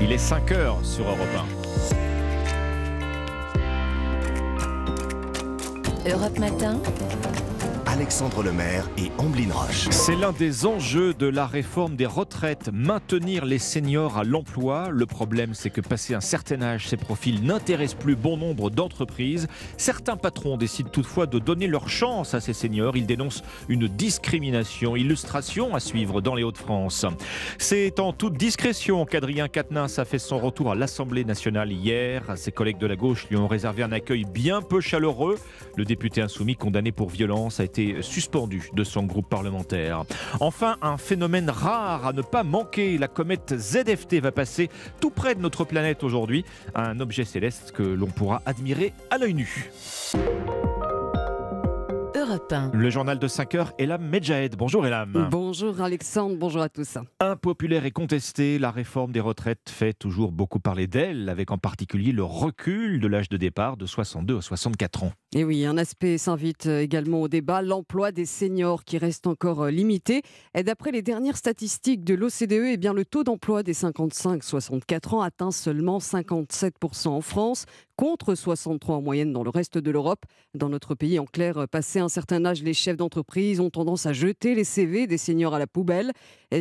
[0.00, 1.20] Il est 5 heures sur Europe
[6.06, 6.10] 1.
[6.10, 6.80] Europe Matin.
[7.94, 9.88] Alexandre Lemaire et Amblin Roche.
[9.90, 14.88] C'est l'un des enjeux de la réforme des retraites, maintenir les seniors à l'emploi.
[14.90, 19.46] Le problème, c'est que passé un certain âge, ces profils n'intéressent plus bon nombre d'entreprises.
[19.76, 22.96] Certains patrons décident toutefois de donner leur chance à ces seniors.
[22.96, 24.96] Ils dénoncent une discrimination.
[24.96, 27.06] Illustration à suivre dans les Hauts-de-France.
[27.58, 32.24] C'est en toute discrétion qu'Adrien Quatennens a fait son retour à l'Assemblée nationale hier.
[32.34, 35.38] Ses collègues de la gauche lui ont réservé un accueil bien peu chaleureux.
[35.76, 40.04] Le député insoumis condamné pour violence a été suspendu de son groupe parlementaire.
[40.40, 42.98] Enfin, un phénomène rare à ne pas manquer.
[42.98, 44.70] La comète ZFT va passer
[45.00, 46.44] tout près de notre planète aujourd'hui.
[46.74, 49.70] Un objet céleste que l'on pourra admirer à l'œil nu.
[52.72, 54.56] Le journal de 5 heures, Elam Medjahed.
[54.56, 55.28] Bonjour Elam.
[55.30, 56.98] Bonjour Alexandre, bonjour à tous.
[57.20, 62.12] Impopulaire et contestée, la réforme des retraites fait toujours beaucoup parler d'elle, avec en particulier
[62.12, 65.12] le recul de l'âge de départ de 62 à 64 ans.
[65.36, 70.22] Et oui, un aspect s'invite également au débat, l'emploi des seniors qui reste encore limité.
[70.54, 75.20] Et d'après les dernières statistiques de l'OCDE, eh bien, le taux d'emploi des 55-64 ans
[75.22, 77.66] atteint seulement 57% en France,
[77.96, 80.24] contre 63 en moyenne dans le reste de l'Europe.
[80.54, 84.12] Dans notre pays, en clair, passé un certain âge, les chefs d'entreprise ont tendance à
[84.12, 86.12] jeter les CV des seniors à la poubelle.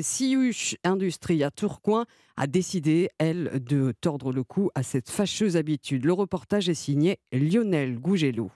[0.01, 2.05] Siuch Industrie à Tourcoing
[2.37, 6.05] a décidé, elle, de tordre le cou à cette fâcheuse habitude.
[6.05, 8.51] Le reportage est signé Lionel Gougelou.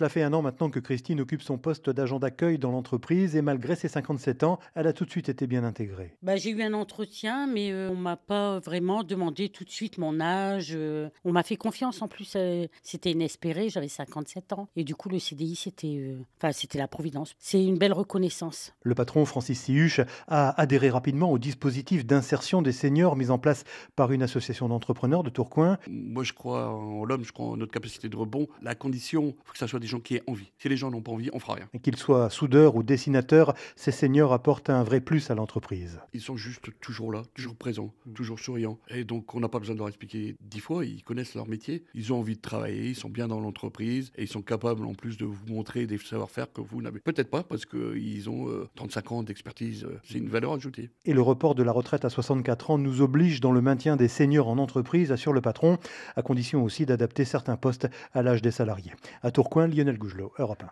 [0.00, 3.42] Cela fait un an maintenant que Christine occupe son poste d'agent d'accueil dans l'entreprise et
[3.42, 6.16] malgré ses 57 ans, elle a tout de suite été bien intégrée.
[6.22, 9.98] Bah, j'ai eu un entretien, mais euh, on m'a pas vraiment demandé tout de suite
[9.98, 10.72] mon âge.
[10.74, 12.32] Euh, on m'a fait confiance en plus.
[12.34, 14.70] Euh, c'était inespéré, j'avais 57 ans.
[14.74, 17.34] Et du coup, le CDI, c'était enfin, c'était la providence.
[17.38, 18.72] C'est une belle reconnaissance.
[18.80, 23.64] Le patron Francis Sihuch a adhéré rapidement au dispositif d'insertion des seniors mis en place
[23.96, 25.76] par une association d'entrepreneurs de Tourcoing.
[25.90, 28.48] Moi, je crois en l'homme, je crois en notre capacité de rebond.
[28.62, 30.52] La condition, il faut que ça soit des gens qui aient envie.
[30.58, 31.68] Si les gens n'ont pas envie, on fera rien.
[31.82, 36.00] Qu'ils soient soudeurs ou dessinateurs, ces seniors apportent un vrai plus à l'entreprise.
[36.12, 38.78] Ils sont juste toujours là, toujours présents, toujours souriants.
[38.88, 40.84] Et donc, on n'a pas besoin de leur expliquer dix fois.
[40.84, 41.84] Ils connaissent leur métier.
[41.94, 42.88] Ils ont envie de travailler.
[42.88, 44.12] Ils sont bien dans l'entreprise.
[44.16, 47.30] Et ils sont capables, en plus, de vous montrer des savoir-faire que vous n'avez peut-être
[47.30, 49.86] pas parce qu'ils ont 35 euh, ans d'expertise.
[50.04, 50.90] C'est une valeur ajoutée.
[51.04, 54.08] Et le report de la retraite à 64 ans nous oblige dans le maintien des
[54.08, 55.78] seniors en entreprise, assure le patron,
[56.16, 58.92] à condition aussi d'adapter certains postes à l'âge des salariés.
[59.22, 60.70] À Tourcoing, Lionel Gougelot, Europe 1.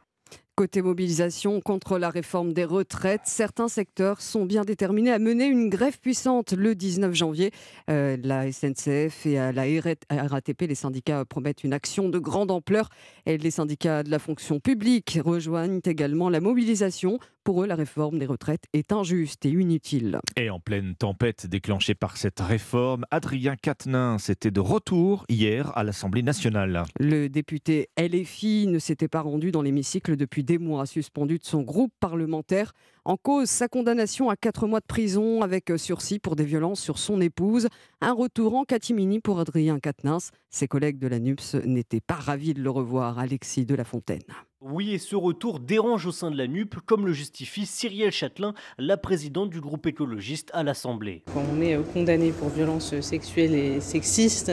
[0.54, 5.70] Côté mobilisation contre la réforme des retraites, certains secteurs sont bien déterminés à mener une
[5.70, 7.52] grève puissante le 19 janvier.
[7.88, 9.64] Euh, la SNCF et la
[10.10, 12.90] RATP, les syndicats promettent une action de grande ampleur
[13.24, 18.18] et les syndicats de la fonction publique rejoignent également la mobilisation pour eux, la réforme
[18.18, 20.18] des retraites est injuste et inutile.
[20.36, 25.82] Et en pleine tempête déclenchée par cette réforme, Adrien Quatennens était de retour hier à
[25.82, 26.84] l'Assemblée nationale.
[27.00, 31.62] Le député LFI ne s'était pas rendu dans l'hémicycle depuis des mois, suspendu de son
[31.62, 32.74] groupe parlementaire.
[33.08, 36.98] En cause, sa condamnation à quatre mois de prison avec sursis pour des violences sur
[36.98, 37.68] son épouse.
[38.02, 40.30] Un retour en catimini pour Adrien Quatennens.
[40.50, 44.20] Ses collègues de la NUPS n'étaient pas ravis de le revoir, Alexis de la Fontaine.
[44.60, 48.54] Oui, et ce retour dérange au sein de la NUP, comme le justifie Cyrielle Châtelain,
[48.76, 51.22] la présidente du groupe écologiste à l'Assemblée.
[51.32, 54.50] Quand on est euh, condamné pour violences sexuelles et sexistes,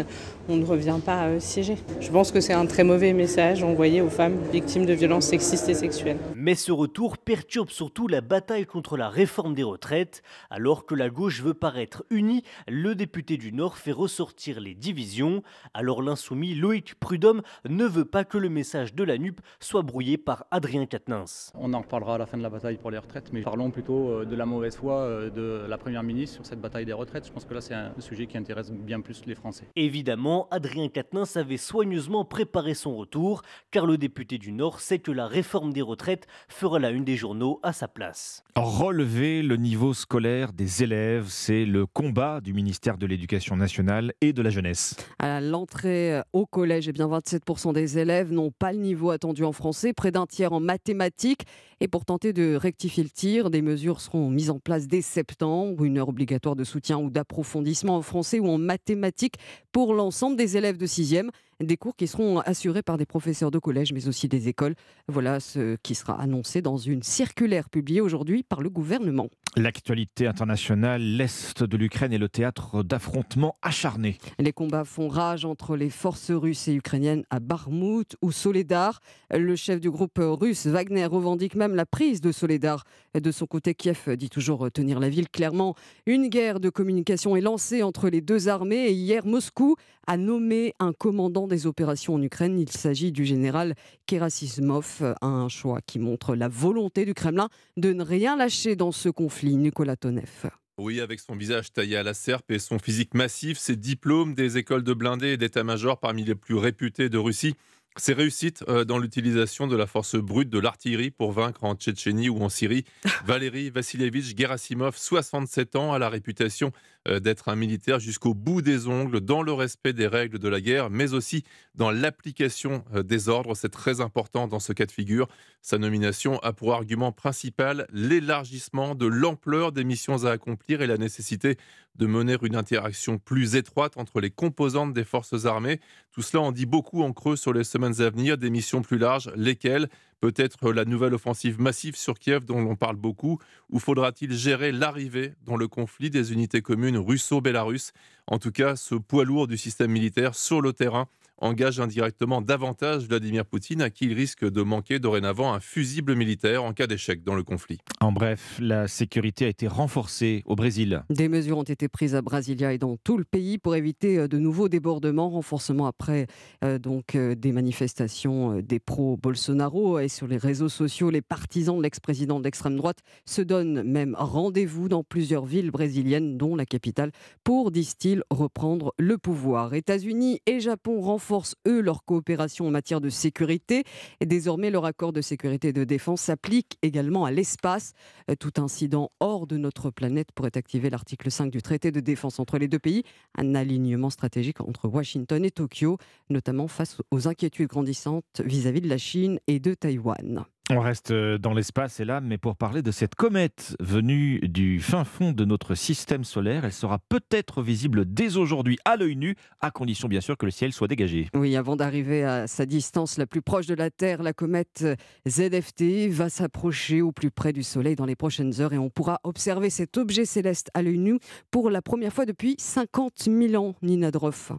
[0.47, 1.77] on ne revient pas euh, siéger.
[1.99, 5.69] Je pense que c'est un très mauvais message envoyé aux femmes victimes de violences sexistes
[5.69, 6.19] et sexuelles.
[6.35, 10.21] Mais ce retour perturbe surtout la bataille contre la réforme des retraites.
[10.49, 15.41] Alors que la gauche veut paraître unie, le député du Nord fait ressortir les divisions.
[15.73, 19.83] Alors l'insoumis Loïc Prudhomme ne veut pas que le message de la NUP soit
[20.23, 21.51] par Adrien Quatennens.
[21.55, 24.09] On en reparlera à la fin de la bataille pour les retraites, mais parlons plutôt
[24.09, 27.25] euh, de la mauvaise foi euh, de la Première ministre sur cette bataille des retraites.
[27.25, 29.65] Je pense que là, c'est un sujet qui intéresse bien plus les Français.
[29.75, 33.41] Évidemment, Adrien Quatennens avait soigneusement préparé son retour,
[33.71, 37.15] car le député du Nord sait que la réforme des retraites fera la une des
[37.15, 38.24] journaux à sa place.
[38.55, 44.31] Relever le niveau scolaire des élèves, c'est le combat du ministère de l'Éducation nationale et
[44.31, 44.95] de la jeunesse.
[45.19, 49.51] À l'entrée au collège, eh bien 27% des élèves n'ont pas le niveau attendu en
[49.51, 51.45] français près d'un tiers en mathématiques.
[51.81, 55.83] Et pour tenter de rectifier le tir, des mesures seront mises en place dès septembre,
[55.83, 59.35] une heure obligatoire de soutien ou d'approfondissement en français ou en mathématiques
[59.73, 61.31] pour l'ensemble des élèves de 6e
[61.61, 64.75] des cours qui seront assurés par des professeurs de collège, mais aussi des écoles.
[65.07, 69.29] Voilà ce qui sera annoncé dans une circulaire publiée aujourd'hui par le gouvernement.
[69.55, 74.17] L'actualité internationale, l'Est de l'Ukraine est le théâtre d'affrontements acharnés.
[74.37, 78.99] Les combats font rage entre les forces russes et ukrainiennes à Barmout ou Soledar.
[79.31, 82.83] Le chef du groupe russe Wagner revendique même la prise de Soledar.
[83.15, 85.29] De son côté, Kiev dit toujours tenir la ville.
[85.29, 85.75] Clairement,
[86.05, 89.75] une guerre de communication est lancée entre les deux armées et hier, Moscou
[90.05, 92.59] a nommé un commandant des opérations en Ukraine.
[92.59, 93.73] Il s'agit du général
[94.05, 99.09] Kerasimov, un choix qui montre la volonté du Kremlin de ne rien lâcher dans ce
[99.09, 99.55] conflit.
[99.55, 100.49] Nicolas Tonev.
[100.77, 104.57] Oui, avec son visage taillé à la serpe et son physique massif, ses diplômes des
[104.57, 107.55] écoles de blindés et d'état-major parmi les plus réputés de Russie,
[107.97, 112.29] ses réussites euh, dans l'utilisation de la force brute de l'artillerie pour vaincre en Tchétchénie
[112.29, 112.85] ou en Syrie.
[113.25, 116.71] Valéry Vassilievitch Gerasimov, 67 ans, a la réputation
[117.07, 120.89] d'être un militaire jusqu'au bout des ongles, dans le respect des règles de la guerre,
[120.89, 121.43] mais aussi
[121.75, 123.55] dans l'application euh, des ordres.
[123.55, 125.27] C'est très important dans ce cas de figure.
[125.61, 130.97] Sa nomination a pour argument principal l'élargissement de l'ampleur des missions à accomplir et la
[130.97, 131.57] nécessité
[131.95, 135.79] de mener une interaction plus étroite entre les composantes des forces armées.
[136.11, 138.97] Tout cela en dit beaucoup en creux sur les semaines à venir, des missions plus
[138.97, 139.89] larges, lesquelles
[140.25, 143.37] Peut-être la nouvelle offensive massive sur Kiev dont l'on parle beaucoup,
[143.69, 147.91] ou faudra-t-il gérer l'arrivée dans le conflit des unités communes russo-bélarusses?
[148.25, 151.07] En tout cas, ce poids lourd du système militaire sur le terrain
[151.37, 156.63] engage indirectement davantage Vladimir Poutine, à qui il risque de manquer dorénavant un fusible militaire
[156.63, 157.79] en cas d'échec dans le conflit.
[157.99, 161.03] En bref, la sécurité a été renforcée au Brésil.
[161.09, 164.27] Des mesures ont été prises à Brasilia et dans tout le pays pour éviter euh,
[164.27, 166.27] de nouveaux débordements, renforcement après
[166.63, 171.83] euh, donc euh, des manifestations des pro-Bolsonaro et sur les réseaux sociaux, les partisans de
[171.83, 177.11] l'ex-président de l'extrême droite se donnent même rendez-vous dans plusieurs villes brésiliennes, dont la capitale,
[177.43, 179.73] pour, disent-ils, reprendre le pouvoir.
[179.73, 183.83] États-Unis et Japon renforcent renforcent, eux, leur coopération en matière de sécurité.
[184.19, 187.93] Et désormais, leur accord de sécurité et de défense s'applique également à l'espace.
[188.29, 192.39] Euh, tout incident hors de notre planète pourrait activer l'article 5 du traité de défense
[192.39, 193.03] entre les deux pays,
[193.37, 195.97] un alignement stratégique entre Washington et Tokyo,
[196.29, 200.45] notamment face aux inquiétudes grandissantes vis-à-vis de la Chine et de Taïwan.
[200.71, 204.79] On reste euh, dans l'espace et là, mais pour parler de cette comète venue du
[204.79, 209.35] fin fond de notre système solaire, elle sera peut-être visible dès aujourd'hui à l'œil nu,
[209.61, 211.27] à condition bien sûr que le ciel soit dégagé.
[211.35, 214.83] Oui, avant d'arriver à sa distance la plus proche de la Terre, la comète
[215.27, 219.19] ZFT va s'approcher au plus près du Soleil dans les prochaines heures et on pourra
[219.23, 221.19] observer cet objet céleste à l'œil nu
[221.51, 224.51] pour la première fois depuis 50 000 ans, Nina Droff.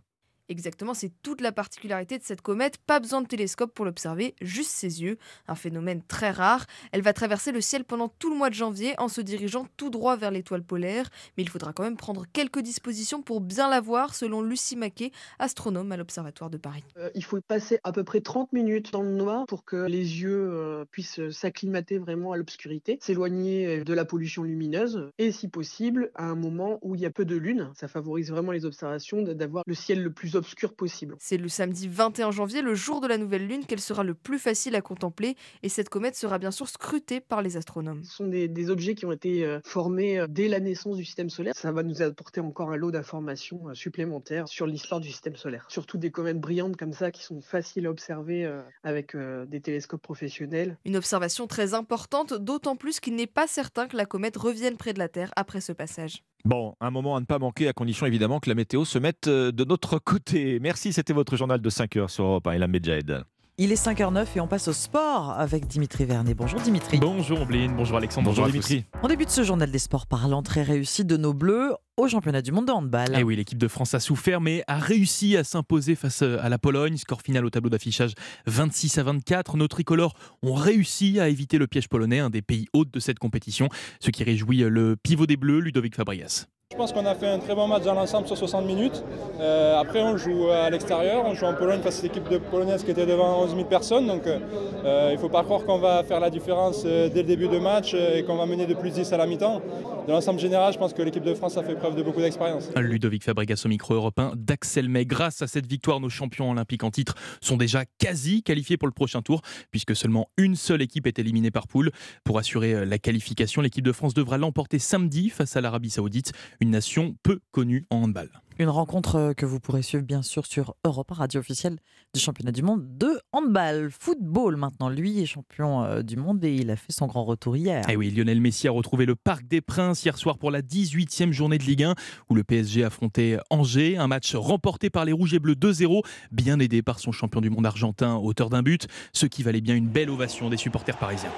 [0.49, 2.79] Exactement, c'est toute la particularité de cette comète.
[2.79, 5.19] Pas besoin de télescope pour l'observer, juste ses yeux.
[5.49, 6.67] Un phénomène très rare.
[6.93, 9.91] Elle va traverser le ciel pendant tout le mois de janvier en se dirigeant tout
[9.91, 11.11] droit vers l'étoile polaire.
[11.37, 15.11] Mais il faudra quand même prendre quelques dispositions pour bien la voir, selon Lucie Maquet,
[15.41, 16.85] astronome à l'Observatoire de Paris.
[16.97, 20.21] Euh, il faut passer à peu près 30 minutes dans le noir pour que les
[20.21, 26.13] yeux euh, puissent s'acclimater vraiment à l'obscurité, s'éloigner de la pollution lumineuse et, si possible,
[26.15, 27.71] à un moment où il y a peu de lune.
[27.75, 30.36] Ça favorise vraiment les observations d'avoir le ciel le plus
[30.77, 31.17] possible.
[31.19, 34.39] C'est le samedi 21 janvier, le jour de la nouvelle lune, qu'elle sera le plus
[34.39, 38.03] facile à contempler et cette comète sera bien sûr scrutée par les astronomes.
[38.05, 41.31] Ce sont des, objets qui ont été euh, formés euh, dès la naissance du système
[41.31, 41.55] solaire.
[41.57, 45.67] Ça va nous apporter encore un lot d'informations euh, supplémentaires sur l'histoire du système solaire.
[45.69, 48.51] Surtout des comètes brillantes comme ça qui sont faciles à observer
[48.83, 50.79] avec des télescopes professionnels.
[50.85, 54.93] Une observation très importante, d'autant plus qu'il n'est pas certain que la comète revienne près
[54.93, 56.25] de la Terre après ce passage.
[56.47, 59.27] Bon, un moment à ne pas manquer, à condition évidemment que la météo se mette
[59.27, 60.61] euh, de notre côté.
[60.61, 63.25] Merci, c'était votre journal de 5 heures sur Europe 1 et la Medjahed.
[63.59, 66.35] Il est 5h09 et on passe au sport avec Dimitri Vernet.
[66.35, 66.99] Bonjour Dimitri.
[66.99, 68.85] Bonjour Ombline, bonjour Alexandre, bonjour, Dimitri.
[69.03, 72.53] On débute ce journal des sports par l'entrée réussie de nos Bleus au championnat du
[72.53, 73.15] monde de handball.
[73.15, 76.51] Et eh oui, l'équipe de France a souffert, mais a réussi à s'imposer face à
[76.51, 76.99] la Pologne.
[76.99, 78.13] Score final au tableau d'affichage
[78.45, 79.57] 26 à 24.
[79.57, 83.19] Nos tricolores ont réussi à éviter le piège polonais, un des pays hôtes de cette
[83.19, 83.71] compétition,
[84.01, 86.47] ce qui réjouit le pivot des Bleus, Ludovic Fabrias.
[86.73, 89.03] Je pense qu'on a fait un très bon match dans l'ensemble sur 60 minutes.
[89.41, 92.83] Euh, après, on joue à l'extérieur, on joue en Pologne face à l'équipe de polonaise
[92.83, 94.07] qui était devant 11 000 personnes.
[94.09, 97.29] Donc, euh, il ne faut pas croire qu'on va faire la différence euh, dès le
[97.29, 99.63] début de match et qu'on va mener de plus 10 à la mi-temps.
[100.09, 102.69] De l'ensemble général, je pense que l'équipe de France a fait preuve de beaucoup d'expérience.
[102.77, 105.07] Ludovic Fabregas au micro européen d'Axel May.
[105.07, 108.93] Grâce à cette victoire, nos champions olympiques en titre sont déjà quasi qualifiés pour le
[108.93, 111.91] prochain tour, puisque seulement une seule équipe est éliminée par poule.
[112.25, 116.71] Pour assurer la qualification, l'équipe de France devra l'emporter samedi face à l'Arabie Saoudite une
[116.71, 118.31] nation peu connue en handball.
[118.59, 121.77] Une rencontre euh, que vous pourrez suivre bien sûr sur Europe, radio officielle
[122.15, 123.91] du championnat du monde de handball.
[123.91, 127.55] Football maintenant, lui est champion euh, du monde et il a fait son grand retour
[127.55, 127.87] hier.
[127.87, 130.63] Et eh oui, Lionel Messi a retrouvé le Parc des Princes hier soir pour la
[130.63, 131.95] 18e journée de Ligue 1
[132.31, 133.99] où le PSG affrontait Angers.
[133.99, 137.51] Un match remporté par les Rouges et Bleus 2-0, bien aidé par son champion du
[137.51, 141.33] monde argentin, auteur d'un but, ce qui valait bien une belle ovation des supporters parisiens.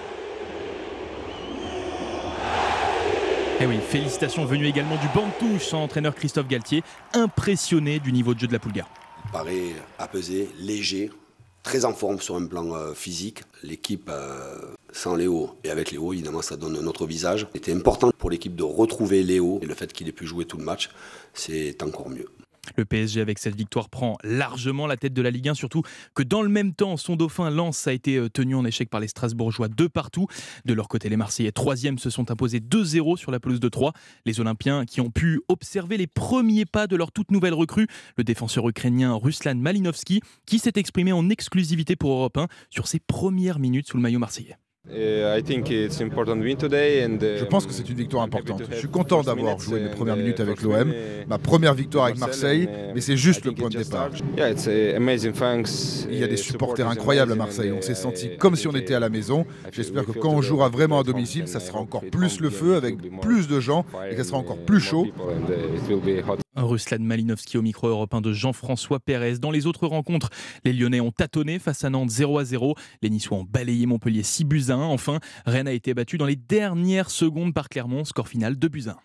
[3.60, 8.12] Eh oui, félicitations venues également du banc de touche, son entraîneur Christophe Galtier, impressionné du
[8.12, 8.86] niveau de jeu de la Poulga.
[9.24, 11.10] Il paraît apaisé, léger,
[11.64, 13.42] très en forme sur un plan euh, physique.
[13.64, 14.60] L'équipe euh,
[14.92, 17.48] sans Léo et avec Léo, évidemment, ça donne un autre visage.
[17.52, 20.56] C'était important pour l'équipe de retrouver Léo et le fait qu'il ait pu jouer tout
[20.56, 20.90] le match,
[21.34, 22.28] c'est encore mieux.
[22.76, 25.82] Le PSG, avec cette victoire, prend largement la tête de la Ligue 1, surtout
[26.14, 29.00] que dans le même temps, son dauphin Lens a été euh, tenu en échec par
[29.00, 30.26] les Strasbourgeois de partout.
[30.64, 33.92] De leur côté, les Marseillais, troisième, se sont imposés 2-0 sur la pelouse de 3.
[34.24, 38.24] Les Olympiens qui ont pu observer les premiers pas de leur toute nouvelle recrue, le
[38.24, 43.58] défenseur ukrainien Ruslan Malinovski, qui s'est exprimé en exclusivité pour Europe 1 sur ses premières
[43.58, 44.56] minutes sous le maillot marseillais.
[44.86, 45.44] Je
[47.44, 48.62] pense que c'est une victoire importante.
[48.70, 50.92] Je suis content d'avoir joué mes premières minutes avec l'OM,
[51.28, 54.10] ma première victoire avec Marseille, mais c'est juste le point de départ.
[54.36, 57.72] Il y a des supporters incroyables à Marseille.
[57.72, 59.44] On s'est senti comme si on était à la maison.
[59.72, 62.96] J'espère que quand on jouera vraiment à domicile, ça sera encore plus le feu avec
[63.20, 65.06] plus de gens et que ça sera encore plus chaud.
[66.56, 69.38] Ruslan Malinowski au micro européen de Jean-François Pérez.
[69.38, 70.28] Dans les autres rencontres,
[70.64, 72.74] les Lyonnais ont tâtonné face à Nantes 0 à 0.
[73.00, 74.84] Les Niçois ont balayé Montpellier 6 buts à 1.
[74.84, 78.04] Enfin, Rennes a été battu dans les dernières secondes par Clermont.
[78.04, 78.96] Score final 2 buts à 1.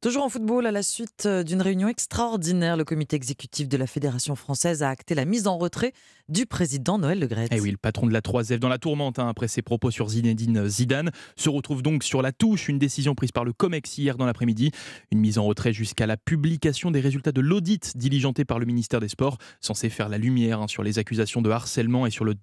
[0.00, 3.88] Toujours en football, à la suite euh, d'une réunion extraordinaire, le comité exécutif de la
[3.88, 5.92] Fédération française a acté la mise en retrait
[6.28, 7.48] du président Noël Le Gret.
[7.50, 10.08] Eh oui, le patron de la 3F dans la tourmente, hein, après ses propos sur
[10.10, 12.68] Zinedine Zidane, se retrouve donc sur la touche.
[12.68, 14.70] Une décision prise par le COMEX hier dans l'après-midi.
[15.10, 19.00] Une mise en retrait jusqu'à la publication des résultats de l'audit diligenté par le ministère
[19.00, 22.34] des Sports, censé faire la lumière hein, sur les accusations de harcèlement et sur le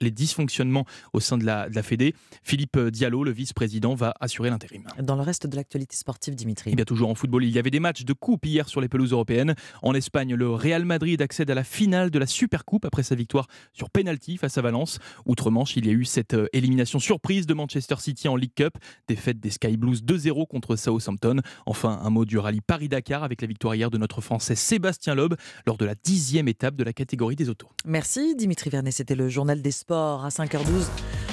[0.00, 2.14] les dysfonctionnements au sein de la, de la Fédé.
[2.44, 4.84] Philippe Diallo, le vice-président, va assurer l'intérim.
[5.00, 6.70] Dans le reste de l'actualité sportive, Dimitri.
[6.72, 8.88] Eh bien, toujours en football, il y avait des matchs de coupe hier sur les
[8.88, 9.54] pelouses européennes.
[9.82, 13.46] En Espagne, le Real Madrid accède à la finale de la Supercoupe après sa victoire
[13.72, 14.98] sur penalty face à Valence.
[15.26, 18.74] Outre-Manche, il y a eu cette euh, élimination surprise de Manchester City en League Cup,
[19.08, 21.40] défaite des Sky Blues 2-0 contre Southampton.
[21.66, 25.34] Enfin, un mot du rallye Paris-Dakar avec la victoire hier de notre Français Sébastien Loeb
[25.66, 27.68] lors de la dixième étape de la catégorie des autos.
[27.84, 30.88] Merci Dimitri Vernet, c'était le journal des sports à 5h12.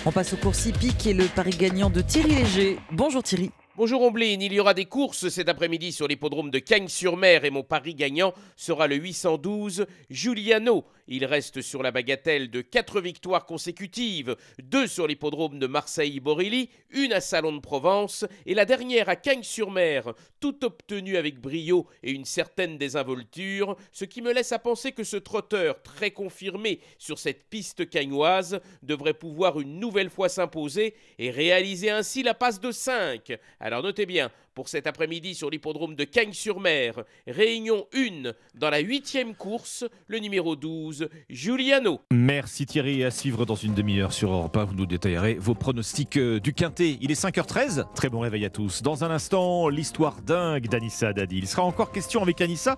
[0.05, 2.79] On passe au cours hippique et le pari gagnant de Thierry Léger.
[2.91, 3.51] Bonjour Thierry.
[3.77, 7.61] Bonjour Omblin, il y aura des courses cet après-midi sur l'hippodrome de Cagnes-sur-Mer et mon
[7.61, 10.83] pari gagnant sera le 812 Giuliano.
[11.07, 17.13] Il reste sur la bagatelle de 4 victoires consécutives, 2 sur l'hippodrome de Marseille-Borilly, une
[17.13, 22.25] à Salon de Provence et la dernière à Cagnes-sur-Mer, tout obtenu avec brio et une
[22.25, 27.47] certaine désinvolture, ce qui me laisse à penser que ce trotteur très confirmé sur cette
[27.47, 33.37] piste cagnoise devrait pouvoir une nouvelle fois s'imposer et réaliser ainsi la passe de 5.
[33.67, 37.03] Alors notez bien, pour cet après-midi sur l'hippodrome de Cagnes-sur-Mer.
[37.27, 41.99] Réunion 1 dans la huitième course, le numéro 12, Giuliano.
[42.13, 46.15] Merci Thierry, à suivre dans une demi-heure sur Europe 1, vous nous détaillerez vos pronostics
[46.15, 46.97] euh, du Quintet.
[47.01, 48.81] Il est 5h13, très bon réveil à tous.
[48.83, 51.39] Dans un instant, l'histoire dingue d'Anissa Dadi.
[51.39, 52.77] Il sera encore question avec Anissa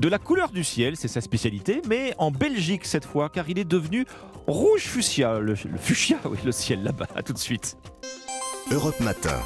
[0.00, 3.60] de la couleur du ciel, c'est sa spécialité, mais en Belgique cette fois, car il
[3.60, 4.04] est devenu
[4.48, 7.06] rouge fuchsia, le, le fuchsia, oui, le ciel là-bas.
[7.14, 7.76] À tout de suite.
[8.72, 9.40] Europe Matin.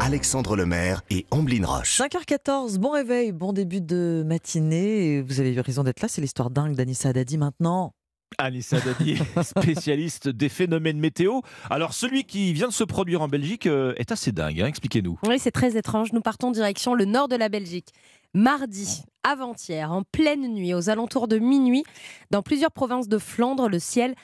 [0.00, 1.98] Alexandre Lemaire et Amblin Roche.
[1.98, 5.22] 5h14, bon réveil, bon début de matinée.
[5.22, 7.94] Vous avez eu raison d'être là, c'est l'histoire dingue d'Anissa Dadi maintenant.
[8.38, 11.40] Anissa Dadi, spécialiste des phénomènes météo.
[11.70, 15.18] Alors, celui qui vient de se produire en Belgique euh, est assez dingue, hein, expliquez-nous.
[15.26, 16.12] Oui, c'est très étrange.
[16.12, 17.88] Nous partons direction le nord de la Belgique.
[18.34, 21.84] Mardi, avant-hier, en pleine nuit, aux alentours de minuit,
[22.30, 24.14] dans plusieurs provinces de Flandre, le ciel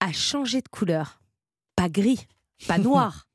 [0.00, 1.20] a changé de couleur.
[1.76, 2.26] Pas gris,
[2.68, 3.26] pas noir,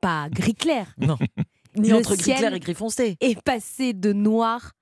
[0.00, 0.92] pas gris clair.
[0.98, 1.16] Non.
[1.76, 3.16] Ni Le entre gris clair et gris foncé.
[3.20, 4.72] est passé de noir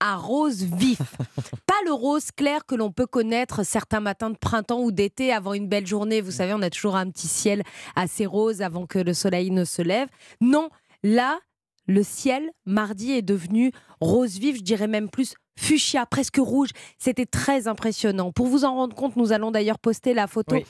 [0.00, 0.98] à rose vif.
[1.66, 5.54] Pas le rose clair que l'on peut connaître certains matins de printemps ou d'été avant
[5.54, 6.20] une belle journée.
[6.20, 7.62] Vous savez, on a toujours un petit ciel
[7.96, 10.08] assez rose avant que le soleil ne se lève.
[10.40, 10.68] Non,
[11.02, 11.40] là,
[11.86, 16.70] le ciel, mardi, est devenu rose vif, je dirais même plus fuchsia, presque rouge.
[16.98, 18.32] C'était très impressionnant.
[18.32, 20.64] Pour vous en rendre compte, nous allons d'ailleurs poster la photo Oui.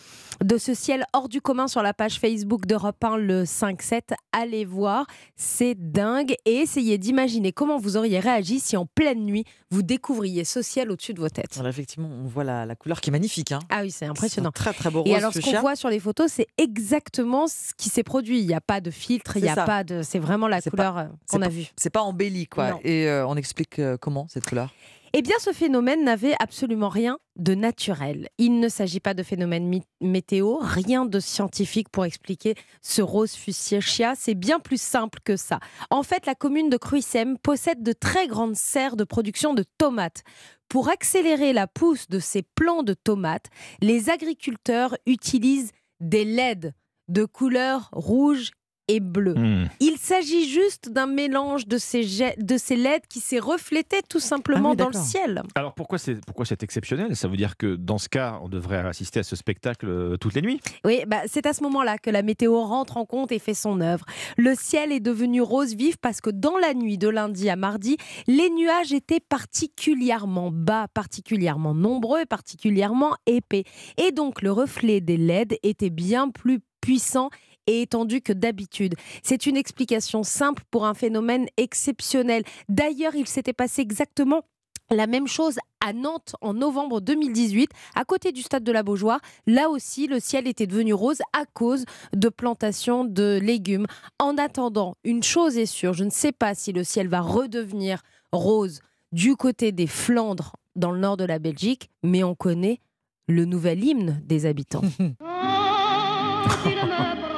[0.45, 4.01] de ce ciel hors du commun sur la page Facebook d'Europe 1 le 5-7.
[4.33, 6.35] Allez voir, c'est dingue.
[6.45, 10.91] Et essayez d'imaginer comment vous auriez réagi si en pleine nuit, vous découvriez ce ciel
[10.91, 11.53] au-dessus de vos têtes.
[11.55, 13.53] Voilà, effectivement, on voit la, la couleur qui est magnifique.
[13.53, 13.59] hein.
[13.71, 14.53] Ah oui, c'est impressionnant.
[14.53, 17.73] Très très beau Et rose alors, ce qu'on voit sur les photos, c'est exactement ce
[17.77, 18.41] qui s'est produit.
[18.41, 19.65] Il n'y a pas de filtre, il n'y C'est a ça.
[19.65, 20.03] pas de.
[20.03, 21.67] C'est vraiment la couleur euh, qu'on a vue.
[21.77, 22.73] C'est pas embelli, quoi.
[22.73, 22.81] Non.
[22.85, 24.73] Et euh, on explique euh, comment cette couleur?
[25.17, 28.29] Eh bien, ce phénomène n'avait absolument rien de naturel.
[28.37, 34.15] Il ne s'agit pas de phénomène météo, rien de scientifique pour expliquer ce rose fuchsia.
[34.17, 35.61] C'est bien plus simple que ça.
[35.91, 40.25] En fait, la commune de Cruissem possède de très grandes serres de production de tomates.
[40.69, 46.75] Pour accélérer la pousse de ces plants de tomates, les agriculteurs utilisent des LED
[47.07, 48.51] de couleur rouge
[48.89, 49.35] et bleu.
[49.35, 49.69] Hmm.
[49.81, 54.21] Il s'agit juste d'un mélange de ces, jets- de ces LED qui s'est reflété tout
[54.21, 55.43] simplement Ah oui, dans le ciel.
[55.55, 57.17] Alors pourquoi c'est pourquoi c'est exceptionnel?
[57.17, 60.35] Ça veut dire que dans ce cas, on devrait assister à ce spectacle euh, toutes
[60.35, 60.61] les nuits?
[60.85, 63.81] Oui, bah, c'est à ce moment-là que la météo rentre en compte et fait son
[63.81, 64.05] œuvre.
[64.37, 67.97] Le ciel est devenu rose vif parce que dans la nuit de lundi à mardi,
[68.27, 73.65] les nuages étaient particulièrement bas, particulièrement nombreux et particulièrement épais.
[73.97, 77.31] Et donc le reflet des LED était bien plus puissant
[77.67, 78.95] et étendu que d'habitude.
[79.23, 82.45] C'est une explication simple pour un phénomène exceptionnel.
[82.69, 84.43] D'ailleurs, il s'était passé exactement
[84.91, 89.21] la même chose à Nantes en novembre 2018, à côté du stade de la Beaujoire.
[89.47, 93.87] Là aussi, le ciel était devenu rose à cause de plantations de légumes.
[94.19, 98.03] En attendant, une chose est sûre, je ne sais pas si le ciel va redevenir
[98.33, 98.81] rose
[99.13, 102.81] du côté des Flandres, dans le nord de la Belgique, mais on connaît
[103.29, 104.83] le nouvel hymne des habitants.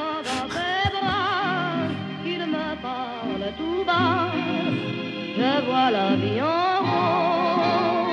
[5.47, 6.67] Je vois la vie en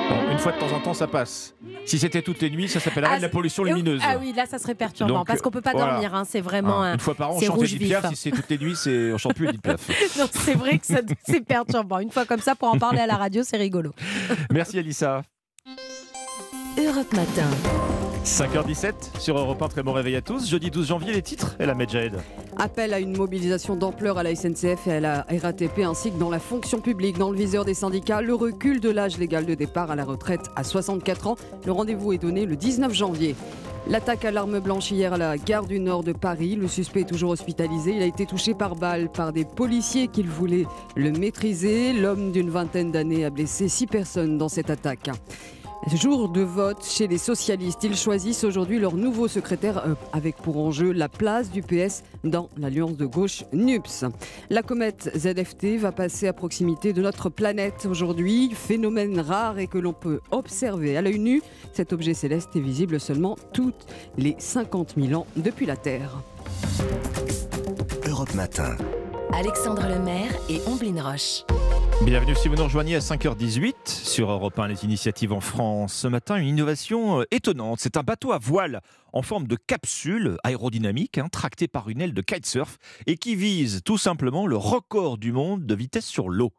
[0.09, 1.55] Bon, une fois de temps en temps, ça passe.
[1.85, 4.01] Si c'était toutes les nuits, ça s'appellerait Ah, de la pollution lumineuse.
[4.05, 5.93] Ah oui, là, ça serait perturbant Donc, parce qu'on peut pas voilà.
[5.93, 6.13] dormir.
[6.15, 6.81] hein, c'est vraiment.
[6.83, 8.09] Un- Une fois par an, on chante Edith Piaf.
[8.09, 9.87] Si c'est toutes les nuits, c'est on chante plus Edith Piaf.
[10.19, 10.85] Non, c'est vrai que
[11.25, 11.99] c'est perturbant.
[11.99, 13.91] Une fois comme ça, pour en parler à la radio, c'est rigolo.
[14.51, 15.23] Merci Alissa.
[16.77, 17.47] Europe Matin.
[18.23, 20.49] 5h17 sur Europe 1, très bon réveil à tous.
[20.49, 22.21] Jeudi 12 janvier, les titres et la Medjed.
[22.57, 26.29] Appel à une mobilisation d'ampleur à la SNCF et à la RATP ainsi que dans
[26.29, 27.17] la fonction publique.
[27.17, 30.39] Dans le viseur des syndicats, le recul de l'âge légal de départ à la retraite
[30.55, 31.35] à 64 ans.
[31.65, 33.35] Le rendez-vous est donné le 19 janvier.
[33.89, 36.55] L'attaque à l'arme blanche hier à la gare du Nord de Paris.
[36.55, 37.93] Le suspect est toujours hospitalisé.
[37.93, 40.65] Il a été touché par balle par des policiers qui voulaient
[40.95, 41.91] le maîtriser.
[41.91, 45.09] L'homme d'une vingtaine d'années a blessé six personnes dans cette attaque.
[45.91, 47.83] Jour de vote chez les socialistes.
[47.83, 52.47] Ils choisissent aujourd'hui leur nouveau secrétaire euh, avec pour enjeu la place du PS dans
[52.57, 54.05] l'alliance de gauche NUPS.
[54.49, 58.51] La comète ZFT va passer à proximité de notre planète aujourd'hui.
[58.53, 61.41] Phénomène rare et que l'on peut observer à l'œil nu.
[61.73, 63.85] Cet objet céleste est visible seulement toutes
[64.17, 66.21] les 50 000 ans depuis la Terre.
[68.07, 68.77] Europe Matin.
[69.33, 71.43] Alexandre Lemaire et Omblin Roche.
[72.05, 75.93] Bienvenue si vous nous rejoignez à 5h18 sur Europe 1, les initiatives en France.
[75.93, 77.79] Ce matin, une innovation euh, étonnante.
[77.79, 78.81] C'est un bateau à voile
[79.13, 83.83] en forme de capsule aérodynamique, hein, tracté par une aile de kitesurf et qui vise
[83.85, 86.51] tout simplement le record du monde de vitesse sur l'eau.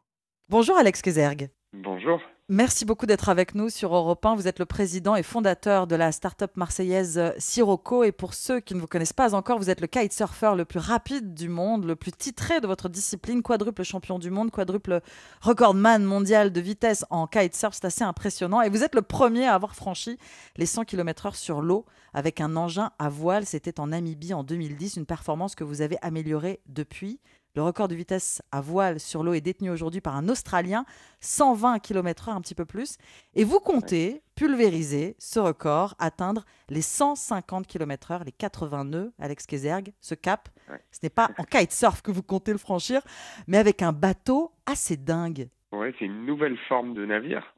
[0.49, 1.51] Bonjour Alex Kézergue.
[1.73, 2.19] Bonjour.
[2.47, 4.35] Merci beaucoup d'être avec nous sur Europe 1.
[4.35, 8.03] Vous êtes le président et fondateur de la start-up marseillaise euh, Sirocco.
[8.03, 10.77] Et pour ceux qui ne vous connaissent pas encore, vous êtes le kitesurfer le plus
[10.77, 15.01] rapide du monde, le plus titré de votre discipline, quadruple champion du monde, quadruple
[15.41, 17.73] recordman mondial de vitesse en kitesurf.
[17.73, 18.61] C'est assez impressionnant.
[18.61, 20.19] Et vous êtes le premier à avoir franchi
[20.55, 23.47] les 100 km/h sur l'eau avec un engin à voile.
[23.47, 27.19] C'était en Namibie en 2010, une performance que vous avez améliorée depuis.
[27.55, 30.83] Le record de vitesse à voile sur l'eau est détenu aujourd'hui par un Australien,
[31.21, 32.97] 120 km/h, un petit peu plus.
[33.33, 39.93] Et vous comptez pulvériser ce record, atteindre les 150 km/h, les 80 nœuds, Alex Kézergue,
[40.01, 40.49] ce cap.
[40.91, 43.01] Ce n'est pas en kitesurf que vous comptez le franchir,
[43.47, 45.47] mais avec un bateau assez dingue.
[45.71, 47.55] Ouais, c'est une nouvelle forme de navire.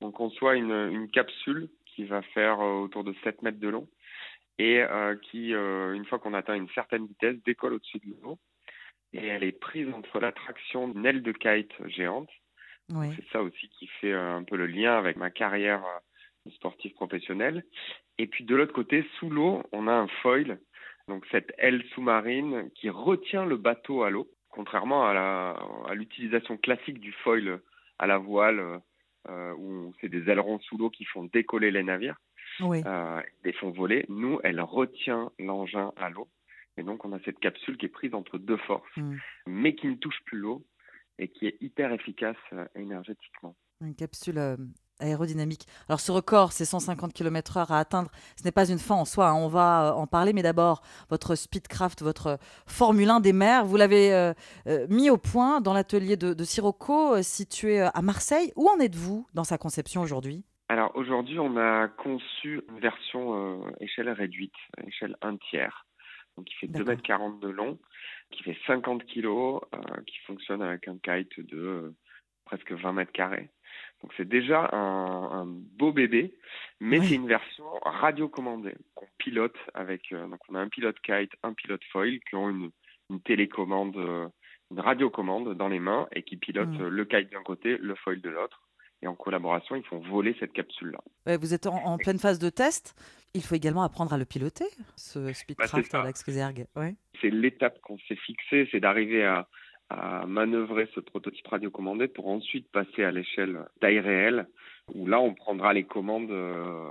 [0.00, 3.88] On conçoit une, une capsule qui va faire euh, autour de 7 mètres de long
[4.58, 8.38] et euh, qui, euh, une fois qu'on atteint une certaine vitesse, décolle au-dessus de l'eau.
[9.12, 12.30] Et elle est prise entre la traction d'une aile de kite géante.
[12.90, 13.06] Oui.
[13.16, 15.98] C'est ça aussi qui fait euh, un peu le lien avec ma carrière euh,
[16.46, 17.64] de sportif professionnel.
[18.18, 20.58] Et puis de l'autre côté, sous l'eau, on a un foil,
[21.08, 27.12] donc cette aile sous-marine qui retient le bateau à l'eau, contrairement à l'utilisation classique du
[27.12, 27.60] foil
[27.98, 28.80] à la voile,
[29.28, 32.16] euh, où c'est des ailerons sous l'eau qui font décoller les navires,
[32.60, 32.82] Oui.
[32.86, 34.04] euh, les font voler.
[34.08, 36.28] Nous, elle retient l'engin à l'eau.
[36.76, 39.16] Et donc, on a cette capsule qui est prise entre deux forces, Mm.
[39.46, 40.64] mais qui ne touche plus l'eau
[41.18, 43.54] et qui est hyper efficace euh, énergétiquement.
[43.82, 44.56] Une capsule euh,
[45.00, 45.66] aérodynamique.
[45.88, 48.10] Alors ce record, c'est 150 km/h à atteindre.
[48.36, 50.32] Ce n'est pas une fin en soi, hein, on va euh, en parler.
[50.32, 54.32] Mais d'abord, votre Speedcraft, votre Formule 1 des mers, vous l'avez euh,
[54.88, 58.52] mis au point dans l'atelier de, de Sirocco, situé à Marseille.
[58.56, 60.44] Où en êtes-vous dans sa conception aujourd'hui?
[60.68, 64.54] Alors aujourd'hui, on a conçu une version euh, échelle réduite,
[64.86, 65.84] échelle 1 tiers,
[66.36, 67.78] donc qui fait 2 mètres 40 de long,
[68.30, 71.94] qui fait 50 kilos, euh, qui fonctionne avec un kite de euh,
[72.44, 73.50] presque 20 mètres carrés.
[74.02, 76.34] Donc c'est déjà un, un beau bébé,
[76.80, 80.10] mais c'est une version radiocommandée qu'on pilote avec.
[80.12, 82.70] euh, donc on a un pilote kite, un pilote foil qui ont une,
[83.10, 84.28] une télécommande, euh,
[84.70, 86.82] une radiocommande dans les mains et qui pilotent Mm.
[86.82, 88.62] euh, le kite d'un côté, le foil de l'autre.
[89.02, 90.98] Et en collaboration, ils font voler cette capsule-là.
[91.38, 92.94] Vous êtes en, en pleine phase de test.
[93.34, 94.64] Il faut également apprendre à le piloter,
[94.96, 96.02] ce Speedcraft, ça.
[96.02, 96.66] Alex Kezerg.
[96.76, 96.94] Ouais.
[97.20, 99.48] C'est l'étape qu'on s'est fixée, c'est d'arriver à,
[99.88, 104.48] à manœuvrer ce prototype radiocommandé pour ensuite passer à l'échelle taille réelle,
[104.94, 106.90] où là on prendra les commandes euh,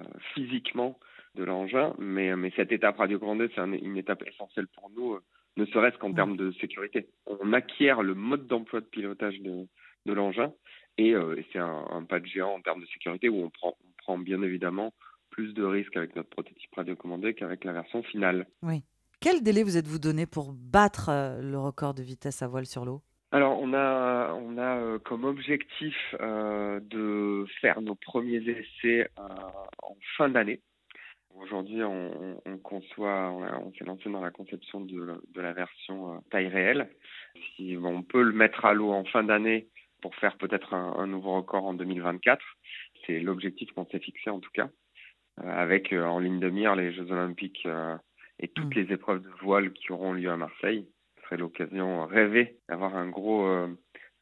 [0.00, 0.98] euh, physiquement
[1.34, 1.94] de l'engin.
[1.98, 5.22] Mais, mais cette étape radiocommandée, c'est un- une étape essentielle pour nous, euh,
[5.56, 7.08] ne serait-ce qu'en termes de sécurité.
[7.26, 9.66] On acquiert le mode d'emploi de pilotage de,
[10.06, 10.52] de l'engin
[10.98, 13.50] et, euh, et c'est un, un pas de géant en termes de sécurité où on
[13.50, 14.92] prend, on prend bien évidemment
[15.30, 18.46] plus de risques avec notre prototype radiocommandé qu'avec la version finale.
[18.62, 18.82] Oui.
[19.20, 22.84] Quel délai vous êtes-vous donné pour battre euh, le record de vitesse à voile sur
[22.84, 23.00] l'eau?
[23.32, 29.22] Alors, on a, on a euh, comme objectif euh, de faire nos premiers essais euh,
[29.82, 30.60] en fin d'année.
[31.34, 35.52] Aujourd'hui, on, on- on conçoit, on, s'est lancé dans la conception de, la- de la
[35.52, 36.88] version euh, taille réelle.
[37.56, 39.66] Si on peut le mettre à l'eau en fin d'année
[40.04, 42.38] pour faire peut-être un, un nouveau record en 2024,
[43.06, 44.68] c'est l'objectif qu'on s'est fixé en tout cas,
[45.42, 47.96] euh, avec euh, en ligne de mire les Jeux Olympiques euh,
[48.38, 50.86] et toutes les épreuves de voile qui auront lieu à Marseille.
[51.16, 53.46] Ce serait l'occasion rêvée d'avoir un gros,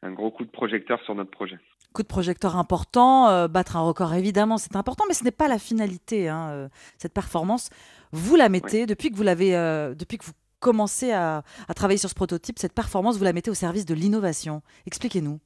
[0.03, 1.59] un gros coup de projecteur sur notre projet.
[1.93, 5.49] Coup de projecteur important, euh, battre un record évidemment c'est important, mais ce n'est pas
[5.49, 6.29] la finalité.
[6.29, 7.69] hein, euh, cette performance,
[8.13, 11.97] vous la mettez depuis que vous l'avez, euh, depuis que vous commencez à, à travailler
[11.97, 14.61] sur ce prototype, cette performance vous la mettez au service de l'innovation.
[14.87, 15.39] Expliquez-nous.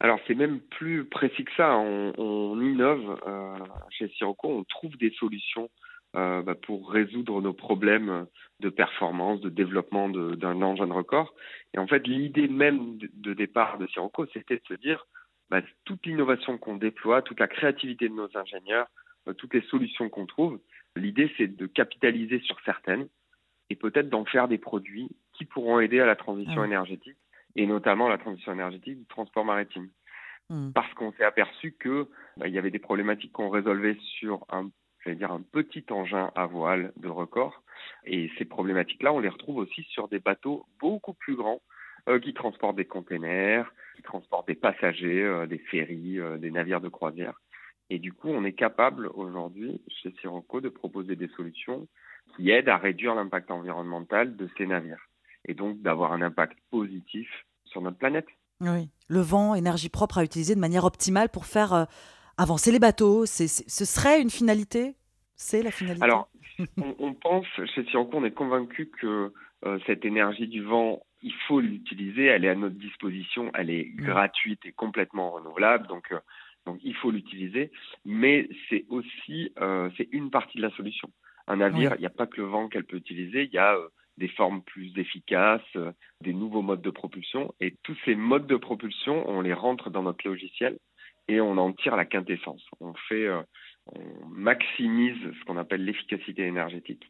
[0.00, 1.76] Alors c'est même plus précis que ça.
[1.76, 3.58] On, on innove euh,
[3.90, 5.68] chez Sirocco, on trouve des solutions
[6.16, 8.26] euh, bah, pour résoudre nos problèmes
[8.60, 11.34] de performance, de développement d'un engin de record.
[11.74, 15.06] Et en fait, l'idée même de, de départ de Sirocco, c'était de se dire
[15.50, 18.88] bah, toute l'innovation qu'on déploie, toute la créativité de nos ingénieurs,
[19.28, 20.60] euh, toutes les solutions qu'on trouve.
[20.96, 23.06] L'idée, c'est de capitaliser sur certaines
[23.68, 26.66] et peut-être d'en faire des produits qui pourront aider à la transition Ah.
[26.66, 27.16] énergétique
[27.56, 29.88] et notamment la transition énergétique du transport maritime
[30.50, 30.72] Hmm.
[30.72, 34.68] parce qu'on s'est aperçu que bah, il y avait des problématiques qu'on résolvait sur un,
[35.06, 37.62] dire un petit engin à voile de record,
[38.04, 41.62] et ces problématiques-là, on les retrouve aussi sur des bateaux beaucoup plus grands
[42.08, 46.80] euh, qui transportent des containers, qui transportent des passagers, euh, des ferries, euh, des navires
[46.80, 47.34] de croisière.
[47.88, 51.86] Et du coup, on est capable aujourd'hui chez Sirocco de proposer des solutions
[52.34, 55.06] qui aident à réduire l'impact environnemental de ces navires,
[55.46, 57.28] et donc d'avoir un impact positif
[57.64, 58.26] sur notre planète.
[58.60, 58.90] Oui.
[59.08, 61.84] Le vent, énergie propre à utiliser de manière optimale pour faire euh,
[62.36, 63.26] avancer les bateaux.
[63.26, 64.94] C'est- ce serait une finalité?
[65.34, 66.02] C'est la finalité?
[66.04, 66.28] Alors,
[66.76, 69.32] on, on pense, chez Sirocco, on est convaincu que
[69.64, 73.84] euh, cette énergie du vent, il faut l'utiliser, elle est à notre disposition, elle est
[73.84, 76.18] gratuite et complètement renouvelable, donc, euh,
[76.66, 77.70] donc il faut l'utiliser,
[78.04, 79.52] mais c'est aussi,
[79.96, 81.10] c'est une partie de la solution.
[81.46, 81.96] Un navire, Oui.
[81.98, 83.76] il n'y a pas que le vent qu'elle peut utiliser, il y a
[84.18, 88.56] des formes plus efficaces, euh, des nouveaux modes de propulsion, et tous ces modes de
[88.56, 90.78] propulsion, on les rentre dans notre logiciel
[91.28, 92.66] et on en tire la quintessence.
[92.80, 93.42] On fait, euh,
[93.94, 97.04] on maximise ce qu'on appelle l'efficacité énergétique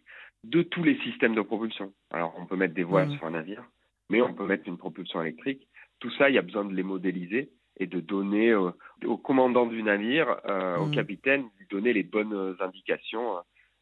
[0.45, 1.93] de tous les systèmes de propulsion.
[2.11, 3.17] Alors, on peut mettre des voiles Mhm.
[3.17, 3.65] sur un navire,
[4.09, 5.67] mais on peut mettre une propulsion électrique.
[6.01, 8.71] Tout ça, il y a besoin de les modéliser et de donner euh,
[9.05, 10.93] au commandant du navire, euh, au Mhm.
[10.93, 13.39] capitaine, lui donner les bonnes indications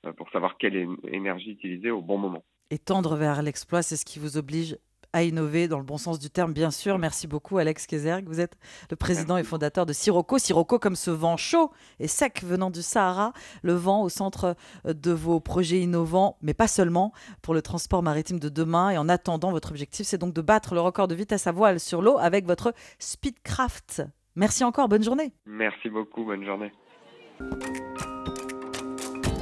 [0.06, 2.44] euh, pour savoir quelle énergie utiliser au bon moment.
[2.70, 4.78] Et tendre vers l'exploit, c'est ce qui vous oblige
[5.12, 6.98] à innover dans le bon sens du terme, bien sûr.
[6.98, 8.26] Merci beaucoup, Alex Kezerg.
[8.26, 8.58] Vous êtes
[8.90, 10.38] le président et fondateur de Sirocco.
[10.38, 14.54] Sirocco, comme ce vent chaud et sec venant du Sahara, le vent au centre
[14.86, 18.90] euh, de vos projets innovants, mais pas seulement, pour le transport maritime de demain.
[18.90, 21.80] Et en attendant, votre objectif, c'est donc de battre le record de vitesse à voile
[21.80, 24.02] sur l'eau avec votre Speedcraft.
[24.36, 25.32] Merci encore, bonne journée.
[25.46, 26.72] Merci beaucoup, bonne journée.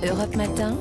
[0.05, 0.77] Europe Matin.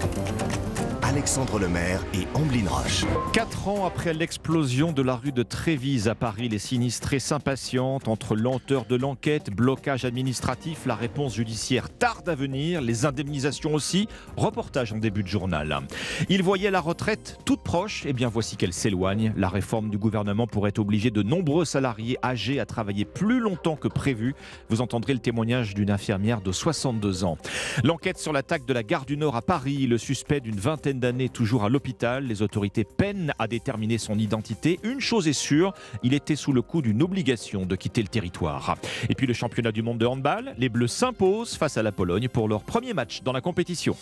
[1.16, 3.06] Alexandre Lemaire et Amblin Roche.
[3.32, 8.36] Quatre ans après l'explosion de la rue de Trévise à Paris, les sinistrés s'impatientent entre
[8.36, 14.10] lenteur de l'enquête, blocage administratif, la réponse judiciaire tarde à venir, les indemnisations aussi.
[14.36, 15.80] Reportage en début de journal.
[16.28, 19.32] Ils voyaient la retraite toute proche, et bien voici qu'elle s'éloigne.
[19.38, 23.88] La réforme du gouvernement pourrait obliger de nombreux salariés âgés à travailler plus longtemps que
[23.88, 24.36] prévu.
[24.68, 27.38] Vous entendrez le témoignage d'une infirmière de 62 ans.
[27.86, 31.30] L'enquête sur l'attaque de la gare du Nord à Paris, le suspect d'une vingtaine d'années
[31.30, 32.26] toujours à l'hôpital.
[32.26, 34.80] Les autorités peinent à déterminer son identité.
[34.82, 38.76] Une chose est sûre, il était sous le coup d'une obligation de quitter le territoire.
[39.08, 42.28] Et puis le championnat du monde de handball, les Bleus s'imposent face à la Pologne
[42.28, 43.96] pour leur premier match dans la compétition.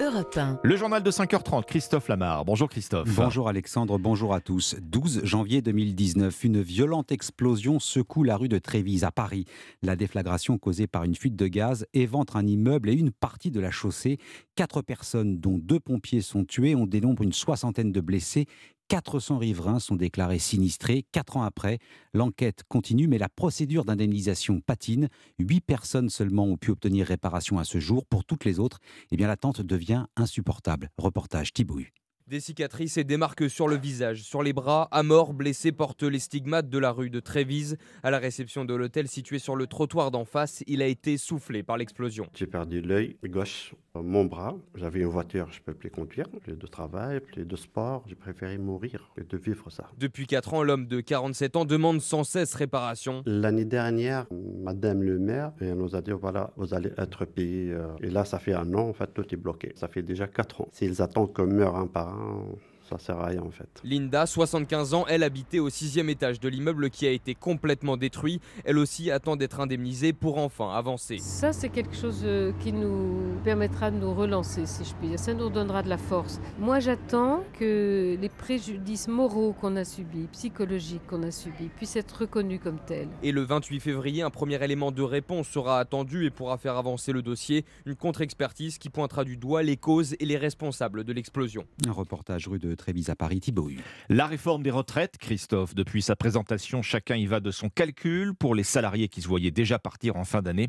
[0.00, 0.60] Europe 1.
[0.62, 2.44] Le journal de 5h30, Christophe Lamar.
[2.44, 3.08] Bonjour Christophe.
[3.16, 4.76] Bonjour Alexandre, bonjour à tous.
[4.80, 9.44] 12 janvier 2019, une violente explosion secoue la rue de Trévise à Paris.
[9.82, 13.58] La déflagration causée par une fuite de gaz éventre un immeuble et une partie de
[13.58, 14.18] la chaussée.
[14.54, 16.76] Quatre personnes, dont deux pompiers, sont tuées.
[16.76, 18.46] On dénombre une soixantaine de blessés.
[18.88, 21.04] 400 riverains sont déclarés sinistrés.
[21.12, 21.78] Quatre ans après,
[22.14, 25.08] l'enquête continue, mais la procédure d'indemnisation patine.
[25.38, 28.06] Huit personnes seulement ont pu obtenir réparation à ce jour.
[28.06, 28.78] Pour toutes les autres,
[29.10, 30.90] eh bien, l'attente devient insupportable.
[30.96, 31.80] Reportage Thibaut.
[32.28, 34.86] Des cicatrices et des marques sur le visage, sur les bras.
[34.90, 37.78] À mort, blessé porte les stigmates de la rue de Trévise.
[38.02, 41.62] À la réception de l'hôtel situé sur le trottoir d'en face, il a été soufflé
[41.62, 42.26] par l'explosion.
[42.34, 44.54] J'ai perdu l'œil gauche, mon bras.
[44.74, 46.28] J'avais une voiture, je ne peux plus conduire.
[46.42, 48.04] Plus de travail, plus de sport.
[48.06, 49.88] J'ai préféré mourir que de vivre ça.
[49.96, 53.22] Depuis 4 ans, l'homme de 47 ans demande sans cesse réparation.
[53.24, 54.26] L'année dernière,
[54.62, 57.72] Madame le maire elle nous a dit voilà, vous allez être payé.
[57.72, 57.88] euh.
[58.02, 59.72] Et là, ça fait un an, en fait, tout est bloqué.
[59.76, 60.68] Ça fait déjà 4 ans.
[60.72, 62.58] S'ils attendent qu'on meure un par un, 哦。
[62.88, 63.68] Ça sert à rien en fait.
[63.84, 68.40] Linda, 75 ans, elle habitait au sixième étage de l'immeuble qui a été complètement détruit.
[68.64, 71.18] Elle aussi attend d'être indemnisée pour enfin avancer.
[71.18, 75.18] Ça, c'est quelque chose euh, qui nous permettra de nous relancer, si je puis dire.
[75.18, 76.40] Ça nous donnera de la force.
[76.58, 82.22] Moi, j'attends que les préjudices moraux qu'on a subis, psychologiques qu'on a subis, puissent être
[82.22, 83.08] reconnus comme tels.
[83.22, 87.12] Et le 28 février, un premier élément de réponse sera attendu et pourra faire avancer
[87.12, 87.64] le dossier.
[87.86, 91.64] Une contre-expertise qui pointera du doigt les causes et les responsables de l'explosion.
[91.86, 93.68] Un reportage rue de Trévise à Paris, Thibaut.
[94.08, 98.34] La réforme des retraites, Christophe, depuis sa présentation, chacun y va de son calcul.
[98.34, 100.68] Pour les salariés qui se voyaient déjà partir en fin d'année,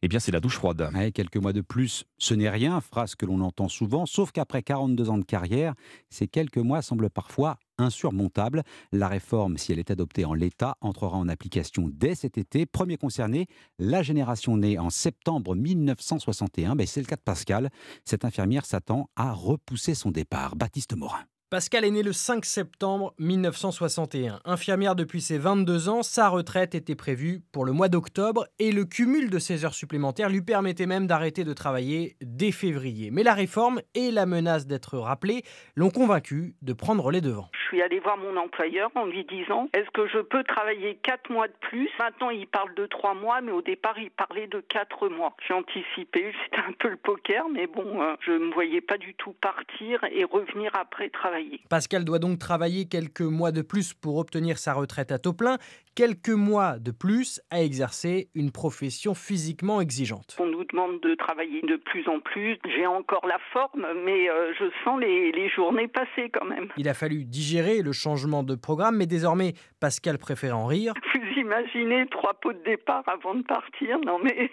[0.00, 0.88] eh bien c'est la douche froide.
[0.94, 4.62] Ouais, quelques mois de plus, ce n'est rien, phrase que l'on entend souvent, sauf qu'après
[4.62, 5.74] 42 ans de carrière,
[6.08, 8.62] ces quelques mois semblent parfois insurmontables.
[8.92, 12.66] La réforme, si elle est adoptée en l'état, entrera en application dès cet été.
[12.66, 13.46] Premier concerné,
[13.78, 16.76] la génération née en septembre 1961.
[16.76, 17.70] Ben, c'est le cas de Pascal.
[18.04, 20.56] Cette infirmière s'attend à repousser son départ.
[20.56, 21.24] Baptiste Morin.
[21.50, 24.40] Pascal est né le 5 septembre 1961.
[24.44, 28.84] Infirmière depuis ses 22 ans, sa retraite était prévue pour le mois d'octobre et le
[28.84, 33.10] cumul de ses heures supplémentaires lui permettait même d'arrêter de travailler dès février.
[33.10, 35.42] Mais la réforme et la menace d'être rappelée
[35.74, 37.48] l'ont convaincu de prendre les devants.
[37.52, 41.32] Je suis allée voir mon employeur en lui disant est-ce que je peux travailler 4
[41.32, 41.88] mois de plus?
[41.98, 45.34] Maintenant, il parle de 3 mois, mais au départ, il parlait de 4 mois.
[45.46, 48.98] J'ai anticipé, c'était un peu le poker, mais bon, euh, je ne me voyais pas
[48.98, 51.37] du tout partir et revenir après travailler.
[51.68, 55.58] Pascal doit donc travailler quelques mois de plus pour obtenir sa retraite à taux plein,
[55.94, 60.36] quelques mois de plus à exercer une profession physiquement exigeante.
[60.38, 62.58] On nous demande de travailler de plus en plus.
[62.64, 66.68] J'ai encore la forme, mais euh, je sens les, les journées passer quand même.
[66.76, 70.94] Il a fallu digérer le changement de programme, mais désormais, Pascal préfère en rire.
[71.14, 74.50] Vous imaginez trois pots de départ avant de partir Non mais...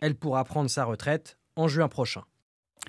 [0.00, 2.22] Elle pourra prendre sa retraite en juin prochain.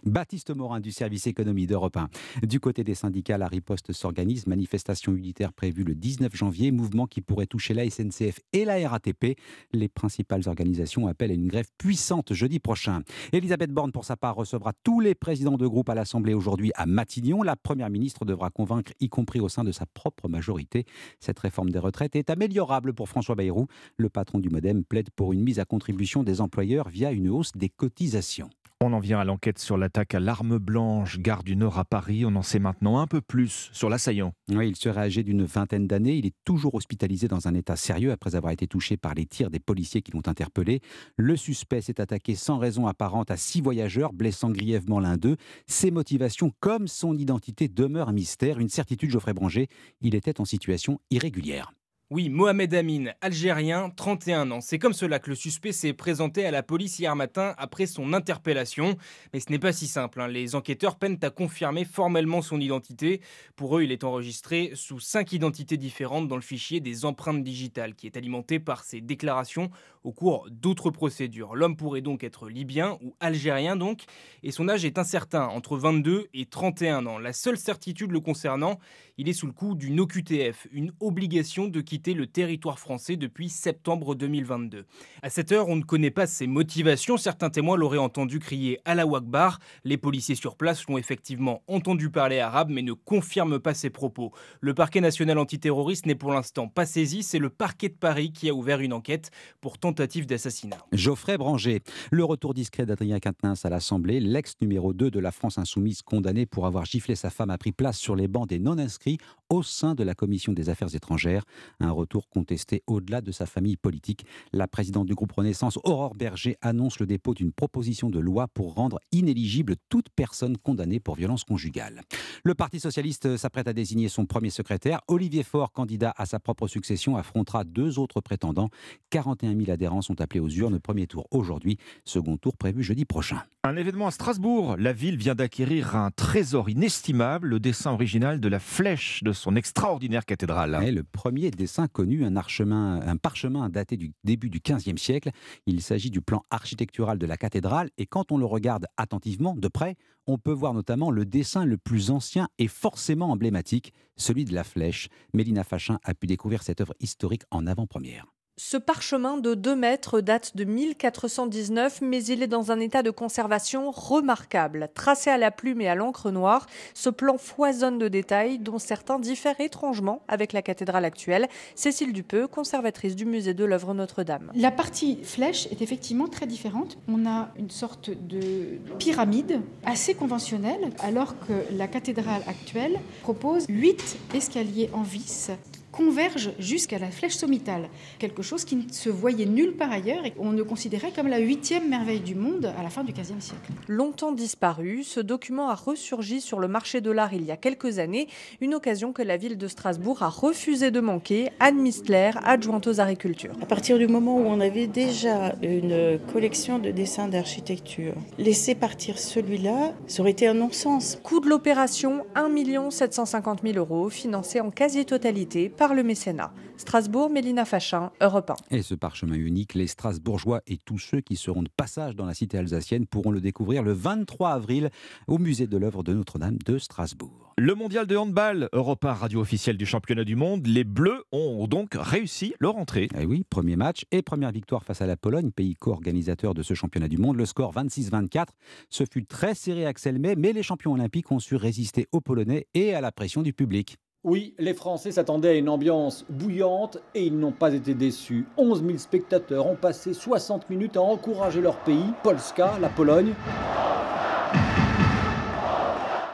[0.04, 2.10] Baptiste Morin du service économie d'Europe 1.
[2.44, 4.46] Du côté des syndicats, la riposte s'organise.
[4.48, 9.38] Manifestation unitaire prévue le 19 janvier, mouvement qui pourrait toucher la SNCF et la RATP.
[9.72, 13.02] Les principales organisations appellent à une grève puissante jeudi prochain.
[13.32, 16.86] Elisabeth Borne, pour sa part, recevra tous les présidents de groupe à l'Assemblée aujourd'hui à
[16.86, 17.42] Matignon.
[17.42, 20.86] La Première ministre devra convaincre, y compris au sein de sa propre majorité.
[21.20, 23.68] Cette réforme des retraites est améliorable pour François Bayrou.
[23.98, 27.52] Le patron du Modem plaide pour une mise à contribution des employeurs via une hausse
[27.56, 28.50] des cotisations.
[28.82, 32.26] On en vient à l'enquête sur l'attaque à l'arme blanche, gare du Nord à Paris.
[32.26, 34.34] On en sait maintenant un peu plus sur l'assaillant.
[34.50, 36.18] Oui, il serait âgé d'une vingtaine d'années.
[36.18, 39.50] Il est toujours hospitalisé dans un état sérieux après avoir été touché par les tirs
[39.50, 40.82] des policiers qui l'ont interpellé.
[41.16, 45.38] Le suspect s'est attaqué sans raison apparente à six voyageurs, blessant grièvement l'un d'eux.
[45.68, 48.60] Ses motivations, comme son identité, demeurent un mystère.
[48.60, 49.70] Une certitude, Geoffrey Branger,
[50.02, 51.72] il était en situation irrégulière.
[52.12, 54.62] Oui, Mohamed Amin, algérien, 31 ans.
[54.62, 58.14] C'est comme cela que le suspect s'est présenté à la police hier matin après son
[58.14, 58.96] interpellation.
[59.34, 60.22] Mais ce n'est pas si simple.
[60.22, 60.28] hein.
[60.28, 63.22] Les enquêteurs peinent à confirmer formellement son identité.
[63.56, 67.96] Pour eux, il est enregistré sous cinq identités différentes dans le fichier des empreintes digitales,
[67.96, 69.72] qui est alimenté par ses déclarations
[70.04, 71.56] au cours d'autres procédures.
[71.56, 74.04] L'homme pourrait donc être libyen ou algérien donc,
[74.44, 77.18] et son âge est incertain, entre 22 et 31 ans.
[77.18, 78.78] La seule certitude le concernant,
[79.18, 83.50] il est sous le coup d'une OQTF, une obligation de quitter le territoire français depuis
[83.50, 84.86] septembre 2022.
[85.22, 87.18] À cette heure, on ne connaît pas ses motivations.
[87.18, 89.60] Certains témoins l'auraient entendu crier Allah Akbar.
[89.84, 94.32] Les policiers sur place l'ont effectivement entendu parler arabe, mais ne confirment pas ses propos.
[94.60, 97.24] Le parquet national antiterroriste n'est pour l'instant pas saisi.
[97.24, 99.32] C'est le parquet de Paris qui a ouvert une enquête
[99.62, 100.78] pour tentative d'assassinat.
[100.92, 101.82] Geoffrey Branger,
[102.12, 106.46] le retour discret d'Adrien Quatennens à l'Assemblée, l'ex numéro 2 de la France insoumise condamné
[106.46, 109.18] pour avoir giflé sa femme a pris place sur les bancs des non-inscrits
[109.50, 111.44] au sein de la commission des affaires étrangères.
[111.80, 114.26] Un retour contesté au-delà de sa famille politique.
[114.54, 118.74] La présidente du groupe Renaissance, Aurore Berger, annonce le dépôt d'une proposition de loi pour
[118.74, 122.02] rendre inéligible toute personne condamnée pour violence conjugale.
[122.44, 125.02] Le Parti socialiste s'apprête à désigner son premier secrétaire.
[125.08, 128.70] Olivier Faure, candidat à sa propre succession, affrontera deux autres prétendants.
[129.10, 130.80] 41 000 adhérents sont appelés aux urnes.
[130.80, 133.44] Premier tour aujourd'hui, second tour prévu jeudi prochain.
[133.64, 134.76] Un événement à Strasbourg.
[134.78, 139.56] La ville vient d'acquérir un trésor inestimable, le dessin original de la flèche de son
[139.56, 140.80] extraordinaire cathédrale.
[140.84, 145.30] Et le premier dessin connu, un, un parchemin daté du début du XVe siècle.
[145.66, 149.68] Il s'agit du plan architectural de la cathédrale et quand on le regarde attentivement, de
[149.68, 149.96] près,
[150.28, 154.64] on peut voir notamment le dessin le plus ancien et forcément emblématique, celui de la
[154.64, 155.10] flèche.
[155.34, 158.35] Mélina Fachin a pu découvrir cette œuvre historique en avant-première.
[158.58, 163.12] Ce parchemin de 2 mètres date de 1419, mais il est dans un état de
[163.12, 164.88] conservation remarquable.
[164.94, 169.20] Tracé à la plume et à l'encre noire, ce plan foisonne de détails dont certains
[169.20, 171.50] diffèrent étrangement avec la cathédrale actuelle.
[171.76, 174.54] Cécile Dupeux, conservatrice du musée de l'œuvre Notre-Dame.
[174.56, 176.98] La partie flèche est effectivement très différente.
[177.10, 184.18] On a une sorte de pyramide assez conventionnelle, alors que la cathédrale actuelle propose 8
[184.34, 185.52] escaliers en vis
[185.96, 190.32] converge jusqu'à la flèche sommitale, quelque chose qui ne se voyait nulle part ailleurs et
[190.32, 193.72] qu'on ne considérait comme la huitième merveille du monde à la fin du XVe siècle.
[193.88, 198.00] Longtemps disparu, ce document a ressurgi sur le marché de l'art il y a quelques
[198.00, 198.28] années,
[198.62, 201.50] une occasion que la ville de Strasbourg a refusé de manquer.
[201.60, 203.54] Anne Mistler, adjointe aux agricultures.
[203.62, 209.18] À partir du moment où on avait déjà une collection de dessins d'architecture, laisser partir
[209.18, 211.20] celui-là, ça aurait été un non-sens.
[211.24, 216.54] Coût de l'opération 1 750 000 euros, financé en quasi-totalité par le mécénat.
[216.78, 218.76] Strasbourg, Mélina Fachin, Europe 1.
[218.76, 222.34] Et ce parchemin unique, les Strasbourgeois et tous ceux qui seront de passage dans la
[222.34, 224.90] cité alsacienne pourront le découvrir le 23 avril
[225.28, 227.54] au musée de l'œuvre de Notre-Dame de Strasbourg.
[227.58, 231.68] Le mondial de handball, Europe 1, radio officielle du championnat du monde, les Bleus ont
[231.68, 233.06] donc réussi leur entrée.
[233.16, 236.64] Et eh oui, premier match et première victoire face à la Pologne, pays co-organisateur de
[236.64, 237.38] ce championnat du monde.
[237.38, 238.48] Le score 26-24.
[238.90, 242.68] Ce fut très serré Axel May, mais les champions olympiques ont su résister aux Polonais
[242.74, 243.98] et à la pression du public.
[244.28, 248.48] Oui, les Français s'attendaient à une ambiance bouillante et ils n'ont pas été déçus.
[248.58, 253.36] 11 000 spectateurs ont passé 60 minutes à encourager leur pays, Polska, la Pologne.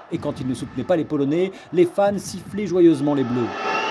[0.10, 3.91] Et quand ils ne soutenaient pas les Polonais, les fans sifflaient joyeusement les Bleus.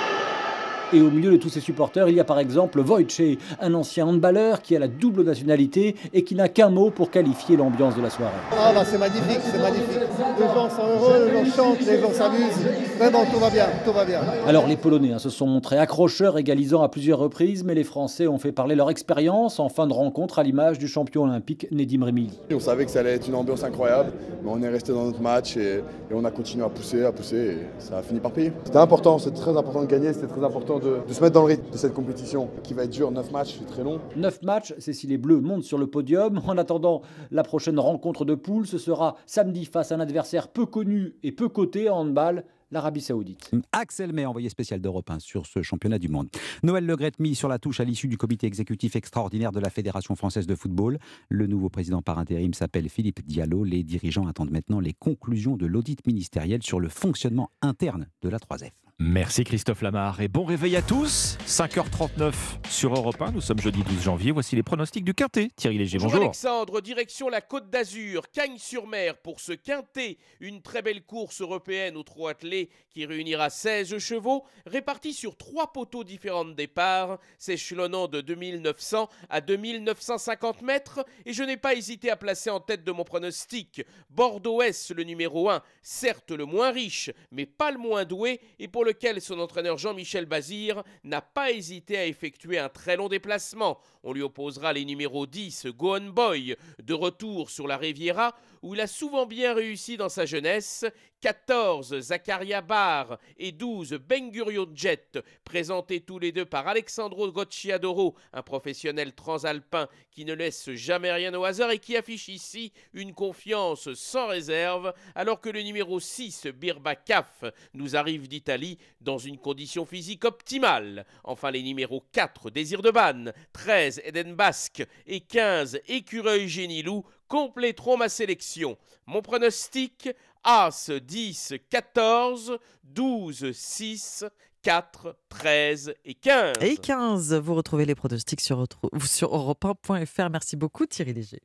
[0.92, 4.07] Et au milieu de tous ces supporters, il y a par exemple Wojciech, un ancien
[4.07, 8.03] handballeur qui a la double nationalité et qui n'a qu'un mot pour qualifier l'ambiance de
[8.03, 8.33] la soirée.
[8.53, 10.00] Ah bah c'est magnifique, c'est magnifique.
[10.38, 12.66] Les gens sont heureux, les gens chantent, les gens s'amusent.
[12.98, 14.20] Vraiment, tout va bien, tout va bien.
[14.46, 18.26] Alors les Polonais hein, se sont montrés accrocheurs, égalisant à plusieurs reprises, mais les Français
[18.26, 22.05] ont fait parler leur expérience en fin de rencontre à l'image du champion olympique Nedim
[22.05, 22.37] Remili.
[22.53, 25.20] On savait que ça allait être une ambiance incroyable, mais on est resté dans notre
[25.20, 28.33] match et, et on a continué à pousser, à pousser et ça a fini par
[28.33, 28.53] payer.
[28.64, 31.54] C'était important, c'était très important de gagner, c'était très important de, se mettre dans le
[31.54, 33.10] rythme de cette compétition qui va être dure.
[33.10, 34.00] 9 matchs, c'est très long.
[34.16, 36.40] 9 matchs, c'est si les Bleus montent sur le podium.
[36.46, 40.66] En attendant la prochaine rencontre de poule, ce sera samedi face à un adversaire peu
[40.66, 43.50] connu et peu coté en handball l'Arabie Saoudite.
[43.72, 46.28] Axel May, envoyé spécial d'Europe 1 sur ce championnat du monde.
[46.62, 50.14] Noël Legrette mis sur la touche à l'issue du comité exécutif extraordinaire de la Fédération
[50.14, 50.98] française de football.
[51.28, 53.64] Le nouveau président par intérim s'appelle Philippe Diallo.
[53.64, 58.38] Les dirigeants attendent maintenant les conclusions de l'audit ministériel sur le fonctionnement interne de la
[58.38, 58.70] 3F.
[59.02, 61.38] Merci Christophe Lamar et bon réveil à tous.
[61.46, 62.34] 5h39
[62.68, 63.30] sur Europe 1.
[63.30, 64.30] Nous sommes jeudi 12 janvier.
[64.30, 65.48] Voici les pronostics du Quintet.
[65.56, 66.10] Thierry Léger, bonjour.
[66.10, 70.18] Bonjour Alexandre, direction la Côte d'Azur, Cagnes-sur-Mer pour ce Quintet.
[70.40, 75.72] Une très belle course européenne au trot attelé qui réunira 16 chevaux répartis sur trois
[75.72, 81.06] poteaux différents de départ, s'échelonnant de 2900 à 2950 mètres.
[81.24, 85.48] Et je n'ai pas hésité à placer en tête de mon pronostic Bordeaux-S, le numéro
[85.48, 88.42] 1, certes le moins riche, mais pas le moins doué.
[88.58, 92.96] Et pour le lequel son entraîneur Jean-Michel Bazir n'a pas hésité à effectuer un très
[92.96, 93.79] long déplacement.
[94.02, 98.80] On lui opposera les numéros 10 Gohan Boy, de retour sur la Riviera, où il
[98.80, 100.84] a souvent bien réussi dans sa jeunesse,
[101.20, 108.42] 14 Zakaria Bar et 12 Bengurio Jet, présentés tous les deux par Alexandro Gocciadoro, un
[108.42, 113.92] professionnel transalpin qui ne laisse jamais rien au hasard et qui affiche ici une confiance
[113.94, 119.84] sans réserve, alors que le numéro 6 Birba Kaf nous arrive d'Italie dans une condition
[119.84, 121.06] physique optimale.
[121.24, 127.96] Enfin les numéros 4 Désir de Banne, 13 Eden Basque et 15 Écureuil Génilou compléteront
[127.96, 128.76] ma sélection.
[129.07, 130.11] Mon pronostic
[130.44, 134.24] As 10, 14, 12, 6,
[134.62, 136.57] 4, 13 et 15.
[136.61, 138.64] Et 15, vous retrouvez les pronostics sur,
[139.05, 140.31] sur europe1.fr.
[140.31, 141.42] Merci beaucoup Thierry Léger.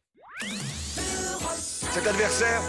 [1.96, 2.62] Cet adversaire,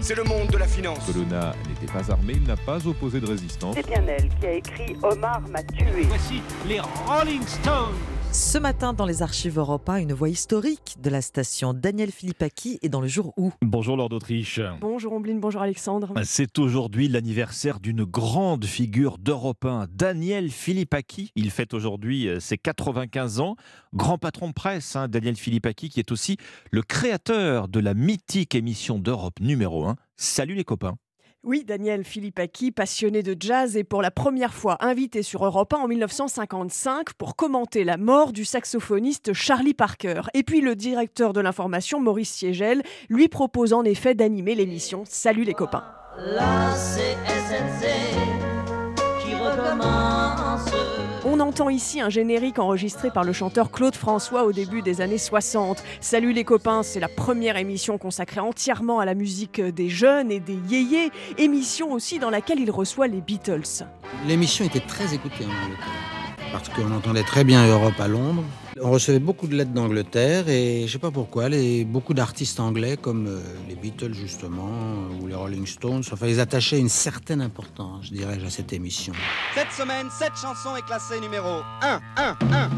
[0.00, 1.04] c'est le monde de la finance.
[1.06, 3.74] Colonna n'était pas armé, il n'a pas opposé de résistance.
[3.74, 6.02] C'est bien elle qui a écrit Omar m'a tué.
[6.02, 7.96] Voici les Rolling Stones.
[8.32, 12.88] Ce matin, dans les archives Europe une voix historique de la station Daniel Philippaki est
[12.88, 13.52] dans le jour où.
[13.60, 14.58] Bonjour Lord d'Autriche.
[14.80, 16.14] Bonjour Ombline, bonjour Alexandre.
[16.24, 21.30] C'est aujourd'hui l'anniversaire d'une grande figure d'Europe 1, Daniel Philippaki.
[21.36, 23.56] Il fête aujourd'hui euh, ses 95 ans.
[23.92, 26.38] Grand patron de presse, hein, Daniel Philippaki, qui est aussi
[26.70, 29.96] le créateur de la mythique émission d'Europe numéro 1.
[30.16, 30.96] Salut les copains.
[31.44, 35.76] Oui, Daniel Philippaki, passionné de jazz, est pour la première fois invité sur Europe 1
[35.76, 40.22] en 1955 pour commenter la mort du saxophoniste Charlie Parker.
[40.34, 45.42] Et puis le directeur de l'information, Maurice Siegel, lui propose en effet d'animer l'émission Salut
[45.42, 45.82] les copains.
[46.16, 47.88] La CSNC
[49.24, 50.91] qui recommence.
[51.24, 55.18] On entend ici un générique enregistré par le chanteur Claude François au début des années
[55.18, 55.80] 60.
[56.00, 60.40] Salut les copains, c'est la première émission consacrée entièrement à la musique des jeunes et
[60.40, 63.84] des yéyés, émission aussi dans laquelle il reçoit les Beatles.
[64.26, 68.42] L'émission était très écoutée en Angleterre parce qu'on entendait très bien Europe à Londres.
[68.80, 72.96] On recevait beaucoup de lettres d'Angleterre et je sais pas pourquoi, les, beaucoup d'artistes anglais
[72.96, 74.70] comme euh, les Beatles justement
[75.20, 79.12] ou les Rolling Stones, enfin ils attachaient une certaine importance, je dirais, à cette émission.
[79.54, 82.70] Cette semaine, cette chanson est classée numéro 1, 1, 1, 1.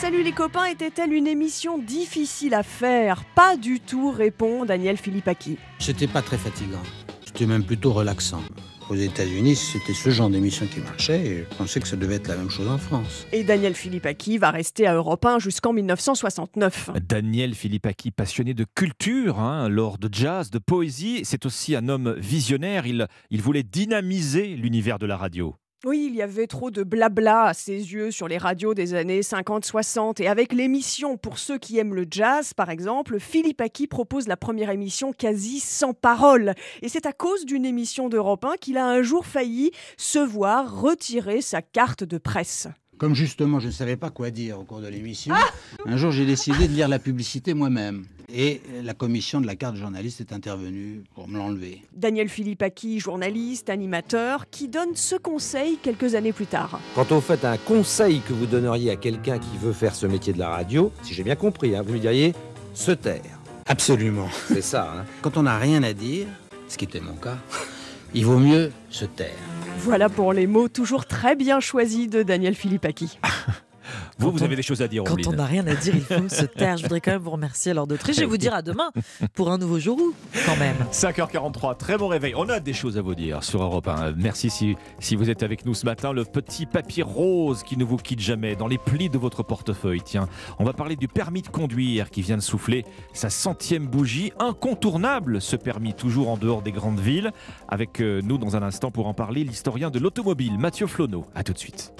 [0.00, 3.22] Salut les copains était-elle une émission difficile à faire?
[3.36, 5.56] Pas du tout, répond Daniel Philippaki.
[5.78, 6.82] C'était pas très fatigant,
[7.24, 8.42] c'était même plutôt relaxant.
[8.92, 12.28] Aux États-Unis, c'était ce genre d'émission qui marchait et je pensais que ça devait être
[12.28, 13.26] la même chose en France.
[13.32, 16.90] Et Daniel Philippaki va rester à Europe 1 jusqu'en 1969.
[17.08, 22.16] Daniel Philippaki, passionné de culture, hein, lors de jazz, de poésie, c'est aussi un homme
[22.18, 22.86] visionnaire.
[22.86, 25.54] Il, il voulait dynamiser l'univers de la radio.
[25.84, 29.20] Oui, il y avait trop de blabla à ses yeux sur les radios des années
[29.20, 30.22] 50-60.
[30.22, 34.36] Et avec l'émission Pour ceux qui aiment le jazz, par exemple, Philippe Aki propose la
[34.36, 36.54] première émission quasi sans parole.
[36.82, 40.80] Et c'est à cause d'une émission d'Europe 1 qu'il a un jour failli se voir
[40.82, 42.68] retirer sa carte de presse.
[42.98, 45.34] Comme justement, je ne savais pas quoi dire au cours de l'émission,
[45.84, 48.04] un jour j'ai décidé de lire la publicité moi-même.
[48.28, 51.82] Et la commission de la carte journaliste est intervenue pour me l'enlever.
[51.94, 56.80] Daniel Philippaki, journaliste, animateur, qui donne ce conseil quelques années plus tard.
[56.94, 60.32] Quand on fait un conseil que vous donneriez à quelqu'un qui veut faire ce métier
[60.32, 62.34] de la radio, si j'ai bien compris, hein, vous lui diriez
[62.74, 63.38] se taire.
[63.66, 64.28] Absolument.
[64.48, 64.92] C'est ça.
[64.96, 65.04] Hein.
[65.20, 66.26] Quand on n'a rien à dire,
[66.68, 67.38] ce qui était mon cas,
[68.14, 69.30] il vaut mieux se taire.
[69.78, 73.18] Voilà pour les mots toujours très bien choisis de Daniel Philippaki.
[74.22, 75.28] Vous, vous avez des choses à dire, Quand Ombline.
[75.28, 76.76] on n'a rien à dire, il faut se taire.
[76.76, 78.90] Je voudrais quand même vous remercier alors de tricher et vous dire à demain
[79.34, 80.14] pour un nouveau jour où,
[80.46, 80.76] quand même.
[80.92, 82.34] 5h43, très bon réveil.
[82.36, 84.12] On a des choses à vous dire sur Europe 1.
[84.16, 86.12] Merci si, si vous êtes avec nous ce matin.
[86.12, 90.02] Le petit papier rose qui ne vous quitte jamais dans les plis de votre portefeuille.
[90.04, 94.32] Tiens, on va parler du permis de conduire qui vient de souffler sa centième bougie.
[94.38, 97.32] Incontournable ce permis, toujours en dehors des grandes villes.
[97.68, 101.24] Avec euh, nous dans un instant pour en parler, l'historien de l'automobile, Mathieu Flonneau.
[101.34, 101.92] A tout de suite.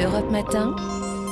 [0.00, 0.74] Europe Matin,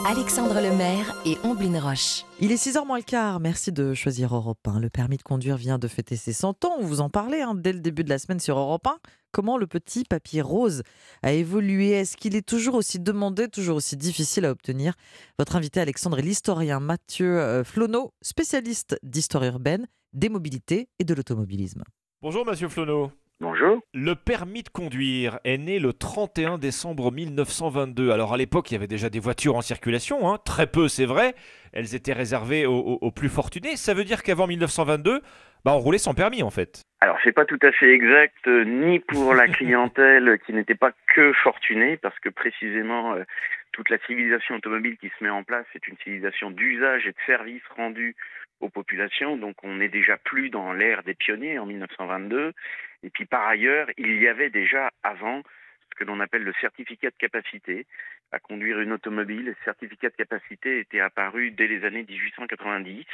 [0.05, 2.25] Alexandre Lemaire et Omblin Roche.
[2.41, 3.41] Il est 6h moins le quart.
[3.41, 4.81] Merci de choisir Europe 1.
[4.81, 6.75] Le permis de conduire vient de fêter ses 100 ans.
[6.79, 8.99] On vous en parlait hein, dès le début de la semaine sur Europe 1.
[9.33, 10.83] Comment le petit papier rose
[11.23, 11.91] a évolué?
[11.91, 14.95] Est-ce qu'il est toujours aussi demandé, toujours aussi difficile à obtenir?
[15.39, 21.15] Votre invité Alexandre est l'historien Mathieu euh, Flonneau, spécialiste d'histoire urbaine, des mobilités et de
[21.15, 21.85] l'automobilisme.
[22.23, 23.13] Bonjour Mathieu Flonneau.
[23.41, 23.83] Bonjour.
[23.93, 28.11] Le permis de conduire est né le 31 décembre 1922.
[28.11, 30.39] Alors à l'époque, il y avait déjà des voitures en circulation, hein.
[30.45, 31.35] très peu c'est vrai.
[31.75, 33.77] Elles étaient réservées aux, aux- aux plus fortunés.
[33.77, 35.21] Ça veut dire qu'avant 1922,
[35.67, 36.83] bah, on roulait sans permis en fait.
[37.03, 40.93] Alors, c'est pas tout à fait exact, euh, ni pour la clientèle qui n'était pas
[41.15, 43.25] que fortunée, parce que précisément, euh,
[43.73, 47.17] toute la civilisation automobile qui se met en place, c'est une civilisation d'usage et de
[47.27, 48.17] services rendus
[48.61, 49.37] aux populations.
[49.37, 52.55] Donc, on n'est déjà plus dans l'ère des pionniers en 1922.
[53.03, 55.43] Et puis, par ailleurs, il y avait déjà avant
[55.91, 57.87] ce que l'on appelle le certificat de capacité
[58.33, 59.47] à conduire une automobile.
[59.47, 63.07] Le certificat de capacité était apparu dès les années 1890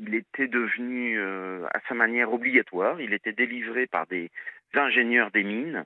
[0.00, 3.00] il était devenu euh, à sa manière obligatoire.
[3.00, 4.30] Il était délivré par des
[4.74, 5.84] ingénieurs des mines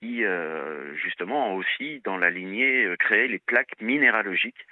[0.00, 4.66] qui, euh, justement, ont aussi, dans la lignée, euh, créé les plaques minéralogiques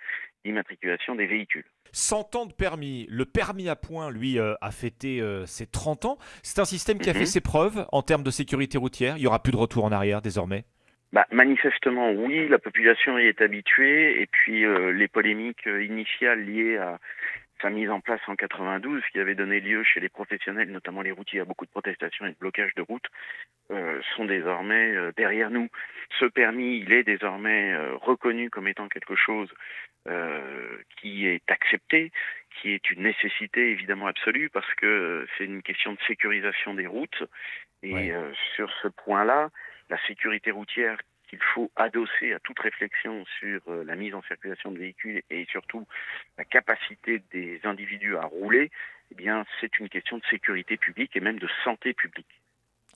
[0.45, 1.65] d'immatriculation des véhicules.
[1.93, 3.07] 100 ans de permis.
[3.09, 6.19] Le permis à point, lui, euh, a fêté euh, ses 30 ans.
[6.43, 7.21] C'est un système qui a Mhm.
[7.21, 9.17] fait ses preuves en termes de sécurité routière.
[9.17, 10.65] Il n'y aura plus de retour en arrière désormais.
[11.13, 16.77] Bah, manifestement, oui, la population y est habituée, et puis euh, les polémiques initiales liées
[16.77, 16.99] à
[17.65, 21.13] sa mise en place en 92, qui avait donné lieu chez les professionnels, notamment les
[21.13, 23.07] routiers, à beaucoup de protestations et de blocages de route,
[23.71, 25.71] euh, sont désormais euh, derrière nous.
[26.19, 29.53] Ce permis, il est désormais euh, reconnu comme étant quelque chose
[31.01, 32.13] qui est accepté,
[32.51, 37.25] qui est une nécessité évidemment absolue, parce que c'est une question de sécurisation des routes,
[37.83, 38.13] et
[38.55, 39.49] sur ce point-là,
[39.89, 40.99] la sécurité routière
[41.35, 45.47] qu'il faut adosser à toute réflexion sur euh, la mise en circulation de véhicules et
[45.51, 45.87] surtout
[46.39, 48.71] la capacité des individus à rouler,
[49.11, 52.41] eh bien, c'est une question de sécurité publique et même de santé publique.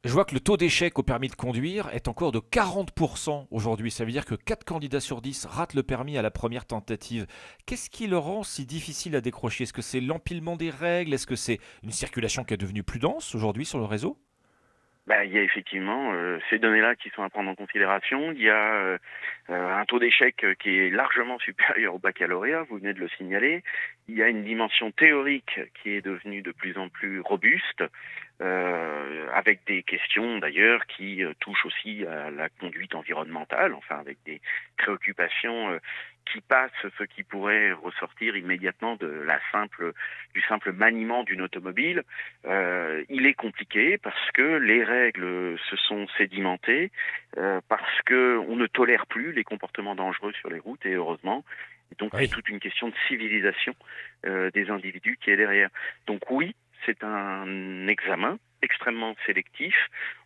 [0.05, 3.91] Je vois que le taux d'échec au permis de conduire est encore de 40% aujourd'hui.
[3.91, 7.27] Ça veut dire que 4 candidats sur 10 ratent le permis à la première tentative.
[7.67, 9.65] Qu'est-ce qui le rend si difficile à décrocher?
[9.65, 11.13] Est-ce que c'est l'empilement des règles?
[11.15, 14.17] Est-ce que c'est une circulation qui est devenue plus dense aujourd'hui sur le réseau?
[15.09, 18.31] Bah, il y a effectivement euh, ces données-là qui sont à prendre en considération.
[18.33, 18.99] Il y a euh,
[19.49, 23.63] euh, un taux d'échec qui est largement supérieur au baccalauréat, vous venez de le signaler.
[24.09, 27.83] Il y a une dimension théorique qui est devenue de plus en plus robuste,
[28.41, 34.41] avec des questions d'ailleurs qui touchent aussi à la conduite environnementale, enfin avec des
[34.77, 35.77] préoccupations
[36.33, 39.93] qui passe ce qui pourrait ressortir immédiatement de la simple,
[40.35, 42.03] du simple maniement d'une automobile.
[42.47, 46.91] Euh, il est compliqué parce que les règles se sont sédimentées,
[47.37, 51.45] euh, parce que on ne tolère plus les comportements dangereux sur les routes et heureusement.
[51.93, 53.75] Et donc c'est toute une question de civilisation
[54.27, 55.71] euh, des individus qui est derrière.
[56.07, 56.55] Donc oui,
[56.85, 59.75] c'est un examen extrêmement sélectif.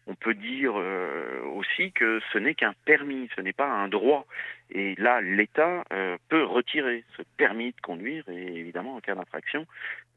[0.07, 4.27] On peut dire euh, aussi que ce n'est qu'un permis, ce n'est pas un droit.
[4.71, 9.67] Et là, l'État euh, peut retirer ce permis de conduire et évidemment, en cas d'infraction,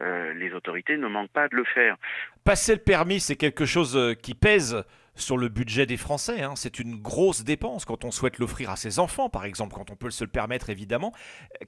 [0.01, 1.97] euh, les autorités ne manquent pas de le faire.
[2.43, 4.83] Passer le permis, c'est quelque chose qui pèse
[5.15, 6.41] sur le budget des Français.
[6.41, 6.53] Hein.
[6.55, 9.95] C'est une grosse dépense quand on souhaite l'offrir à ses enfants, par exemple, quand on
[9.95, 11.13] peut se le permettre, évidemment.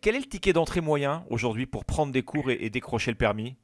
[0.02, 3.58] Quel est le ticket d'entrée moyen aujourd'hui pour prendre des cours et décrocher le permis?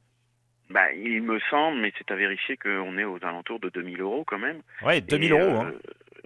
[0.70, 4.24] Bah, il me semble, mais c'est à vérifier qu'on est aux alentours de 2000 euros
[4.26, 4.60] quand même.
[4.82, 5.60] Oui, 2000 euros.
[5.60, 5.72] Hein.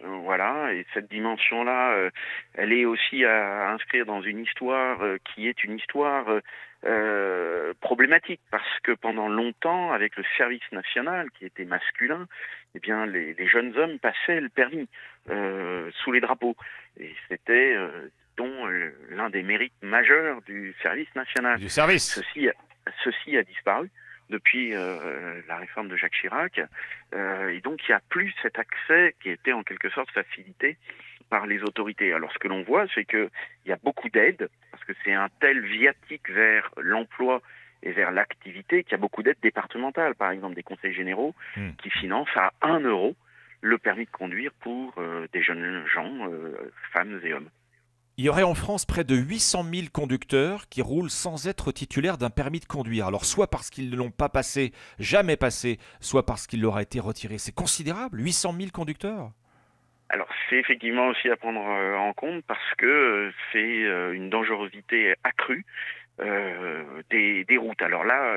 [0.04, 2.10] Euh, voilà, et cette dimension-là, euh,
[2.54, 6.26] elle est aussi à inscrire dans une histoire euh, qui est une histoire
[7.80, 12.28] problématique, parce que pendant longtemps, avec le service national qui était masculin,
[12.76, 14.88] eh bien, les, les jeunes hommes passaient le permis
[15.26, 16.54] sous les drapeaux,
[17.00, 17.76] et c'était
[18.36, 18.68] dont
[19.10, 21.58] l'un des mérites majeurs du service national.
[21.58, 22.14] Du service.
[22.14, 22.48] Ceci,
[23.02, 23.90] ceci a disparu
[24.30, 26.60] depuis euh, la réforme de Jacques Chirac.
[27.14, 30.76] Euh, et donc, il n'y a plus cet accès qui était en quelque sorte facilité
[31.30, 32.12] par les autorités.
[32.12, 33.30] Alors, ce que l'on voit, c'est qu'il
[33.66, 37.42] y a beaucoup d'aides, parce que c'est un tel viatique vers l'emploi
[37.82, 41.72] et vers l'activité qu'il y a beaucoup d'aides départementales, par exemple des conseils généraux, hmm.
[41.82, 43.14] qui financent à 1 euro
[43.60, 46.30] le permis de conduire pour euh, des jeunes gens,
[46.92, 47.50] femmes et hommes.
[48.18, 52.18] Il y aurait en France près de 800 000 conducteurs qui roulent sans être titulaires
[52.18, 53.06] d'un permis de conduire.
[53.06, 56.82] Alors soit parce qu'ils ne l'ont pas passé, jamais passé, soit parce qu'il leur a
[56.82, 57.38] été retiré.
[57.38, 59.30] C'est considérable, 800 000 conducteurs?
[60.08, 64.30] Alors c'est effectivement aussi à prendre euh, en compte parce que euh, c'est euh, une
[64.30, 65.64] dangerosité accrue
[67.10, 67.80] des, des, routes.
[67.80, 68.34] Alors là,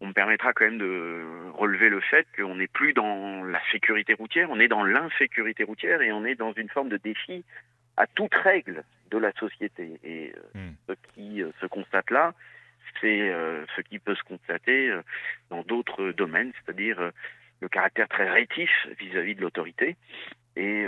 [0.00, 1.20] on me permettra quand même de
[1.54, 6.00] relever le fait qu'on n'est plus dans la sécurité routière, on est dans l'insécurité routière
[6.00, 7.44] et on est dans une forme de défi
[7.96, 10.00] à toute règle de la société.
[10.02, 10.74] Et euh, hmm.
[10.88, 12.34] ce qui euh, se constate là,
[13.00, 14.92] c'est euh, ce qui peut se constater
[15.50, 17.10] dans d'autres domaines, c'est-à-dire
[17.60, 19.96] le caractère très rétif vis-à-vis de l'autorité.
[20.56, 20.84] Et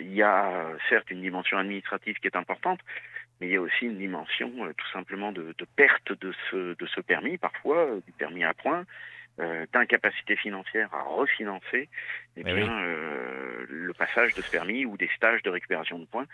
[0.00, 2.80] il y a certes une dimension administrative qui est importante,
[3.40, 6.86] mais il y a aussi une dimension tout simplement de, de, perte de ce, de
[6.86, 8.84] ce permis, parfois, du permis à point,
[9.38, 11.90] euh, d'incapacité financière à refinancer
[12.36, 16.06] eh, eh bien, euh, le passage de ce permis ou des stages de récupération de
[16.06, 16.24] points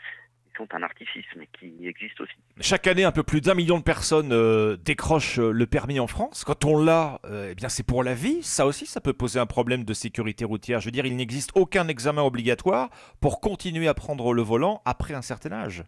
[0.47, 2.35] qui sont un artifice, mais qui existent aussi.
[2.61, 6.45] Chaque année, un peu plus d'un million de personnes euh, décrochent le permis en France.
[6.45, 8.41] Quand on l'a, eh bien, c'est pour la vie.
[8.45, 10.79] Ça aussi, ça peut poser un problème de sécurité routière.
[10.79, 12.89] Je veux dire, il n'existe aucun examen obligatoire
[13.21, 15.83] pour continuer à prendre le volant après un certain âge.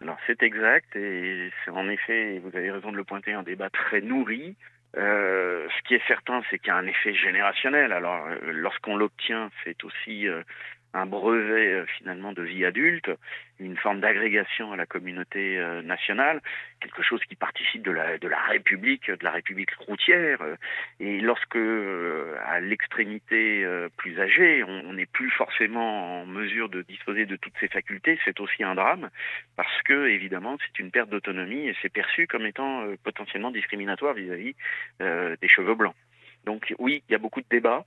[0.00, 3.70] Alors c'est exact et c'est en effet, vous avez raison de le pointer, un débat
[3.70, 4.56] très nourri
[4.96, 7.92] euh, ce qui est certain, c'est qu'il y a un effet générationnel.
[7.92, 10.42] Alors, euh, lorsqu'on l'obtient, c'est aussi euh,
[10.94, 13.10] un brevet euh, finalement de vie adulte,
[13.58, 16.42] une forme d'agrégation à la communauté euh, nationale,
[16.80, 20.42] quelque chose qui participe de la, de la République, de la République routière.
[20.42, 20.56] Euh,
[21.00, 23.66] et lorsque, à l'extrémité
[23.96, 28.40] plus âgée, on n'est plus forcément en mesure de disposer de toutes ces facultés, c'est
[28.40, 29.10] aussi un drame,
[29.56, 34.54] parce que évidemment c'est une perte d'autonomie et c'est perçu comme étant potentiellement discriminatoire vis-à-vis
[35.00, 35.96] -vis, des cheveux blancs.
[36.44, 37.84] Donc oui, il y a beaucoup de débats.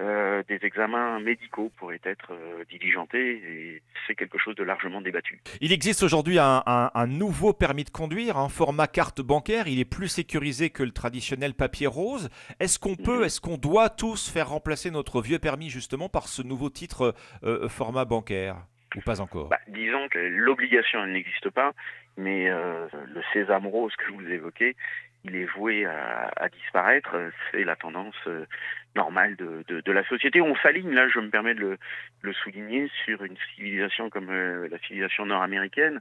[0.00, 5.40] Euh, des examens médicaux pourraient être euh, diligentés et c'est quelque chose de largement débattu.
[5.60, 9.66] Il existe aujourd'hui un, nouveau permis de conduire, un format carte bancaire.
[9.66, 12.30] Il est plus sécurisé que le traditionnel papier rose.
[12.60, 13.24] Est-ce qu'on peut, mhm.
[13.24, 17.68] est-ce qu'on doit tous faire remplacer notre vieux permis justement par ce nouveau titre euh,
[17.68, 18.56] format bancaire?
[18.94, 19.48] Ou pas encore?
[19.48, 21.72] Bah, Disons que l'obligation elle n'existe pas,
[22.16, 24.76] mais le sésame rose que vous évoquez,
[25.24, 27.16] il est voué à, disparaître.
[27.50, 28.46] C'est la tendance euh,
[28.94, 30.40] normale de, la société.
[30.40, 31.78] On s'aligne, là, je me permets de
[32.22, 36.00] le, souligner, sur une civilisation comme euh, la civilisation nord-américaine,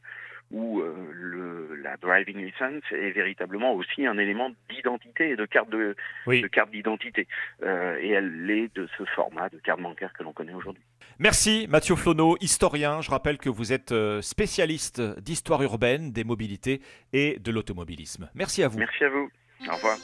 [0.52, 5.70] où euh, le, la driving license est véritablement aussi un élément d'identité et de carte
[5.70, 5.96] de,
[6.26, 7.28] de carte d'identité.
[7.64, 10.84] Euh, et elle est de ce format de carte bancaire que l'on connaît aujourd'hui.
[11.20, 13.02] Merci Mathieu Flonneau, historien.
[13.02, 16.80] Je rappelle que vous êtes euh, spécialiste d'histoire urbaine, des mobilités
[17.12, 18.30] et de l'automobilisme.
[18.36, 18.78] Merci à vous.
[18.78, 19.30] Merci à vous.
[19.66, 19.98] Au revoir.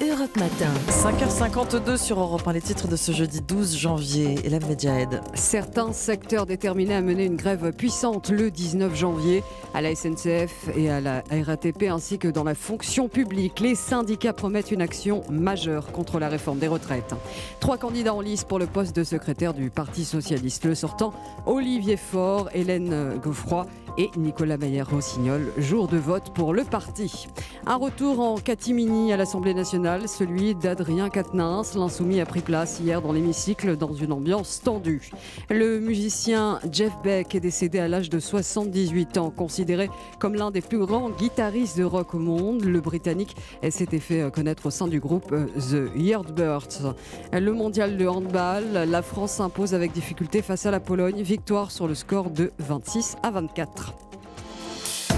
[0.00, 0.72] Europe Matin.
[0.88, 4.36] 5h52 sur Europe 1, les titres de ce jeudi 12 janvier.
[4.44, 5.20] Hélène Medjahed.
[5.34, 9.42] Certains secteurs déterminés à mener une grève puissante le 19 janvier
[9.74, 13.60] à la SNCF et à la RATP ainsi que dans la fonction publique.
[13.60, 17.14] Les syndicats promettent une action majeure contre la réforme des retraites.
[17.58, 20.66] Trois candidats en lice pour le poste de secrétaire du Parti socialiste.
[20.66, 21.12] Le sortant,
[21.46, 23.66] Olivier Faure, Hélène Geoffroy
[23.98, 27.28] et Nicolas Maillère-Rossignol, jour de vote pour le parti.
[27.66, 31.74] Un retour en catimini à l'Assemblée nationale, celui d'Adrien Quatennens.
[31.74, 35.10] L'insoumis a pris place hier dans l'hémicycle dans une ambiance tendue.
[35.50, 40.60] Le musicien Jeff Beck est décédé à l'âge de 78 ans, considéré comme l'un des
[40.60, 42.64] plus grands guitaristes de rock au monde.
[42.64, 43.36] Le Britannique
[43.70, 46.94] s'était fait connaître au sein du groupe The Yardbirds.
[47.32, 51.22] Le mondial de handball, la France s'impose avec difficulté face à la Pologne.
[51.22, 53.85] Victoire sur le score de 26 à 24.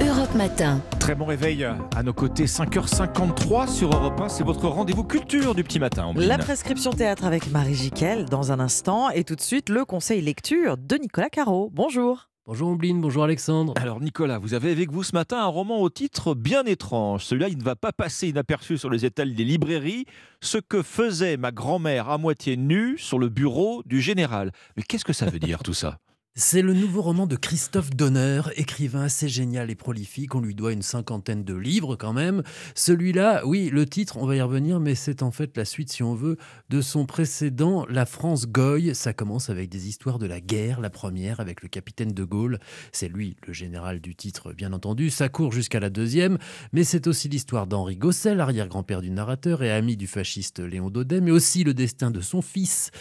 [0.01, 0.81] Europe Matin.
[1.01, 4.29] Très bon réveil à nos côtés, 5h53 sur Europe 1.
[4.29, 6.05] C'est votre rendez-vous culture du petit matin.
[6.05, 6.29] Ambline.
[6.29, 9.11] La prescription théâtre avec Marie Jiquel dans un instant.
[9.11, 11.71] Et tout de suite, le conseil lecture de Nicolas Caro.
[11.73, 12.29] Bonjour.
[12.47, 13.75] Bonjour Ombline, bonjour Alexandre.
[13.77, 17.25] Alors Nicolas, vous avez avec vous ce matin un roman au titre bien étrange.
[17.25, 20.07] Celui-là, il ne va pas passer inaperçu sur les étals des librairies.
[20.41, 24.53] Ce que faisait ma grand-mère à moitié nue sur le bureau du général.
[24.77, 25.99] Mais qu'est-ce que ça veut dire tout ça?
[26.35, 30.37] C'est le nouveau roman de Christophe Donner, écrivain assez génial et prolifique.
[30.37, 32.45] On lui doit une cinquantaine de livres quand même.
[32.77, 36.05] Celui-là, oui, le titre, on va y revenir, mais c'est en fait la suite, si
[36.05, 36.37] on veut,
[36.69, 38.95] de son précédent, La France Goy.
[38.95, 42.61] Ça commence avec des histoires de la guerre, la première avec le capitaine de Gaulle.
[42.93, 45.11] C'est lui, le général du titre, bien entendu.
[45.11, 46.39] Ça court jusqu'à la deuxième,
[46.73, 51.21] mais c'est aussi l'histoire d'Henri Gosset, l'arrière-grand-père du narrateur et ami du fasciste Léon Daudet,
[51.21, 52.93] mais aussi le destin de son fils,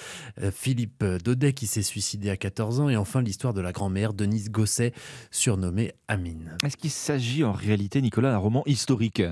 [0.41, 4.13] euh, Philippe Daudet, qui s'est suicidé à 14 ans, et enfin l'histoire de la grand-mère,
[4.13, 4.93] Denise Gosset,
[5.32, 6.57] surnommée Amine.
[6.63, 9.24] Est-ce qu'il s'agit en réalité, Nicolas, d'un roman historique?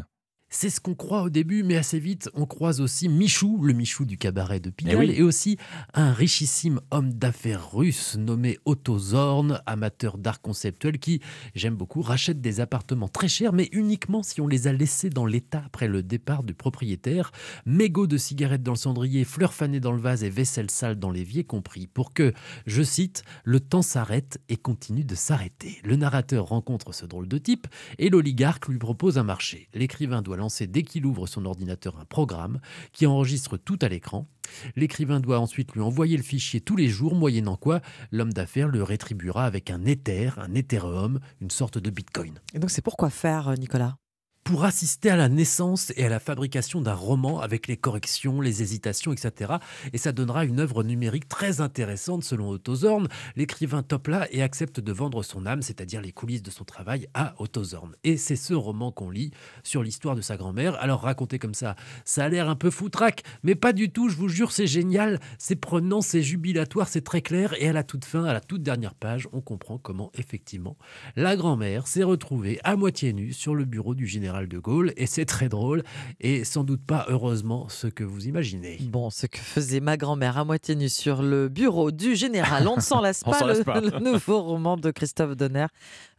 [0.58, 4.06] C'est ce qu'on croit au début, mais assez vite, on croise aussi Michou, le Michou
[4.06, 5.14] du cabaret de Pigalle, Eh oui.
[5.18, 5.58] et aussi
[5.94, 11.20] un richissime homme d'affaires russe nommé Otto Zorn, amateur d'art conceptuel, qui,
[11.56, 15.26] j'aime beaucoup, rachète des appartements très chers, mais uniquement si on les a laissés dans
[15.26, 17.34] l'état après le départ du propriétaire.
[17.66, 21.12] Mégots de cigarettes dans le cendrier, fleurs fanées dans le vase et vaisselle sale dans
[21.12, 22.32] l'évier compris, pour que,
[22.66, 25.82] je cite, le temps s'arrête et continue de s'arrêter.
[25.84, 27.68] Le narrateur rencontre ce drôle de type
[28.00, 29.68] et l'oligarque lui propose un marché.
[29.74, 30.38] L'écrivain doit
[30.68, 32.60] dès qu'il ouvre son ordinateur un programme
[32.92, 34.28] qui enregistre tout à l'écran.
[34.76, 37.82] L'écrivain doit ensuite lui envoyer le fichier tous les jours, moyennant quoi
[38.12, 42.40] l'homme d'affaires le rétribuera avec un Ether, un Ethereum, une sorte de Bitcoin.
[42.54, 43.98] Et donc c'est pourquoi faire, euh, Nicolas?
[44.46, 48.62] Pour assister à la naissance et à la fabrication d'un roman avec les corrections, les
[48.62, 49.56] hésitations, etc.
[49.92, 53.08] Et ça donnera une œuvre numérique très intéressante selon Otto Zorn.
[53.36, 57.08] L'écrivain top là et accepte de vendre son âme, c'est-à-dire les coulisses de son travail,
[57.16, 57.96] à Otto Zorn.
[58.04, 59.32] Et c'est ce roman qu'on lit
[59.64, 60.76] sur l'histoire de sa grand-mère.
[60.76, 61.76] Alors raconté comme ça,
[62.06, 65.20] ça a l'air un peu foutraque, mais pas du tout, je vous jure, c'est génial,
[65.40, 67.56] c'est prenant, c'est jubilatoire, c'est très clair.
[67.60, 70.78] Et à la toute fin, à la toute dernière page, on comprend comment effectivement
[71.16, 74.94] la grand-mère s'est retrouvée à moitié nue sur le bureau du général de Gaulle.
[74.98, 75.84] Et c'est très drôle
[76.20, 78.78] et sans doute pas heureusement ce que vous imaginez.
[78.82, 82.68] Bon, ce que faisait ma grand-mère à moitié nue sur le bureau du général.
[82.68, 83.82] On ne s'en lasse pas, lasse le, pas.
[83.82, 85.68] le nouveau roman de Christophe Donner,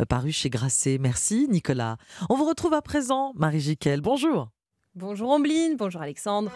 [0.00, 0.98] euh, paru chez Grasset.
[0.98, 1.96] Merci, Nicolas.
[2.30, 4.00] On vous retrouve à présent, Marie Jiquel.
[4.00, 4.48] Bonjour.
[4.94, 6.50] Bonjour Ambline, bonjour Alexandre.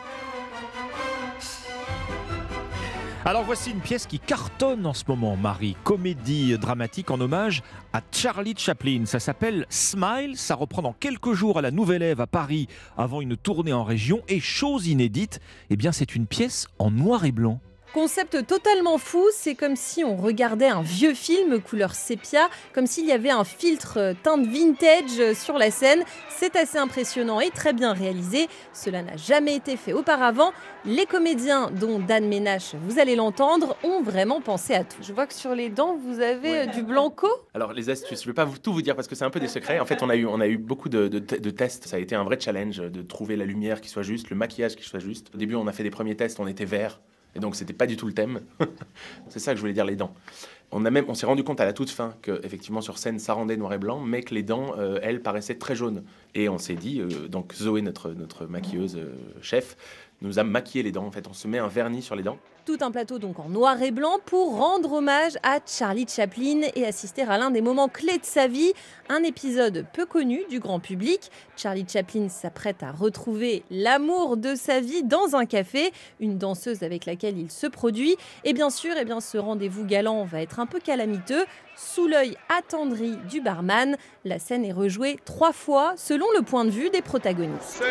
[3.26, 5.76] Alors voici une pièce qui cartonne en ce moment, Marie.
[5.84, 7.62] Comédie dramatique en hommage
[7.92, 9.04] à Charlie Chaplin.
[9.04, 10.38] Ça s'appelle Smile.
[10.38, 12.66] Ça reprend dans quelques jours à la Nouvelle Ève à Paris
[12.96, 14.22] avant une tournée en région.
[14.28, 17.60] Et chose inédite, eh bien c'est une pièce en noir et blanc.
[17.92, 23.04] Concept totalement fou, c'est comme si on regardait un vieux film couleur sépia, comme s'il
[23.04, 26.04] y avait un filtre euh, teinte vintage euh, sur la scène.
[26.28, 28.46] C'est assez impressionnant et très bien réalisé.
[28.72, 30.52] Cela n'a jamais été fait auparavant.
[30.84, 34.98] Les comédiens, dont Dan Ménache, vous allez l'entendre, ont vraiment pensé à tout.
[35.02, 37.26] Je vois que sur les dents, vous avez euh, du blanco.
[37.54, 39.30] Alors les astuces, je ne vais pas vous, tout vous dire parce que c'est un
[39.30, 39.80] peu des secrets.
[39.80, 41.88] En fait, on a eu, on a eu beaucoup de, de te- de tests.
[41.88, 44.76] Ça a été un vrai challenge de trouver la lumière qui soit juste, le maquillage
[44.76, 45.26] qui soit juste.
[45.34, 47.00] Au début, on a fait des premiers tests, on était vert.
[47.34, 48.40] Et donc, c'était pas du tout le thème.
[49.28, 50.14] c'est ça que je voulais dire, les dents.
[50.72, 53.18] On, a même, on s'est rendu compte à la toute fin que, effectivement, sur scène,
[53.18, 56.02] ça rendait noir et blanc, mais que les dents, euh, elles, paraissaient très jaunes.
[56.34, 59.76] Et on s'est dit, euh, donc Zoé, notre, notre maquilleuse euh, chef,
[60.22, 61.06] nous a maquillé les dents.
[61.06, 62.38] En fait, on se met un vernis sur les dents.
[62.66, 66.84] Tout un plateau donc en noir et blanc pour rendre hommage à Charlie Chaplin et
[66.84, 68.72] assister à l'un des moments clés de sa vie,
[69.08, 71.30] un épisode peu connu du grand public.
[71.56, 75.90] Charlie Chaplin s'apprête à retrouver l'amour de sa vie dans un café,
[76.20, 78.16] une danseuse avec laquelle il se produit.
[78.44, 81.44] Et bien sûr, eh bien, ce rendez-vous galant va être un peu calamiteux.
[81.82, 86.70] Sous l'œil attendri du barman, la scène est rejouée trois fois selon le point de
[86.70, 87.82] vue des protagonistes.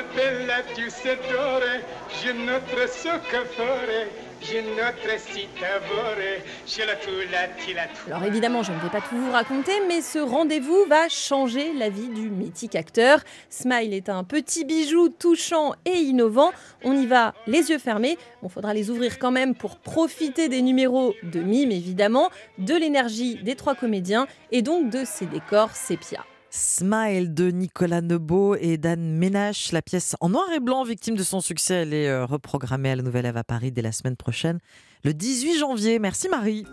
[8.08, 11.90] Alors évidemment, je ne vais pas tout vous raconter, mais ce rendez-vous va changer la
[11.90, 13.20] vie du mythique acteur.
[13.50, 16.52] Smile est un petit bijou touchant et innovant.
[16.84, 18.18] On y va les yeux fermés.
[18.42, 23.36] Bon, faudra les ouvrir quand même pour profiter des numéros de mime évidemment, de l'énergie
[23.44, 26.24] des trois comédiens et donc de ces décors sépia.
[26.52, 29.72] Smile de Nicolas Nebo et Dan Ménache.
[29.72, 32.96] La pièce en noir et blanc, victime de son succès, elle est euh, reprogrammée à
[32.96, 34.60] la Nouvelle Ève à Paris dès la semaine prochaine,
[35.04, 36.00] le 18 janvier.
[36.00, 36.66] Merci Marie.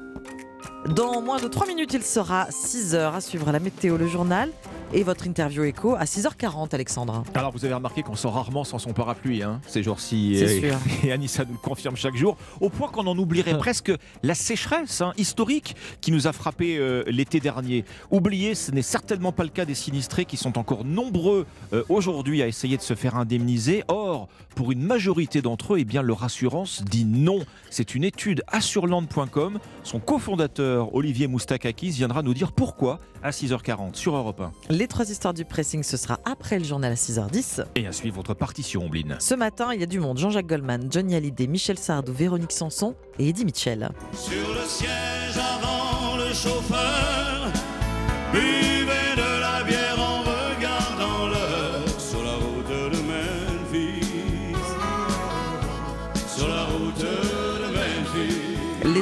[0.94, 4.50] Dans moins de 3 minutes, il sera 6h à suivre la météo, le journal
[4.92, 7.24] et votre interview écho à 6h40, Alexandra.
[7.34, 10.36] Alors, vous avez remarqué qu'on sort rarement sans son parapluie, hein, ces jours-ci.
[10.38, 10.78] C'est et, sûr.
[11.04, 15.00] et Anissa nous le confirme chaque jour, au point qu'on en oublierait presque la sécheresse
[15.00, 17.84] hein, historique qui nous a frappé euh, l'été dernier.
[18.10, 22.42] Oubliez, ce n'est certainement pas le cas des sinistrés qui sont encore nombreux euh, aujourd'hui
[22.42, 23.82] à essayer de se faire indemniser.
[23.88, 27.40] Or, pour une majorité d'entre eux, eh bien, leur assurance dit non.
[27.70, 29.58] C'est une étude assurland.com.
[29.82, 34.52] Son cofondateur, Olivier Moustakakis, viendra nous dire pourquoi à 6h40 sur Europe 1.
[34.70, 37.64] Les trois histoires du pressing, ce sera après le journal à 6h10.
[37.74, 39.16] Et à suivre votre partition, Ombline.
[39.18, 40.18] Ce matin, il y a du monde.
[40.18, 43.90] Jean-Jacques Goldman, Johnny Hallyday, Michel Sardou, Véronique Sanson et Eddie Mitchell.
[44.12, 47.52] Sur le siège avant le chauffeur,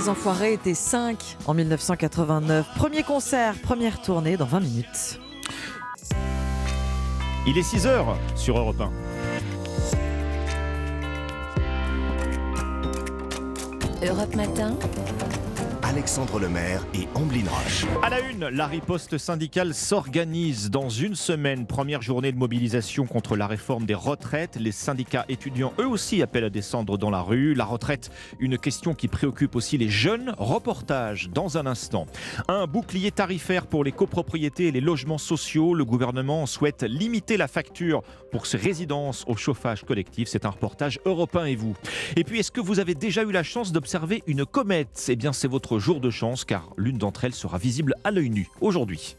[0.04, 2.66] Les Enfoirés étaient 5 en 1989.
[2.76, 5.18] Premier concert, première tournée dans 20 minutes.
[7.46, 8.04] Il est 6h
[8.36, 8.82] sur Europe
[14.02, 14.06] 1.
[14.06, 14.76] Europe Matin.
[15.94, 17.86] Alexandre Lemaire et Amblin Roche.
[18.02, 21.68] À la une, la riposte syndicale s'organise dans une semaine.
[21.68, 24.56] Première journée de mobilisation contre la réforme des retraites.
[24.56, 27.54] Les syndicats étudiants, eux aussi, appellent à descendre dans la rue.
[27.54, 30.34] La retraite, une question qui préoccupe aussi les jeunes.
[30.36, 32.06] Reportage dans un instant.
[32.48, 35.74] Un bouclier tarifaire pour les copropriétés et les logements sociaux.
[35.74, 40.26] Le gouvernement souhaite limiter la facture pour ces résidences au chauffage collectif.
[40.26, 41.76] C'est un reportage européen et vous.
[42.16, 45.06] Et puis, est-ce que vous avez déjà eu la chance d'observer une comète?
[45.06, 48.30] Eh bien, c'est votre jour de chance car l'une d'entre elles sera visible à l'œil
[48.30, 49.16] nu aujourd'hui.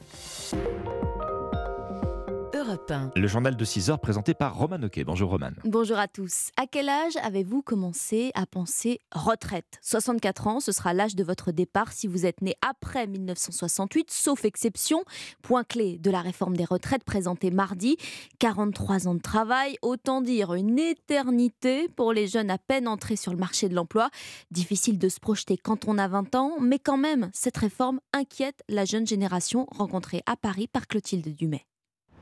[2.75, 3.11] Europe 1.
[3.15, 5.05] Le journal de 6 heures présenté par Roman Oquet.
[5.05, 5.51] Bonjour Roman.
[5.63, 6.49] Bonjour à tous.
[6.57, 9.79] À quel âge avez-vous commencé à penser retraite?
[9.81, 14.43] 64 ans, ce sera l'âge de votre départ si vous êtes né après 1968, sauf
[14.43, 15.03] exception.
[15.41, 17.95] Point clé de la réforme des retraites présentée mardi.
[18.39, 23.31] 43 ans de travail, autant dire une éternité pour les jeunes à peine entrés sur
[23.31, 24.09] le marché de l'emploi.
[24.51, 28.63] Difficile de se projeter quand on a 20 ans, mais quand même, cette réforme inquiète
[28.67, 31.65] la jeune génération rencontrée à Paris par Clotilde Dumais.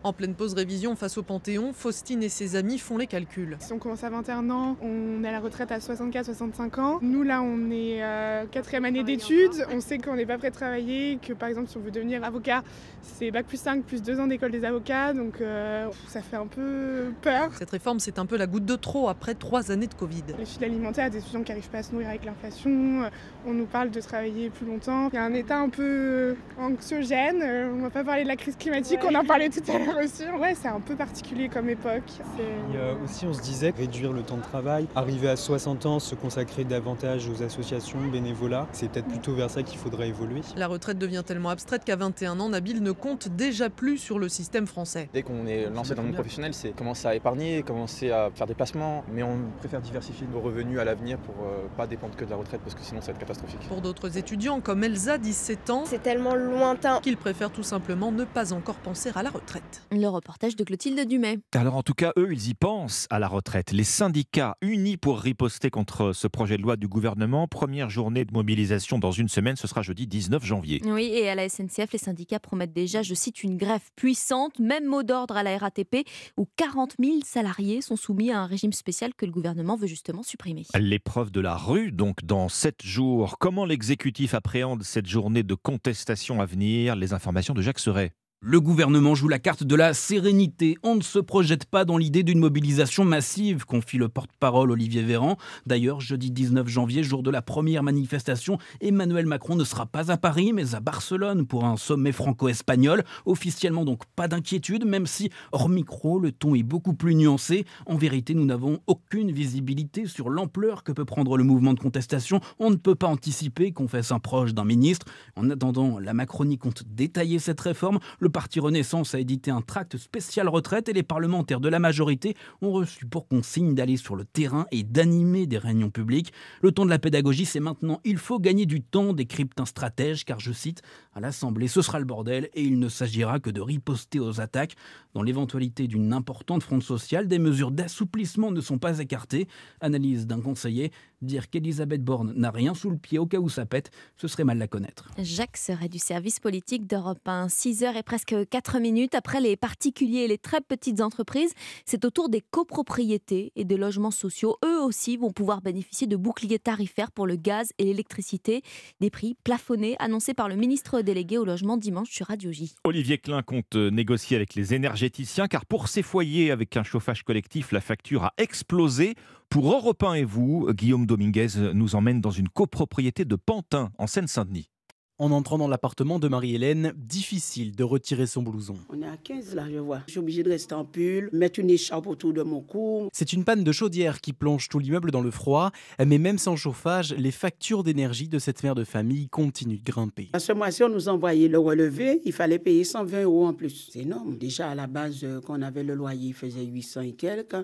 [0.05, 3.55] En pleine pause révision face au Panthéon, Faustine et ses amis font les calculs.
[3.61, 6.99] Si on commence à 21 ans, on est à la retraite à 64-65 ans.
[7.01, 9.65] Nous, là, on est euh, quatrième année d'études.
[9.71, 12.21] On sait qu'on n'est pas prêt de travailler, que par exemple, si on veut devenir
[12.25, 12.63] avocat,
[13.01, 15.13] c'est bac plus 5 plus 2 ans d'école des avocats.
[15.13, 17.51] Donc, euh, ça fait un peu peur.
[17.57, 20.23] Cette réforme, c'est un peu la goutte de trop après trois années de Covid.
[20.37, 23.09] Les filles alimentaires, des étudiants qui n'arrivent pas à se nourrir avec l'inflation.
[23.47, 25.07] On nous parle de travailler plus longtemps.
[25.13, 27.41] Il y a un état un peu anxiogène.
[27.41, 29.92] Euh, On va pas parler de la crise climatique, on en parlait tout à l'heure
[29.95, 30.23] aussi.
[30.39, 32.03] Ouais, c'est un peu particulier comme époque.
[32.39, 35.99] Et euh, aussi, on se disait réduire le temps de travail, arriver à 60 ans,
[35.99, 38.67] se consacrer davantage aux associations, bénévolat.
[38.71, 40.41] C'est peut-être plutôt vers ça qu'il faudrait évoluer.
[40.55, 44.29] La retraite devient tellement abstraite qu'à 21 ans, Nabil ne compte déjà plus sur le
[44.29, 45.09] système français.
[45.13, 48.47] Dès qu'on est lancé dans le monde professionnel, c'est commencer à épargner, commencer à faire
[48.47, 52.25] des placements, mais on préfère diversifier nos revenus à l'avenir pour euh, pas dépendre que
[52.25, 53.59] de la retraite parce que sinon ça va être catastrophique.
[53.67, 58.23] Pour d'autres étudiants comme Elsa, 17 ans, c'est tellement lointain qu'ils préfèrent tout simplement ne
[58.23, 59.82] pas encore penser à la retraite.
[59.91, 61.39] Le reportage de Clotilde Dumais.
[61.53, 63.71] Alors en tout cas, eux, ils y pensent à la retraite.
[63.71, 67.47] Les syndicats unis pour riposter contre ce projet de loi du gouvernement.
[67.47, 70.81] Première journée de mobilisation dans une semaine, ce sera jeudi 19 janvier.
[70.85, 74.85] Oui, et à la SNCF, les syndicats promettent déjà, je cite, une grève puissante, même
[74.85, 76.07] mot d'ordre à la RATP,
[76.37, 80.23] où 40 000 salariés sont soumis à un régime spécial que le gouvernement veut justement
[80.23, 80.65] supprimer.
[80.79, 83.37] L'épreuve de la rue, donc dans 7 jours.
[83.39, 86.95] Comment l'exécutif appréhende cette journée de contestation à venir?
[86.95, 88.13] Les informations de Jacques Serret.
[88.45, 90.75] Le gouvernement joue la carte de la sérénité.
[90.83, 95.37] On ne se projette pas dans l'idée d'une mobilisation massive, confie le porte-parole Olivier Véran.
[95.65, 100.17] D'ailleurs, jeudi 19 janvier, jour de la première manifestation, Emmanuel Macron ne sera pas à
[100.17, 103.05] Paris, mais à Barcelone pour un sommet franco-espagnol.
[103.25, 107.63] Officiellement donc pas d'inquiétude, même si hors micro, le ton est beaucoup plus nuancé.
[107.85, 112.41] En vérité, nous n'avons aucune visibilité sur l'ampleur que peut prendre le mouvement de contestation.
[112.59, 115.05] On ne peut pas anticiper qu'on fasse un proche d'un ministre.
[115.37, 117.99] En attendant, la Macronie compte détailler cette réforme.
[118.33, 122.71] Parti Renaissance a édité un tract spécial retraite et les parlementaires de la majorité ont
[122.71, 126.33] reçu pour consigne d'aller sur le terrain et d'animer des réunions publiques.
[126.61, 128.01] Le temps de la pédagogie, c'est maintenant.
[128.03, 130.81] Il faut gagner du temps, décrypte un stratège, car je cite,
[131.13, 134.75] à l'Assemblée, ce sera le bordel et il ne s'agira que de riposter aux attaques.
[135.13, 139.47] Dans l'éventualité d'une importante fronde sociale, des mesures d'assouplissement ne sont pas écartées.
[139.79, 143.67] Analyse d'un conseiller, dire qu'Elisabeth Borne n'a rien sous le pied au cas où ça
[143.67, 145.09] pète, ce serait mal la connaître.
[145.19, 147.49] Jacques serait du service politique d'Europe 1.
[147.49, 151.53] 6 heures et presque 4 minutes après les particuliers et les très petites entreprises,
[151.85, 154.57] c'est au tour des copropriétés et des logements sociaux.
[154.65, 158.61] Eux aussi vont pouvoir bénéficier de boucliers tarifaires pour le gaz et l'électricité.
[158.99, 162.75] Des prix plafonnés annoncés par le ministre délégué au logement dimanche sur Radio J.
[162.83, 167.71] Olivier Klein compte négocier avec les énergéticiens car pour ces foyers avec un chauffage collectif,
[167.71, 169.15] la facture a explosé.
[169.49, 174.07] Pour Europe 1 et vous, Guillaume Dominguez nous emmène dans une copropriété de Pantin en
[174.07, 174.72] Seine-Saint-Denis.
[175.19, 178.77] En entrant dans l'appartement de Marie-Hélène, difficile de retirer son blouson.
[178.89, 179.99] On est à 15 là, je vois.
[180.07, 183.09] Je suis obligée de rester en pull, mettre une écharpe autour de mon cou.
[183.13, 185.71] C'est une panne de chaudière qui plonge tout l'immeuble dans le froid,
[186.03, 190.29] mais même sans chauffage, les factures d'énergie de cette mère de famille continuent de grimper.
[190.33, 193.89] À ce mois-ci, on nous envoyait le relevé, il fallait payer 120 euros en plus.
[193.93, 194.35] C'est énorme.
[194.35, 197.55] Déjà à la base, euh, quand on avait le loyer, il faisait 800 et quelques.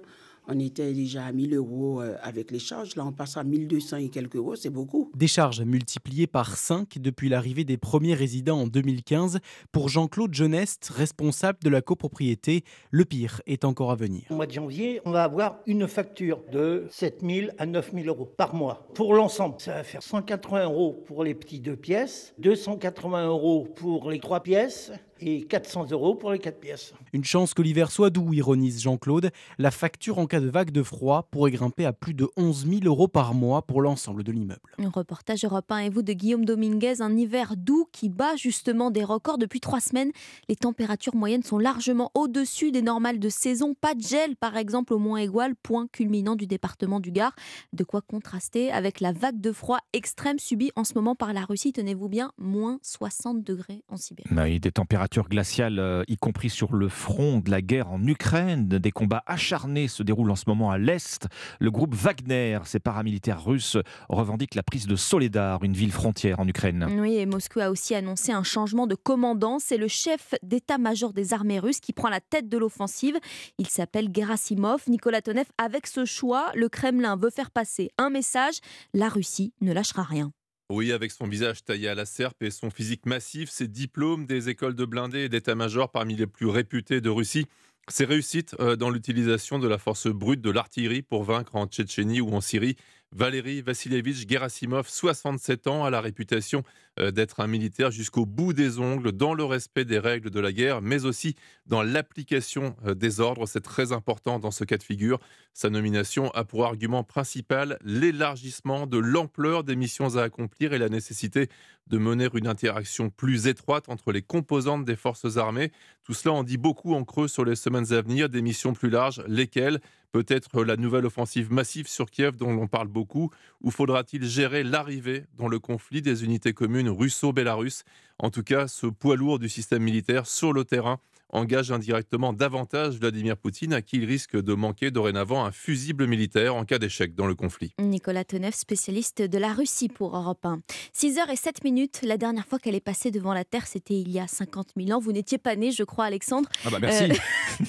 [0.47, 2.95] On était déjà à 1000 euros euh, avec les charges.
[2.95, 4.55] Là, on passe à 1200 et quelques euros.
[4.55, 5.11] C'est beaucoup.
[5.15, 9.39] Des charges multipliées par 5 depuis l'arrivée des premiers résidents en 2015.
[9.71, 14.23] Pour Jean-Claude Jeuneste, responsable de la copropriété, le pire est encore à venir.
[14.29, 18.55] Au mois de janvier, on va avoir une facture de 7000 à 9000 euros par
[18.55, 18.87] mois.
[18.93, 24.09] Pour l'ensemble, ça va faire 180 euros pour les petits deux pièces, 280 euros pour
[24.09, 26.93] les trois pièces et 400 euros pour les 4 pièces.
[27.13, 29.31] Une chance que l'hiver soit doux, ironise Jean-Claude.
[29.57, 32.81] La facture en cas de vague de froid pourrait grimper à plus de 11 000
[32.85, 34.61] euros par mois pour l'ensemble de l'immeuble.
[34.77, 38.91] Un reportage Europe 1 et vous de Guillaume Dominguez, un hiver doux qui bat justement
[38.91, 40.11] des records depuis trois semaines.
[40.47, 43.73] Les températures moyennes sont largement au-dessus des normales de saison.
[43.79, 47.35] Pas de gel par exemple au Mont Égual, point culminant du département du Gard.
[47.73, 51.41] De quoi contraster avec la vague de froid extrême subie en ce moment par la
[51.41, 51.73] Russie.
[51.73, 54.29] Tenez-vous bien, moins 60 degrés en Sibérie.
[54.31, 58.67] Oui, des températures glaciales, euh, y compris sur le front de la guerre en Ukraine.
[58.67, 61.27] Des combats acharnés se déroulent en ce moment à l'Est.
[61.59, 66.47] Le groupe Wagner, ces paramilitaires russes, revendiquent la prise de Soledar, une ville frontière en
[66.47, 66.87] Ukraine.
[66.99, 69.59] Oui, et Moscou a aussi annoncé un changement de commandant.
[69.59, 73.17] C'est le chef d'état-major des armées russes qui prend la tête de l'offensive.
[73.57, 74.83] Il s'appelle Gerasimov.
[74.87, 78.59] Nicolas Tonev, avec ce choix, le Kremlin veut faire passer un message.
[78.93, 80.31] La Russie ne lâchera rien.
[80.71, 84.49] Oui, avec son visage taillé à la serpe et son physique massif, ses diplômes des
[84.49, 87.47] écoles de blindés et d'état-major parmi les plus réputés de Russie,
[87.87, 92.21] ses réussites euh, dans l'utilisation de la force brute de l'artillerie pour vaincre en Tchétchénie
[92.21, 92.75] ou en Syrie,
[93.11, 96.63] Valéry Vassilievitch Gerasimov, 67 ans, a la réputation
[97.11, 100.81] d'être un militaire jusqu'au bout des ongles, dans le respect des règles de la guerre,
[100.81, 101.35] mais aussi
[101.65, 103.47] dans l'application euh, des ordres.
[103.47, 105.19] C'est très important dans ce cas de figure.
[105.53, 110.89] Sa nomination a pour argument principal l'élargissement de l'ampleur des missions à accomplir et la
[110.89, 111.49] nécessité
[111.87, 115.71] de mener une interaction plus étroite entre les composantes des forces armées.
[116.03, 118.89] Tout cela en dit beaucoup en creux sur les semaines à venir, des missions plus
[118.89, 119.79] larges, lesquelles
[120.11, 123.29] Peut-être la nouvelle offensive massive sur Kiev dont l'on parle beaucoup,
[123.61, 127.83] ou faudra-t-il gérer l'arrivée dans le conflit des unités communes russo-bélarusses
[128.17, 132.99] En tout cas, ce poids lourd du système militaire sur le terrain engage indirectement davantage
[132.99, 137.15] Vladimir Poutine, à qui il risque de manquer dorénavant un fusible militaire en cas d'échec
[137.15, 137.73] dans le conflit.
[137.79, 140.61] Nicolas Tenev, spécialiste de la Russie pour Europe 1.
[140.93, 143.99] 6 h et 7 minutes, la dernière fois qu'elle est passée devant la Terre, c'était
[143.99, 144.99] il y a 50 000 ans.
[144.99, 146.49] Vous n'étiez pas né, je crois, Alexandre.
[146.65, 147.05] Ah bah merci.
[147.05, 147.15] Euh,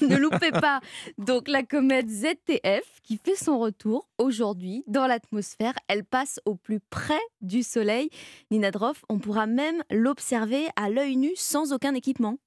[0.08, 0.80] ne loupez pas.
[1.18, 5.74] Donc la comète ZTF qui fait son retour aujourd'hui dans l'atmosphère.
[5.88, 8.10] Elle passe au plus près du Soleil.
[8.50, 12.38] Nina Droff, on pourra même l'observer à l'œil nu sans aucun équipement.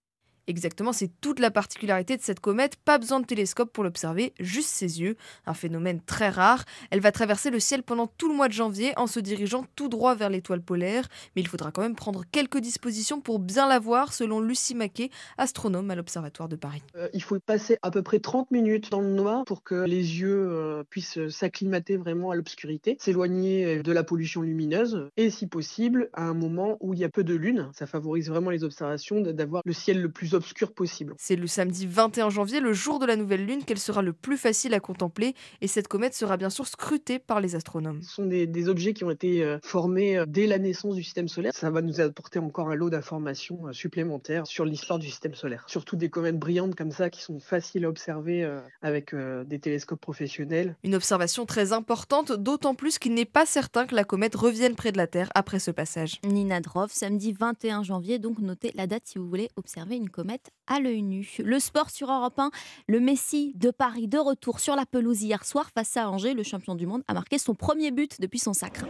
[0.47, 2.75] Exactement, c'est toute la particularité de cette comète.
[2.75, 5.15] Pas besoin de télescope pour l'observer, juste ses yeux.
[5.45, 6.65] Un phénomène très rare.
[6.91, 9.87] Elle va traverser le ciel pendant tout le mois de janvier en se dirigeant tout
[9.87, 11.07] droit vers l'étoile polaire.
[11.35, 15.11] Mais il faudra quand même prendre quelques dispositions pour bien la voir, selon Lucie Maquet,
[15.37, 16.83] astronome à l'Observatoire de Paris.
[16.97, 20.19] Euh, il faut passer à peu près 30 minutes dans le noir pour que les
[20.19, 26.09] yeux euh, puissent s'acclimater vraiment à l'obscurité, s'éloigner de la pollution lumineuse et, si possible,
[26.11, 27.69] à un moment où il y a peu de lune.
[27.73, 31.13] Ça favorise vraiment les observations d'avoir le ciel le plus plus obscure possible.
[31.17, 34.37] C'est le samedi 21 janvier, le jour de la nouvelle lune, qu'elle sera le plus
[34.37, 38.01] facile à contempler et cette comète sera bien sûr scrutée par les astronomes.
[38.01, 41.03] Ce sont des, des objets qui ont été euh, formés euh, dès la naissance du
[41.03, 41.53] système solaire.
[41.53, 45.65] Ça va nous apporter encore un lot d'informations euh, supplémentaires sur l'histoire du système solaire.
[45.67, 48.47] Surtout des comètes brillantes comme ça qui sont faciles à observer
[48.81, 50.75] avec des télescopes professionnels.
[50.83, 54.91] Une observation très importante, d'autant plus qu'il n'est pas certain que la comète revienne près
[54.91, 56.19] de la Terre après ce passage.
[56.23, 60.22] Nina Droff, samedi 21 janvier, donc notez la date si vous voulez observer une comète
[60.67, 61.37] à l'œil nu.
[61.39, 62.51] Le sport sur Europe 1,
[62.87, 66.43] le Messi de Paris de retour sur la pelouse hier soir face à Angers, le
[66.43, 68.85] champion du monde a marqué son premier but depuis son sacre.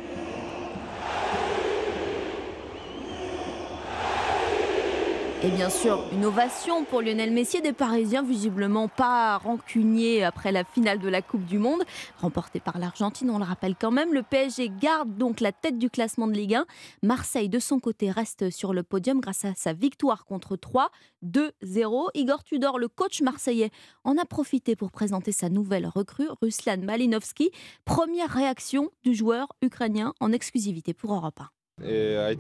[5.46, 10.54] Et bien sûr, une ovation pour Lionel Messi et des Parisiens visiblement pas rancuniers après
[10.54, 11.84] la finale de la Coupe du Monde,
[12.18, 14.14] remportée par l'Argentine, on le rappelle quand même.
[14.14, 16.66] Le PSG garde donc la tête du classement de Ligue 1.
[17.02, 20.92] Marseille, de son côté, reste sur le podium grâce à sa victoire contre 3,
[21.26, 22.12] 2-0.
[22.14, 23.72] Igor Tudor, le coach marseillais,
[24.06, 27.52] en a profité pour présenter sa nouvelle recrue, Ruslan Malinovski.
[27.84, 31.50] Première réaction du joueur ukrainien en exclusivité pour Europe 1.
[31.82, 32.36] Je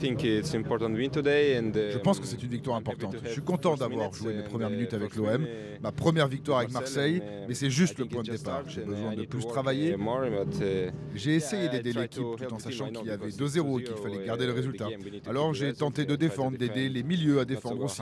[1.97, 3.15] pense que c'est une victoire importante.
[3.23, 5.47] Je suis content d'avoir joué mes premières minutes avec l'OM,
[5.81, 8.61] ma première victoire avec Marseille, mais c'est juste le point de départ.
[8.67, 9.95] J'ai besoin de plus travailler.
[11.15, 14.45] J'ai essayé d'aider l'équipe tout en sachant qu'il y avait 2-0 et qu'il fallait garder
[14.45, 14.89] le résultat.
[15.27, 18.01] Alors j'ai tenté de défendre, d'aider les milieux à défendre aussi.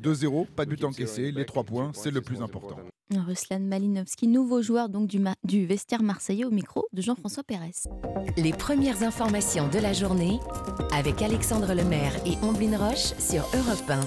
[0.00, 2.78] 2-0, pas de but encaissé, les 3 points, c'est le plus important.
[3.14, 7.72] Ruslan Malinovski, nouveau joueur donc du, ma- du vestiaire marseillais au micro de Jean-François Pérez.
[8.36, 10.40] Les premières informations de la journée
[10.92, 14.00] avec Alexandre Lemaire et Omblin Roche sur Europe 1.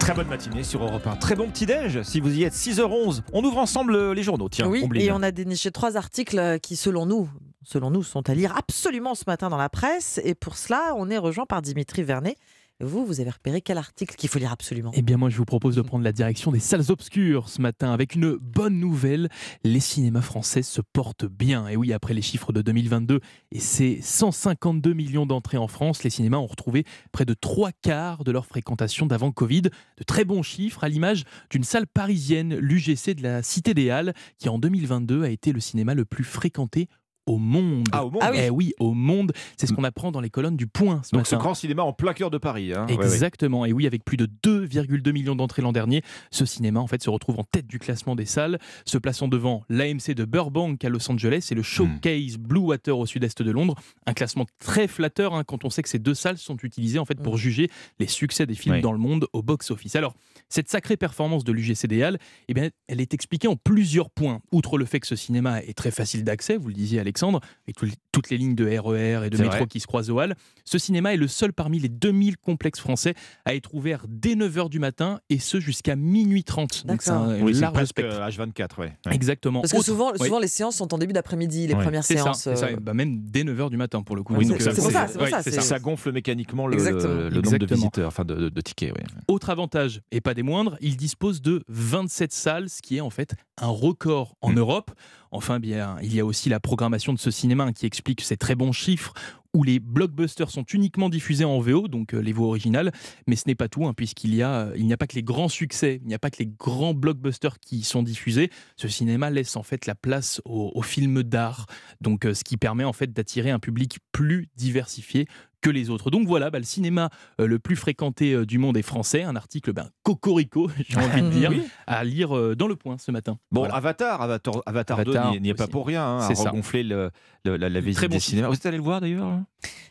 [0.00, 1.16] Très bonne matinée sur Europe 1.
[1.16, 2.54] Très bon petit-déj si vous y êtes.
[2.54, 3.20] 6h11.
[3.32, 4.48] On ouvre ensemble euh, les journaux.
[4.48, 5.00] Tiens, oui, Omblin.
[5.00, 7.28] et on a déniché trois articles euh, qui, selon nous,
[7.62, 10.18] selon nous, sont à lire absolument ce matin dans la presse.
[10.24, 12.36] Et pour cela, on est rejoint par Dimitri Vernet.
[12.80, 14.90] Vous, vous avez repéré quel article qu'il faut lire absolument?
[14.94, 17.92] Eh bien, moi, je vous propose de prendre la direction des salles obscures ce matin
[17.92, 19.28] avec une bonne nouvelle.
[19.62, 21.68] Les cinémas français se portent bien.
[21.68, 23.20] Et oui, après les chiffres de 2022
[23.52, 28.24] et ces 152 millions d'entrées en France, les cinémas ont retrouvé près de trois quarts
[28.24, 29.62] de leur fréquentation d'avant Covid.
[29.62, 34.14] De très bons chiffres à l'image d'une salle parisienne, l'UGC de la Cité des Halles,
[34.38, 36.88] qui en 2022 a été le cinéma le plus fréquenté
[37.26, 37.86] au monde.
[37.92, 39.32] Ah, au monde Eh oui, au monde.
[39.56, 41.92] C'est ce qu'on apprend dans les colonnes du Point ce Donc ce grand cinéma en
[41.92, 42.72] plein cœur de Paris.
[42.74, 42.86] hein.
[42.88, 43.04] Ouais, ouais.
[43.04, 43.64] Exactement.
[43.64, 47.10] Et oui, avec plus de 2,2 millions d'entrées l'an dernier, ce cinéma en fait se
[47.10, 51.10] retrouve en tête du classement des salles, se plaçant devant l'AMC de Burbank à Los
[51.10, 53.74] Angeles et le Showcase Blue Water au sud-est de Londres.
[54.06, 57.04] Un classement très flatteur hein, quand on sait que ces deux salles sont utilisées en
[57.04, 58.80] fait pour juger les succès des films Oui.
[58.80, 59.96] dans le monde au box-office.
[59.96, 60.14] Alors,
[60.48, 62.18] cette sacrée performance de l'UGCDL,
[62.48, 64.40] eh bien, elle est expliquée en plusieurs points.
[64.52, 67.76] Outre le fait que ce cinéma est très facile d'accès, vous le disiez Alexandre, avec
[67.76, 69.66] tout- toutes les lignes de RER et de métro vrai.
[69.66, 73.14] qui se croisent aux Halles, ce cinéma est le seul parmi les 2000 complexes français
[73.44, 76.86] à être ouvert dès 9h du matin et ce jusqu'à minuit 30.
[76.86, 78.16] Donc c'est un Oui, large presque spectre.
[78.20, 78.92] H24, ouais.
[79.06, 79.14] Ouais.
[79.14, 79.60] Exactement.
[79.60, 80.18] Parce que Autre- souvent, oui.
[80.26, 81.82] souvent les séances sont en début d'après-midi, les Ouais.
[81.82, 82.42] premières ça, séances.
[82.42, 82.66] c'est ça.
[82.66, 84.34] euh, Bah, même dès 9h du matin pour le coup.
[84.34, 87.66] Oui, Donc, donc euh, c'est pour ça, ça, c'est- Ça gonfle mécaniquement le, nombre de
[87.74, 88.92] visiteurs, enfin de, de tickets.
[89.28, 93.10] Autre avantage, et pas des moindres, il dispose de 27 salles, ce qui est en
[93.10, 94.90] fait un record en Europe.
[95.30, 98.54] Enfin, bien, il y a aussi la programmation de ce cinéma qui explique ces très
[98.54, 99.14] bons chiffres
[99.54, 102.92] où les blockbusters sont uniquement diffusés en VO, donc euh, les voix originales,
[103.28, 105.14] mais ce n'est pas tout, hein, puisqu'il y a, euh, il n'y a pas que
[105.14, 108.50] les grands succès, il n'y a pas que les grands blockbusters qui sont diffusés.
[108.76, 111.66] Ce cinéma laisse en fait la place aux, aux films d'art,
[112.00, 115.28] donc euh, ce qui permet en fait d'attirer un public plus diversifié
[115.64, 116.10] que les autres.
[116.10, 117.08] Donc voilà, bah, le cinéma
[117.40, 119.22] euh, le plus fréquenté euh, du monde est français.
[119.22, 121.62] Un article ben, cocorico, j'ai envie de dire, Oui.
[121.86, 123.38] à lire euh, dans le point ce matin.
[123.50, 123.74] Bon, Voilà.
[123.76, 126.50] Avatar, Avatar, Avatar, Avatar 2 n'y- est pas pour rien, hein, à ça.
[126.50, 127.10] regonfler le,
[127.46, 128.48] le- la, la visite Très bon des cinémas.
[128.48, 129.46] Vous êtes allé le voir d'ailleurs hein?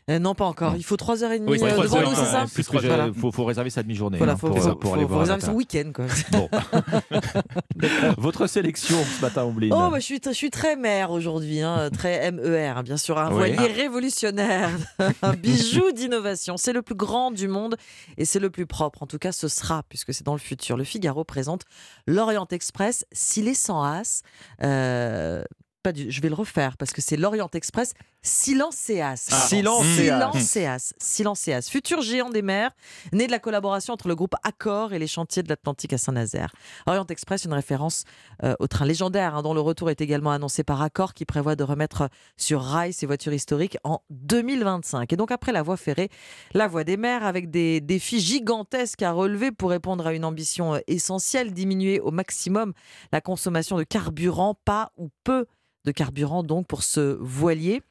[0.10, 0.74] Euh, non, pas encore.
[0.76, 3.10] Il faut 3h30 Oui, euh, devant heures, nous, c'est ça Voilà.
[3.14, 5.22] faut, faut réserver sa demi-journée Voilà, hein, faut, pour, faut- pour faut- aller faut voir
[5.22, 5.92] réserver son week-end.
[5.96, 6.06] Quoi.
[6.32, 6.50] Bon.
[8.18, 11.90] Votre sélection ce matin, Ombline Oh, bah, je, suis, je suis très mère aujourd'hui, hein,
[11.92, 13.18] très MER, hein, bien sûr.
[13.18, 13.34] Un Oui.
[13.34, 13.74] voilier Ah.
[13.76, 14.70] révolutionnaire,
[15.22, 15.63] un bijou
[15.94, 16.58] d'innovation.
[16.58, 17.76] C'est le plus grand du monde
[18.18, 19.04] et c'est le plus propre.
[19.04, 20.78] En tout cas, ce sera, puisque c'est dans le futur.
[20.78, 21.64] Le Figaro présente
[22.08, 24.22] l'Orient Express, s'il est sans as.
[24.64, 25.44] euh,
[25.84, 29.28] pas du, je vais le refaire parce que c'est l'Orient Express Silencéas.
[29.32, 29.36] Ah.
[29.36, 30.32] Silencéas.
[30.32, 30.94] Silencéas.
[30.98, 31.70] Silencéas.
[31.70, 32.72] Futur géant des mers,
[33.12, 36.54] né de la collaboration entre le groupe Accor et les chantiers de l'Atlantique à Saint-Nazaire.
[36.86, 38.06] Orient Express, une référence
[38.44, 41.58] euh, au train légendaire, hein, dont le retour est également annoncé par Accor, qui prévoit
[41.58, 45.12] de remettre sur rail ses voitures historiques en 2025.
[45.12, 46.10] Et donc après la voie ferrée,
[46.54, 50.76] la voie des mers, avec des défis gigantesques à relever pour répondre à une ambition
[50.76, 52.72] euh, essentielle, diminuer au maximum
[53.12, 55.46] la consommation de carburant, pas ou peu
[55.86, 57.82] de carburant donc pour ce voilier.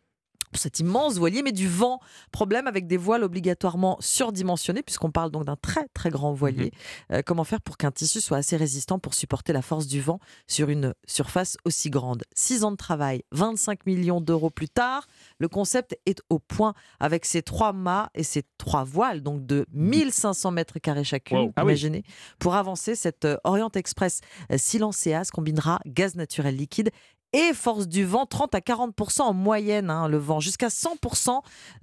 [0.55, 1.99] cet immense voilier, mais du vent.
[2.31, 6.73] Problème avec des voiles obligatoirement surdimensionnés, puisqu'on parle donc d'un très très grand voilier.
[7.11, 10.21] Euh, comment faire pour qu'un tissu soit assez résistant pour supporter la force du vent
[10.47, 12.25] sur une surface aussi grande?
[12.35, 15.07] Six ans de travail, 25 millions d'euros plus tard,
[15.39, 19.65] le concept est au point avec ses trois mâts et ses trois voiles, donc de
[19.73, 21.39] 1500 mètres carrés chacune.
[21.39, 21.53] Wow.
[21.57, 21.73] Ah oui.
[21.73, 22.03] Imaginez.
[22.39, 24.21] Pour avancer, cette euh, Orient Express
[24.51, 26.91] euh, Silencéas combinera gaz naturel liquide
[27.33, 30.97] et force du vent, 30 à 40% en moyenne, hein, le vent, jusqu'à 100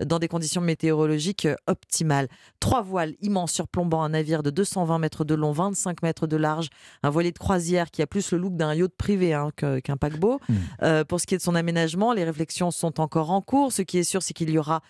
[0.05, 2.27] dans des conditions météorologiques euh, optimales.
[2.59, 6.69] Trois voiles immenses surplombant un navire de 220 mètres de long, 25 mètres de large,
[7.03, 10.39] un voilier de croisière qui a plus le look d'un yacht privé hein, qu'un paquebot.
[10.83, 13.71] Euh, pour ce qui est de son aménagement, les réflexions sont encore en cours.
[13.71, 14.81] Ce qui est sûr, c'est qu'il y aura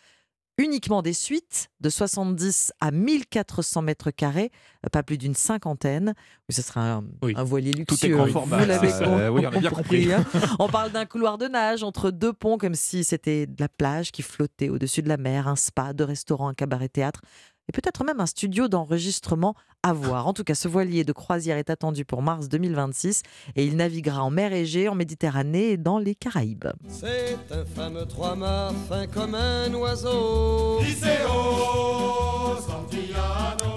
[0.59, 4.51] uniquement des suites de 70 à 1400 mètres carrés,
[4.85, 6.13] euh, pas plus d'une cinquantaine.
[6.49, 7.03] Ce sera un,
[7.35, 8.15] un voilier Tout est luxueux.
[8.15, 8.91] grand Vous format, l'avez.
[9.01, 9.43] Euh, oui,
[9.73, 10.13] compris.
[10.13, 10.25] hein.
[10.59, 14.11] On parle d'un couloir de nage entre deux ponts, comme si c'était de la plage
[14.11, 17.21] qui flottait au-dessus de la mer, un spa, deux restaurants, un cabaret-théâtre.
[17.69, 20.27] Et peut-être même un studio d'enregistrement à voir.
[20.27, 23.21] En tout cas, ce voilier de croisière est attendu pour mars 2026
[23.55, 26.65] et il naviguera en mer Égée, en Méditerranée et dans les Caraïbes.
[26.87, 30.79] C'est un fameux trois-mâts fin comme un oiseau.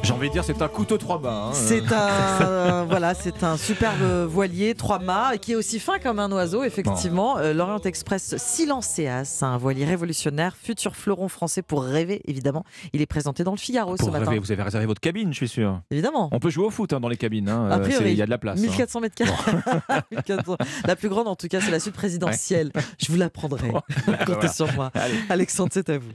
[0.03, 1.49] J'ai envie de dire, c'est un couteau trois mains.
[1.49, 1.53] hein.
[1.53, 6.31] C'est un voilà, c'est un superbe voilier trois mâts qui est aussi fin comme un
[6.33, 6.65] oiseau.
[6.65, 12.65] Effectivement, Euh, l'Orient Express Silencéas, un voilier révolutionnaire, futur fleuron français pour rêver évidemment.
[12.93, 14.35] Il est présenté dans le Figaro ce matin.
[14.41, 15.81] vous avez réservé votre cabine, je suis sûr.
[15.93, 16.29] Évidemment.
[16.33, 17.49] On peut jouer au foot hein, dans les cabines.
[17.49, 17.69] hein.
[17.71, 18.59] A Euh, Il y a de la place.
[18.59, 18.63] hein.
[18.63, 19.33] 1400 mètres carrés.
[20.11, 20.57] 1400.
[20.87, 22.73] La plus grande, en tout cas, c'est la suite présidentielle.
[22.99, 23.69] Je vous la prendrai.
[23.71, 23.83] Comptez
[24.27, 24.49] Voilà.
[24.49, 24.91] sur moi.
[24.95, 25.15] Allez.
[25.29, 26.09] Alexandre, c'est à vous.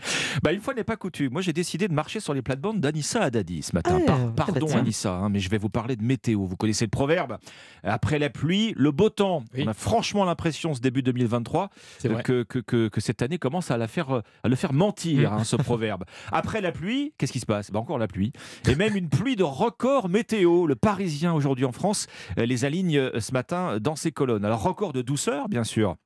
[0.43, 1.31] Bah, une fois n'est pas coutume.
[1.31, 3.99] Moi, j'ai décidé de marcher sur les plates-bandes d'Anissa Haddadi ce matin.
[4.01, 4.67] Ah, Par- bah pardon.
[4.75, 6.45] Anissa, hein, mais je vais vous parler de météo.
[6.45, 7.37] Vous connaissez le proverbe.
[7.83, 9.43] Après la pluie, le beau temps.
[9.57, 11.69] On a franchement l'impression, ce début 2023,
[11.99, 12.23] C'est vrai.
[12.23, 15.31] que, que, que, que cette année commence à, la faire, euh, à le faire mentir,
[15.31, 15.33] Mm.
[15.39, 16.05] hein, ce proverbe.
[16.31, 17.71] Après la pluie, qu'est-ce qui se passe?
[17.71, 18.31] Bah, Encore la pluie.
[18.67, 20.65] Et même une pluie de record météo.
[20.65, 22.07] Le Parisien, aujourd'hui en France,
[22.39, 24.45] euh, les aligne euh, ce matin dans ses colonnes.
[24.45, 25.97] Alors, record de douceur, bien sûr.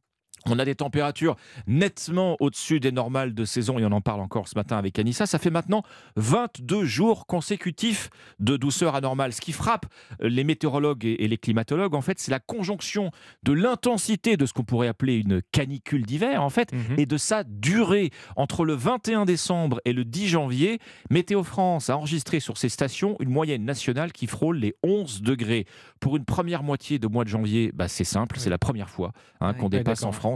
[0.48, 1.36] On a des températures
[1.68, 5.26] nettement au-dessus des normales de saison et on en parle encore ce matin avec Anissa.
[5.28, 5.84] Ça fait maintenant
[6.16, 9.34] 22 jours consécutifs de douceur anormale.
[9.34, 9.86] Ce qui frappe
[10.20, 13.12] les météorologues et les climatologues, en fait, c'est la conjonction
[13.44, 17.44] de l'intensité de ce qu'on pourrait appeler une canicule d'hiver, en fait, et de sa
[17.44, 18.10] durée.
[18.36, 20.80] Entre le 21 décembre et le 10 janvier,
[21.10, 25.66] Météo France a enregistré sur ses stations une moyenne nationale qui frôle les 11 degrés.
[26.00, 29.12] Pour une première moitié de mois de janvier, bah, c'est simple, c'est la première fois
[29.40, 30.31] hein, qu'on dépasse en France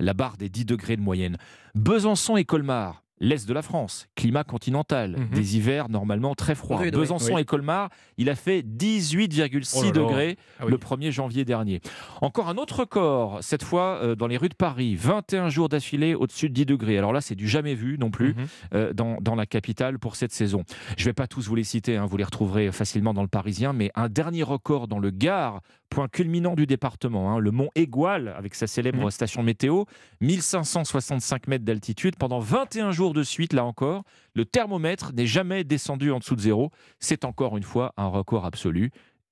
[0.00, 1.36] la barre des 10 degrés de moyenne.
[1.74, 5.28] Besançon et Colmar, l'est de la France, climat continental, Mhm.
[5.30, 6.80] des hivers normalement très froids.
[6.80, 6.90] Oui.
[6.92, 7.40] Besançon Oui.
[7.40, 9.92] et Colmar, il a fait 18,6 Oh là là.
[9.92, 10.70] degrés Ah oui.
[10.70, 11.80] le 1er janvier dernier.
[12.22, 16.14] Encore un autre record, cette fois euh, dans les rues de Paris, 21 jours d'affilée
[16.14, 16.96] au-dessus de 10 degrés.
[16.96, 18.46] Alors là, c'est du jamais vu non plus Mhm.
[18.74, 20.62] euh, dans, dans la capitale pour cette saison.
[20.96, 23.28] Je ne vais pas tous vous les citer, hein, vous les retrouverez facilement dans le
[23.28, 27.70] Parisien, mais un dernier record dans le Gard, point culminant du département, hein, le mont
[27.74, 29.84] Égual, avec sa célèbre station météo,
[30.20, 36.12] 1565 mètres d'altitude, pendant 21 jours de suite, là encore, le thermomètre n'est jamais descendu
[36.12, 36.70] en dessous de zéro.
[37.00, 38.90] C'est encore une fois un record absolu.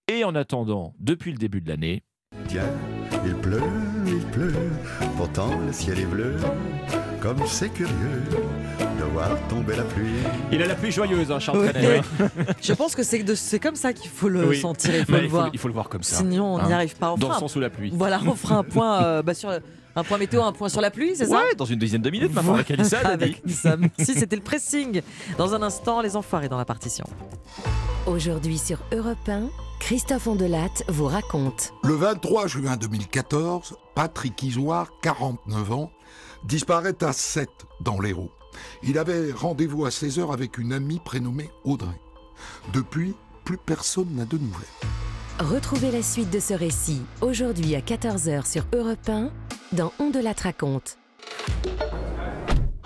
[0.08, 2.02] Et en attendant, depuis le début de l'année,
[2.48, 2.64] Tiens,
[3.24, 3.62] il pleut,
[4.06, 4.52] il pleut,
[5.16, 6.36] pourtant le ciel est bleu,
[7.20, 8.22] comme c'est curieux
[9.06, 10.08] voir tomber la pluie.
[10.52, 11.68] il a la pluie joyeuse, hein, Charles Oui.
[11.70, 12.00] Trenet, ouais.
[12.60, 14.60] Je pense que c'est de- c'est comme ça qu'il faut le Oui.
[14.60, 15.50] sentir, il faut Bah, le il faut- voir.
[15.52, 16.76] il faut le voir comme ça, Sinon, on n'y hein.
[16.76, 17.12] arrive pas.
[17.12, 17.90] On Dans fera le un- sens sous la pluie.
[17.94, 20.90] Voilà, on fera un point, euh, bah, sur, un point météo, un point sur la
[20.90, 22.94] pluie, c'est ça Ouais, dans une dizaine de minutes maintenant, avec Haddadi.
[23.04, 23.42] Avec.
[23.98, 25.00] Si c'était le pressing.
[25.38, 27.04] Dans un instant, les enfoirés dans la partition.
[28.06, 29.48] Aujourd'hui sur Europe 1,
[29.80, 31.72] Christophe Ondelat vous raconte.
[31.82, 35.90] Le 23 juin 2014, Patrick Isoire, 49 ans,
[36.44, 37.48] disparaît à 7
[37.80, 38.30] dans l'Hérault.
[38.82, 42.00] Il avait rendez-vous à 16h avec une amie prénommée Audrey.
[42.72, 44.66] Depuis, plus personne n'a de nouvelles.
[45.38, 49.30] Retrouvez la suite de ce récit aujourd'hui à 14h sur Europe 1
[49.72, 50.98] dans Ondelat raconte.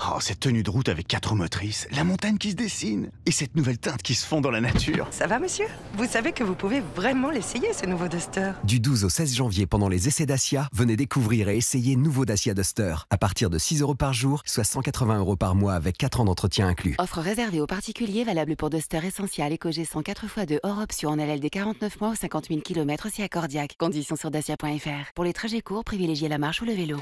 [0.02, 3.30] Oh, cette tenue de route avec quatre roues motrices, la montagne qui se dessine et
[3.30, 5.06] cette nouvelle teinte qui se fond dans la nature.
[5.10, 5.66] Ça va, monsieur?
[5.94, 8.52] Vous savez que vous pouvez vraiment l'essayer, ce nouveau Duster.
[8.64, 12.54] Du 12 au 16 janvier, pendant les essais Dacia, venez découvrir et essayer nouveau Dacia
[12.54, 12.94] Duster.
[13.10, 16.24] À partir de 6 euros par jour, soit 180 euros par mois avec 4 ans
[16.24, 16.94] d'entretien inclus.
[16.98, 21.50] Offre réservée aux particuliers valable pour Duster Essential EcoG 104 x2 hors option en LLD
[21.50, 23.76] 49 mois ou 50 000 km si accordiaque.
[23.78, 25.12] Conditions sur dacia.fr.
[25.14, 27.00] Pour les trajets courts, privilégiez la marche ou le vélo.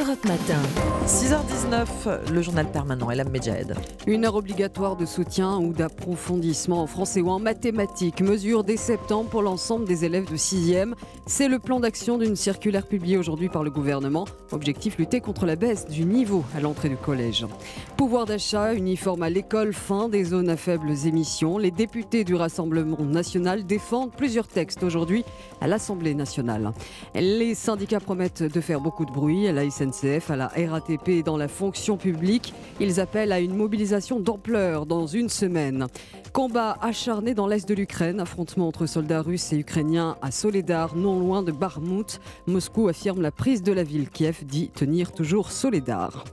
[0.00, 0.60] Europe Matin.
[1.06, 3.74] 6h19, le journal permanent, Elam Medjahed.
[4.06, 8.22] Une heure obligatoire de soutien ou d'approfondissement en français ou en mathématiques.
[8.22, 10.94] Mesure dès septembre pour l'ensemble des élèves de 6e.
[11.26, 14.24] C'est le plan d'action d'une circulaire publiée aujourd'hui par le gouvernement.
[14.52, 17.46] Objectif lutter contre la baisse du niveau à l'entrée du collège.
[17.98, 21.58] Pouvoir d'achat, uniforme à l'école, fin des zones à faibles émissions.
[21.58, 25.24] Les députés du Rassemblement national défendent plusieurs textes aujourd'hui
[25.60, 26.72] à l'Assemblée nationale.
[27.14, 29.89] Les syndicats promettent de faire beaucoup de bruit à la SNCF,
[30.28, 32.54] à la RATP et dans la fonction publique.
[32.78, 35.86] Ils appellent à une mobilisation d'ampleur dans une semaine.
[36.32, 41.18] Combat acharné dans l'est de l'Ukraine, affrontement entre soldats russes et ukrainiens à Soledar, non
[41.18, 42.20] loin de Barmout.
[42.46, 44.08] Moscou affirme la prise de la ville.
[44.10, 46.24] Kiev dit tenir toujours Soledar.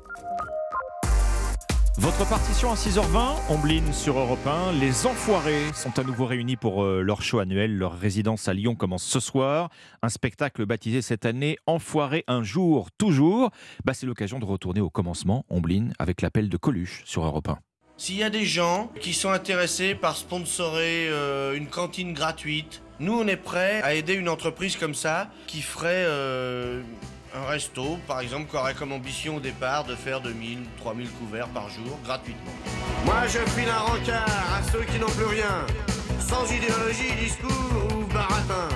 [2.00, 4.74] Votre partition à 6h20, Ombline sur Europe 1.
[4.74, 7.76] Les Enfoirés sont à nouveau réunis pour euh, leur show annuel.
[7.76, 9.72] Leur résidence à Lyon commence ce soir.
[10.04, 13.50] Un spectacle baptisé cette année Enfoirés un jour, toujours.
[13.84, 17.58] Bah, C'est l'occasion de retourner au commencement, Ombline, avec l'appel de Coluche sur Europe 1.
[17.98, 23.14] S'il y a des gens qui sont intéressés par sponsorer euh, une cantine gratuite, nous
[23.14, 26.84] on est prêts à aider une entreprise comme ça qui ferait euh,
[27.38, 31.48] un resto, par exemple, qui aurait comme ambition au départ de faire 2000, 3000 couverts
[31.50, 32.52] par jour gratuitement.
[33.06, 34.26] Moi je file un rencard
[34.58, 35.66] à ceux qui n'ont plus rien,
[36.20, 38.70] sans idéologie, discours ou baratin.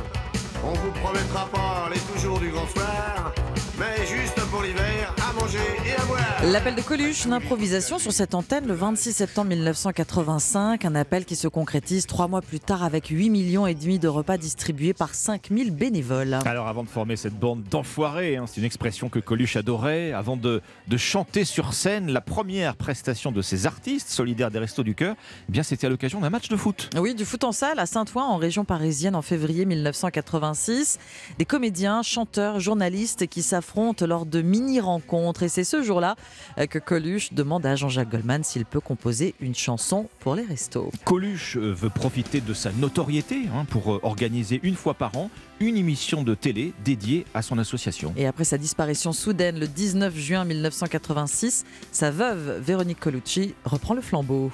[0.63, 3.33] On vous promettra pas les toujours du grand soir,
[3.81, 6.21] mais juste pour l'hiver, à manger et à boire.
[6.51, 11.35] L'appel de Coluche, une improvisation sur cette antenne le 26 septembre 1985, un appel qui
[11.35, 15.15] se concrétise trois mois plus tard avec 8 millions et demi de repas distribués par
[15.15, 16.37] 5000 bénévoles.
[16.45, 20.37] Alors avant de former cette bande d'enfoirés, hein, c'est une expression que Coluche adorait, avant
[20.37, 24.93] de, de chanter sur scène la première prestation de ces artistes solidaires des Restos du
[24.93, 25.15] Cœur,
[25.49, 26.89] eh bien c'était à l'occasion d'un match de foot.
[26.97, 30.99] Oui, du foot en salle à Saint-Ouen, en région parisienne, en février 1986.
[31.39, 33.70] Des comédiens, chanteurs, journalistes qui s'affrontent
[34.01, 35.43] lors de mini-rencontres.
[35.43, 36.15] Et c'est ce jour-là
[36.57, 40.91] euh, que Coluche demande à Jean-Jacques Goldman s'il peut composer une chanson pour les restos.
[41.05, 45.29] Coluche euh, veut profiter de sa notoriété hein, pour euh, organiser une fois par an
[45.59, 48.13] une émission de télé dédiée à son association.
[48.17, 54.01] Et après sa disparition soudaine le 19 juin 1986, sa veuve Véronique Colucci reprend le
[54.01, 54.51] flambeau.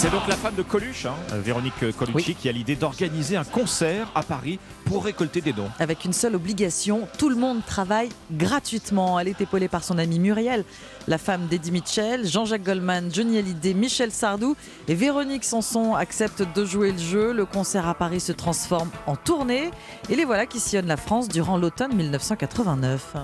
[0.00, 1.14] C'est donc la femme de Coluche, hein,
[1.44, 5.68] Véronique Colucci, qui a l'idée d'organiser un concert à Paris pour récolter des dons.
[5.78, 9.20] Avec une seule obligation, tout le monde travaille gratuitement.
[9.20, 10.64] Elle est épaulée par son amie Muriel,
[11.06, 14.56] la femme d'Eddie Mitchell, Jean-Jacques Goldman, Johnny Hallyday, Michel Sardou
[14.88, 17.34] et Véronique Sanson acceptent de jouer le jeu.
[17.34, 19.70] Le concert à Paris se transforme en tournée
[20.08, 23.16] et les voilà qui sillonnent la France durant l'automne 1989.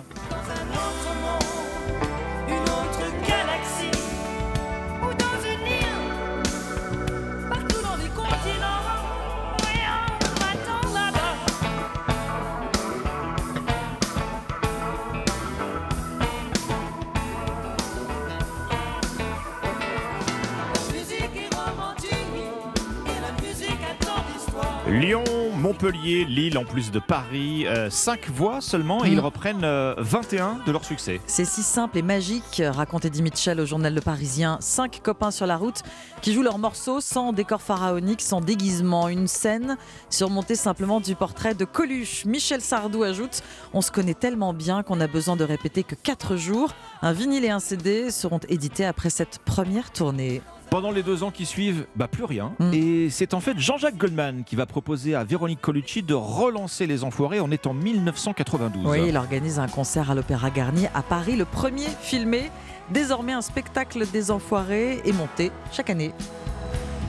[24.89, 25.25] Lyon,
[25.57, 30.71] Montpellier, Lille, en plus de Paris, 5 voix seulement et ils reprennent euh, 21 de
[30.71, 31.21] leur succès.
[31.27, 34.59] C'est si simple et magique, raconte Eddie Mitchell au journal Le Parisien.
[34.61, 35.83] Cinq copains sur la route
[36.23, 39.09] qui jouent leurs morceaux sans décor pharaonique, sans déguisement.
[39.09, 39.77] Une scène
[40.09, 42.25] surmontée simplement du portrait de Coluche.
[42.25, 43.43] Michel Sardou ajoute
[43.75, 46.73] On se connaît tellement bien qu'on a besoin de répéter que 4 jours.
[47.03, 50.43] Un vinyle et un CD seront édités après cette première tournée.
[50.71, 52.53] Pendant les deux ans qui suivent, bah plus rien.
[52.59, 52.75] Mm.
[52.75, 57.05] Et c'est en fait Jean-Jacques Goldman qui va proposer à Véronique Colucci de relancer Les
[57.05, 58.87] Enfoirés en étant 1992.
[58.87, 62.51] Oui, il organise un concert à l'Opéra Garnier à Paris, le premier filmé.
[62.91, 66.13] Désormais, un spectacle des enfoirés est monté chaque année.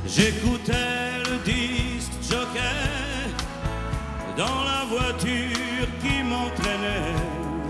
[0.07, 0.73] J'écoutais
[1.29, 2.59] le disque jockey
[4.38, 7.13] dans la voiture qui m'entraînait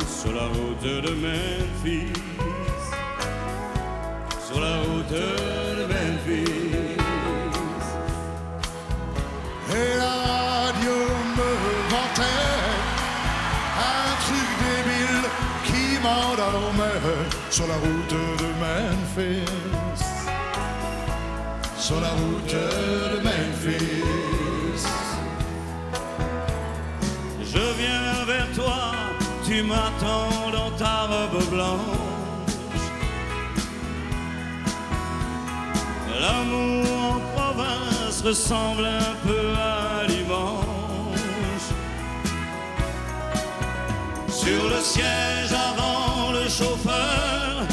[0.07, 2.13] sur la route de Memphis.
[4.45, 5.56] Sur la route de
[9.77, 10.15] Et la
[10.65, 10.95] radio
[11.37, 11.49] me
[11.91, 12.49] vantait
[13.93, 15.25] un truc débile
[15.67, 17.01] qui m'endormait
[17.51, 20.03] sur la route de Memphis.
[21.77, 24.83] Sur la route de Memphis.
[27.53, 28.79] Je viens vers toi,
[29.45, 32.07] tu m'attends dans ta robe blanche.
[38.17, 41.67] Se ressemble un peu à dimanche.
[44.27, 47.67] Sur le siège avant le chauffeur,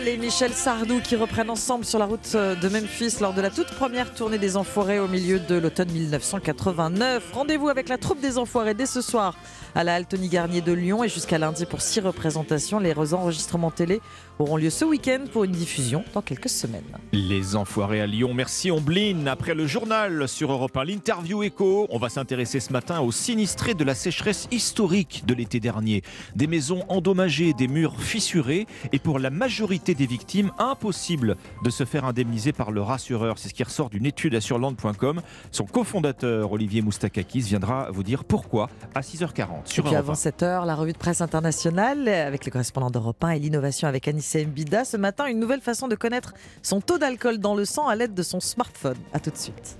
[0.00, 3.50] Mitchell et Michel Sardou qui reprennent ensemble sur la route de Memphis lors de la
[3.50, 7.32] toute première tournée des Enfoirés au milieu de l'automne 1989.
[7.32, 9.36] Rendez-vous avec la troupe des Enfoirés dès ce soir
[9.74, 12.78] à la Altony Garnier de Lyon et jusqu'à lundi pour six représentations.
[12.78, 14.00] Les enregistrements télé
[14.38, 16.82] auront lieu ce week-end pour une diffusion dans quelques semaines.
[17.12, 19.26] Les enfoirés à Lyon, merci Omblin.
[19.26, 23.74] Après le journal sur Europe 1, l'interview écho, on va s'intéresser ce matin aux sinistrés
[23.74, 26.02] de la sécheresse historique de l'été dernier.
[26.36, 31.84] Des maisons endommagées, des murs fissurés et pour la majorité des victimes, impossible de se
[31.84, 33.38] faire indemniser par le rassureur.
[33.38, 35.22] C'est ce qui ressort d'une étude à surland.com.
[35.50, 40.12] Son cofondateur, Olivier Moustakakis, viendra vous dire pourquoi à 6h40 Et sur puis Europe avant
[40.12, 40.16] 1.
[40.16, 44.44] 7h, la revue de presse internationale avec les correspondants d'Europe 1 et l'innovation avec Anissa
[44.44, 44.84] Mbida.
[44.84, 48.14] Ce matin, une nouvelle façon de connaître son taux d'alcool dans le sang à l'aide
[48.14, 48.96] de son smartphone.
[49.12, 49.78] A tout de suite.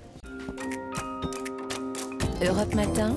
[2.43, 3.15] Europe Matin.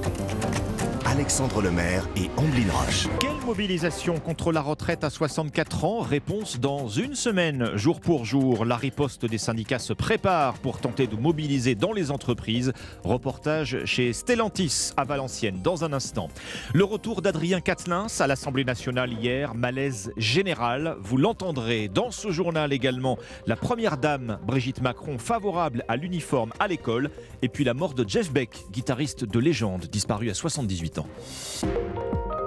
[1.15, 3.07] Alexandre Lemaire et Amblin Roche.
[3.21, 6.01] Quelle mobilisation contre la retraite à 64 ans?
[6.01, 8.65] Réponse dans une semaine, jour pour jour.
[8.65, 12.73] La riposte des syndicats se prépare pour tenter de mobiliser dans les entreprises.
[13.05, 16.31] Reportage chez Stellantis à Valenciennes dans un instant.
[16.73, 20.97] Le retour d'Adrien Quatennens à l'Assemblée nationale hier, malaise général.
[21.01, 23.19] Vous l'entendrez dans ce journal également.
[23.47, 27.09] La première dame, Brigitte Macron, favorable à l'uniforme à l'école.
[27.41, 31.04] Et puis la mort de Jeff Beck, guitariste de légende, disparu à 78 ans.
[31.67, 32.44] ょう。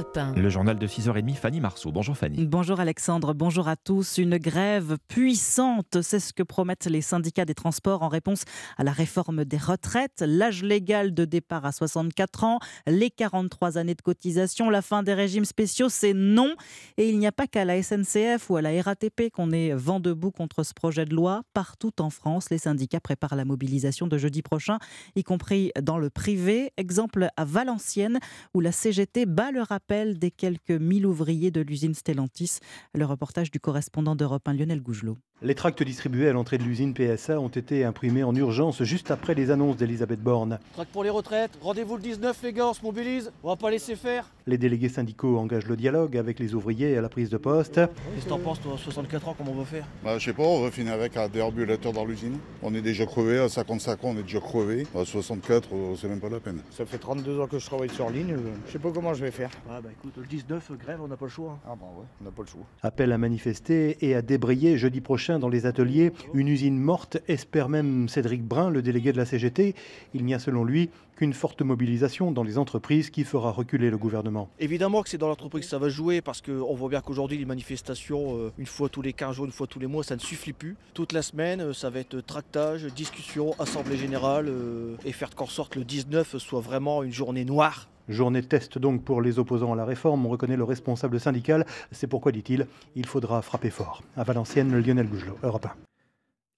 [0.00, 0.34] Europe 1.
[0.34, 1.92] Le journal de 6h30, Fanny Marceau.
[1.92, 2.46] Bonjour Fanny.
[2.46, 4.16] Bonjour Alexandre, bonjour à tous.
[4.16, 8.44] Une grève puissante, c'est ce que promettent les syndicats des transports en réponse
[8.78, 13.94] à la réforme des retraites, l'âge légal de départ à 64 ans, les 43 années
[13.94, 16.54] de cotisation, la fin des régimes spéciaux, c'est non.
[16.96, 20.00] Et il n'y a pas qu'à la SNCF ou à la RATP qu'on est vent
[20.00, 21.42] debout contre ce projet de loi.
[21.52, 24.78] Partout en France, les syndicats préparent la mobilisation de jeudi prochain,
[25.14, 26.72] y compris dans le privé.
[26.78, 28.18] Exemple à Valenciennes,
[28.54, 32.60] où la CGT bat le rappel des quelques 1000 ouvriers de l'usine Stellantis.
[32.94, 35.18] Le reportage du correspondant d'Europe 1, Lionel Gougelot.
[35.42, 39.34] Les tracts distribués à l'entrée de l'usine PSA ont été imprimés en urgence juste après
[39.34, 40.58] les annonces d'Elisabeth Borne.
[40.74, 43.70] Tract pour les retraites, rendez-vous le 19 les gars, on se mobilise, on va pas
[43.70, 44.26] laisser faire.
[44.46, 47.76] Les délégués syndicaux engagent le dialogue avec les ouvriers à la prise de poste.
[47.76, 49.86] Qu'est-ce que t'en penses toi, 64 ans, comment on va faire?
[50.04, 52.36] Bah, je sais pas, on va finir avec un déambulateur dans l'usine.
[52.62, 54.86] On est déjà crevé, à 55 ans on est déjà crevé.
[54.94, 56.60] À 64, euh, c'est même pas la peine.
[56.70, 59.24] Ça fait 32 ans que je travaille sur ligne, euh, je sais pas comment je
[59.24, 59.48] vais faire.
[59.70, 61.58] Ah bah écoute, le 19, grève, on n'a pas le choix.
[61.64, 62.66] Ah bah ouais, on n'a pas le choix.
[62.82, 66.12] Appel à manifester et à débrayer jeudi prochain dans les ateliers.
[66.34, 69.74] Une usine morte, espère même Cédric Brun, le délégué de la CGT.
[70.14, 73.98] Il n'y a selon lui qu'une forte mobilisation dans les entreprises qui fera reculer le
[73.98, 74.48] gouvernement.
[74.58, 77.44] Évidemment que c'est dans l'entreprise que ça va jouer parce qu'on voit bien qu'aujourd'hui les
[77.44, 80.20] manifestations, euh, une fois tous les 15 jours, une fois tous les mois, ça ne
[80.20, 80.76] suffit plus.
[80.94, 85.46] Toute la semaine, euh, ça va être tractage, discussion, assemblée générale euh, et faire qu'en
[85.46, 87.88] sorte le 19 soit vraiment une journée noire.
[88.10, 90.26] Journée test donc pour les opposants à la réforme.
[90.26, 91.64] On reconnaît le responsable syndical.
[91.92, 92.66] C'est pourquoi, dit-il,
[92.96, 94.02] il faudra frapper fort.
[94.16, 95.70] À Valenciennes, Lionel Gougelot, Europe 1.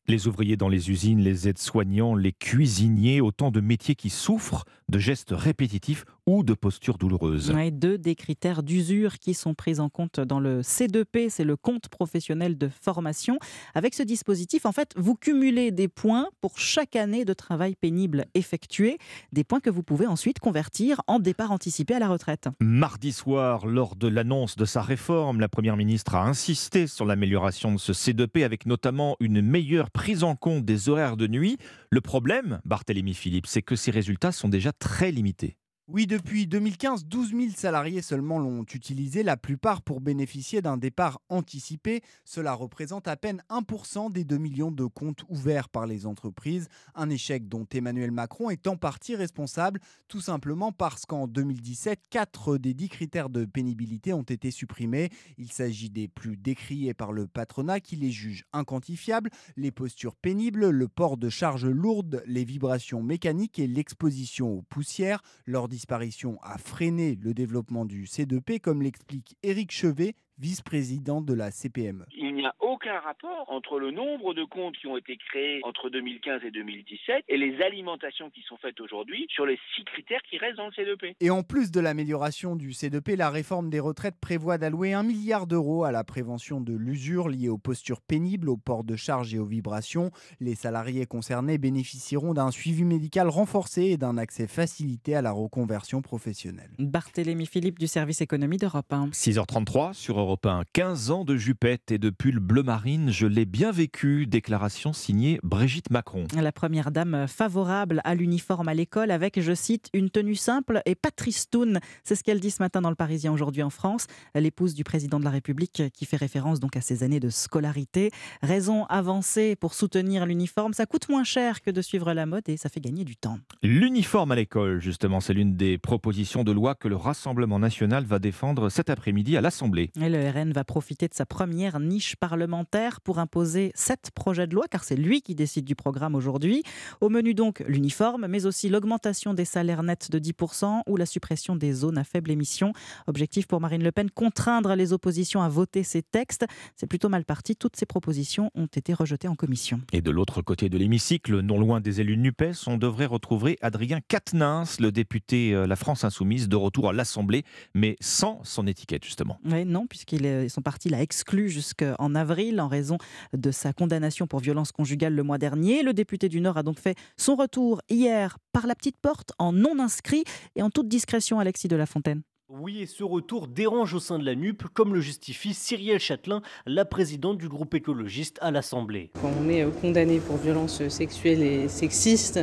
[0.08, 4.98] Les ouvriers dans les usines, les aides-soignants, les cuisiniers, autant de métiers qui souffrent de
[4.98, 7.50] gestes répétitifs ou de posture douloureuse.
[7.50, 11.56] Ouais, deux des critères d'usure qui sont pris en compte dans le C2P, c'est le
[11.56, 13.38] compte professionnel de formation.
[13.74, 18.26] Avec ce dispositif, en fait, vous cumulez des points pour chaque année de travail pénible
[18.34, 18.98] effectué,
[19.32, 22.48] des points que vous pouvez ensuite convertir en départ anticipé à la retraite.
[22.60, 27.72] Mardi soir, lors de l'annonce de sa réforme, la Première ministre a insisté sur l'amélioration
[27.72, 31.58] de ce C2P avec notamment une meilleure prise en compte des horaires de nuit.
[31.90, 35.56] Le problème, Barthélémy Philippe, c'est que ces résultats sont déjà très limités.
[35.88, 41.20] Oui, depuis 2015, 12 000 salariés seulement l'ont utilisé, la plupart pour bénéficier d'un départ
[41.28, 42.02] anticipé.
[42.24, 46.68] Cela représente à peine 1% des 2 millions de comptes ouverts par les entreprises.
[46.94, 52.59] Un échec dont Emmanuel Macron est en partie responsable, tout simplement parce qu'en 2017, 4
[52.59, 55.10] des 10 critères de pénibilité ont été supprimés.
[55.36, 60.70] Il s'agit des plus décriés par le patronat qui les juge inquantifiables, les postures pénibles,
[60.70, 65.22] le port de charges lourdes, les vibrations mécaniques et l'exposition aux poussières.
[65.44, 71.50] Leur disparition a freiné le développement du C2P, comme l'explique Éric Chevet, vice-président de la
[71.50, 72.04] CPME.
[72.32, 75.90] Il n'y a aucun rapport entre le nombre de comptes qui ont été créés entre
[75.90, 80.38] 2015 et 2017 et les alimentations qui sont faites aujourd'hui sur les six critères qui
[80.38, 81.14] restent dans le C2P.
[81.20, 85.46] Et en plus de l'amélioration du C2P, la réforme des retraites prévoit d'allouer un milliard
[85.46, 89.38] d'euros à la prévention de l'usure liée aux postures pénibles, au port de charge et
[89.38, 90.10] aux vibrations.
[90.40, 96.00] Les salariés concernés bénéficieront d'un suivi médical renforcé et d'un accès facilité à la reconversion
[96.00, 96.70] professionnelle.
[96.78, 99.09] Barthélémy Philippe du service économie d'Europe 1.
[99.09, 100.62] 6h33 sur Europe 1.
[100.72, 104.28] 15 ans de jupette et de pull bleu marine, je l'ai bien vécu.
[104.28, 106.24] Déclaration signée Brigitte Macron.
[106.40, 110.94] La première dame favorable à l'uniforme à l'école avec, je cite, une tenue simple et
[110.94, 111.80] pas tristoun.
[112.04, 114.06] C'est ce qu'elle dit ce matin dans le Parisien aujourd'hui en France.
[114.36, 118.12] L'épouse du président de la République qui fait référence donc à ses années de scolarité.
[118.40, 120.74] Raison avancée pour soutenir l'uniforme.
[120.74, 123.40] Ça coûte moins cher que de suivre la mode et ça fait gagner du temps.
[123.64, 128.20] L'uniforme à l'école, justement, c'est l'une des propositions de loi que le Rassemblement national va
[128.20, 129.90] défendre cet après-midi à l'Assemblée.
[130.00, 134.55] Et le RN va profiter de sa première niche parlementaire pour imposer sept projets de
[134.55, 136.62] loi, car c'est lui qui décide du programme aujourd'hui.
[137.01, 141.56] Au menu donc l'uniforme, mais aussi l'augmentation des salaires nets de 10% ou la suppression
[141.56, 142.72] des zones à faible émission.
[143.06, 146.47] Objectif pour Marine Le Pen, contraindre les oppositions à voter ces textes.
[146.76, 147.56] C'est plutôt mal parti.
[147.56, 149.80] Toutes ces propositions ont été rejetées en commission.
[149.93, 154.01] Et de l'autre côté de l'hémicycle, non loin des élus NUPES, on devrait retrouver Adrien
[154.06, 157.44] Quatennens, le député euh, La France Insoumise, de retour à l'Assemblée,
[157.74, 159.39] mais sans son étiquette, justement.
[159.44, 162.98] Oui, non, puisqu'ils est- son parti l'a exclu jusqu'en avril en raison
[163.36, 165.82] de sa condamnation pour violence conjugale le mois dernier.
[165.82, 169.52] Le député du Nord a donc fait son retour hier par la petite porte en
[169.52, 170.24] non inscrit
[170.56, 172.22] et en toute discrétion, Alexis de la Fontaine.
[172.54, 176.42] Oui, et ce retour dérange au sein de la NUP, comme le justifie Cyrielle Châtelain,
[176.66, 179.10] la présidente du groupe écologiste à l'Assemblée.
[179.22, 182.40] Quand on est euh, condamné pour violences sexuelles et sexistes,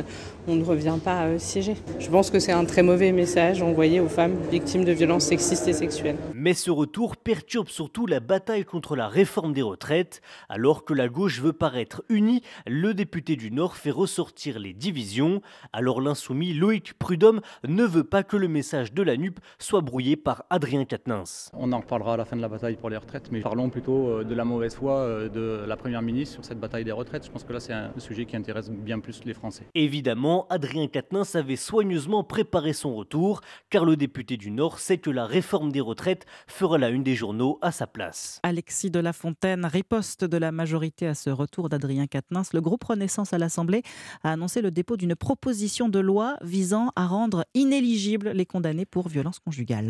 [0.48, 1.76] on ne revient pas euh, siéger.
[2.00, 5.68] Je pense que c'est un très mauvais message envoyé aux femmes victimes de violences sexistes
[5.68, 6.16] et sexuelles.
[6.34, 10.22] Mais ce retour perturbe surtout la bataille contre la réforme des retraites.
[10.48, 15.40] Alors que la gauche veut paraître unie, le député du Nord fait ressortir les divisions.
[15.72, 19.99] Alors l'insoumis Loïc Prudhomme ne veut pas que le message de la NUP soit brouillé
[20.16, 21.50] par Adrien Quatennens.
[21.52, 24.08] On en reparlera à la fin de la bataille pour les retraites, mais parlons plutôt
[24.08, 27.26] euh, de la mauvaise foi euh, de la Première ministre sur cette bataille des retraites.
[27.26, 29.64] Je pense que là, c'est un sujet qui intéresse bien plus les Français.
[29.74, 35.10] Évidemment, Adrien Quatennens avait soigneusement préparé son retour, car le député du Nord sait que
[35.10, 38.40] la réforme des retraites fera la une des journaux à sa place.
[38.42, 42.54] Alexis de la Fontaine, riposte de la majorité à ce retour d'Adrien Quatennens.
[42.54, 43.82] Le groupe Renaissance à l'Assemblée
[44.22, 49.08] a annoncé le dépôt d'une proposition de loi visant à rendre inéligibles les condamnés pour
[49.08, 49.89] violence conjugale.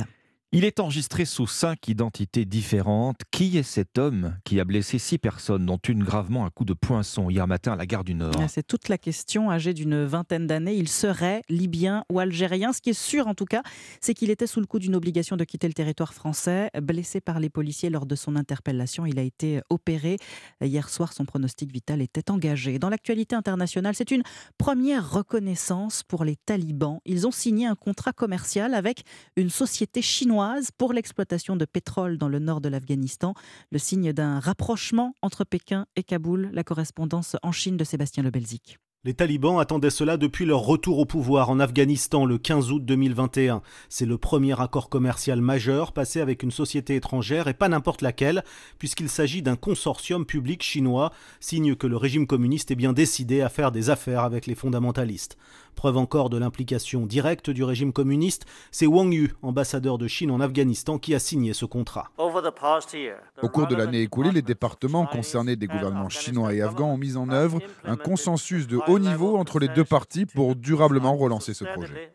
[0.53, 3.21] Il est enregistré sous cinq identités différentes.
[3.31, 6.73] Qui est cet homme qui a blessé six personnes, dont une gravement à coup de
[6.73, 8.35] poinçon hier matin à la gare du Nord?
[8.37, 9.49] Ah, C'est toute la question.
[9.49, 12.73] Âgé d'une vingtaine d'années, il serait libyen ou algérien.
[12.73, 13.63] Ce qui est sûr en tout cas,
[14.01, 16.69] c'est qu'il était sous le coup d'une obligation de quitter le territoire français.
[16.83, 20.17] Blessé par les policiers lors de son interpellation, il a été opéré.
[20.61, 22.81] Hier soir, son pronostic vital était engagé.
[22.81, 24.25] Dans l'actualité internationale, c'est une
[24.59, 26.99] première reconnaissance pour les talibans.
[27.07, 29.05] Ils ont signé un contrat commercial avec
[29.37, 30.40] une société chinoise
[30.79, 33.35] pour l'exploitation de pétrole dans le nord de l'Afghanistan.
[33.71, 36.51] Le signe d'un rapprochement entre Pékin et Kaboul.
[36.53, 38.79] La correspondance en Chine de Sébastien Lebelzik.
[39.03, 43.63] Les talibans attendaient cela depuis leur retour au pouvoir en Afghanistan le 15 août 2021.
[43.89, 48.45] C'est le premier accord commercial majeur passé avec une société étrangère et pas n'importe laquelle,
[48.79, 53.49] puisqu'il s'agit d'un consortium public chinois, signe que le régime communiste est bien décidé à
[53.49, 55.39] faire des affaires avec les fondamentalistes.
[55.77, 60.41] Preuve encore de l'implication directe du régime communiste, c'est Wang Yu, ambassadeur de Chine en
[60.41, 62.11] Afghanistan, qui a signé ce contrat.
[62.19, 67.17] Au cours de l'année écoulée, les départements concernés des gouvernements chinois et afghans ont mis
[67.17, 71.65] en œuvre un consensus de haut niveau entre les deux parties pour durablement relancer ce
[71.65, 72.13] projet.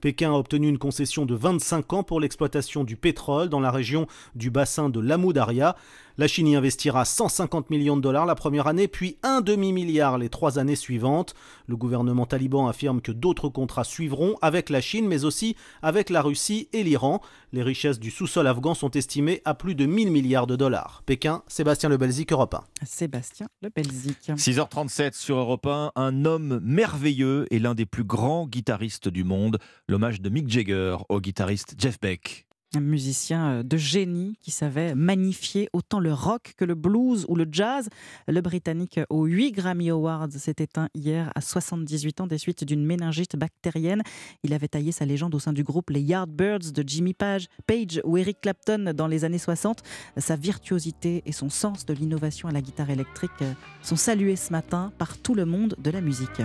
[0.00, 4.06] Pékin a obtenu une concession de 25 ans pour l'exploitation du pétrole dans la région
[4.34, 5.76] du bassin de l'Amou Daria.
[6.18, 10.30] La Chine y investira 150 millions de dollars la première année, puis un demi-milliard les
[10.30, 11.34] trois années suivantes.
[11.66, 16.22] Le gouvernement taliban affirme que d'autres contrats suivront avec la Chine, mais aussi avec la
[16.22, 17.20] Russie et l'Iran.
[17.52, 21.02] Les richesses du sous-sol afghan sont estimées à plus de 1000 milliards de dollars.
[21.04, 22.64] Pékin, Sébastien Lebelzik, Europe 1.
[22.86, 24.30] Sébastien Lebelzik.
[24.30, 29.58] 6h37 sur Europe 1, un homme merveilleux et l'un des plus grands guitaristes du monde.
[29.86, 32.45] L'hommage de Mick Jagger au guitariste Jeff Beck.
[32.74, 37.36] Un musicien euh, de génie qui savait magnifier autant le rock que le blues ou
[37.36, 37.88] le jazz.
[38.26, 42.84] Le Britannique aux 8 Grammy Awards s'est éteint hier à 78 ans des suites d'une
[42.84, 44.02] méningite bactérienne.
[44.42, 48.00] Il avait taillé sa légende au sein du groupe Les Yardbirds de Jimmy Page, Page
[48.04, 49.82] ou Eric Clapton dans les années 60.
[50.16, 53.52] Sa virtuosité et son sens de l'innovation à la guitare électrique euh,
[53.82, 56.42] sont salués ce matin par tout le monde de la musique.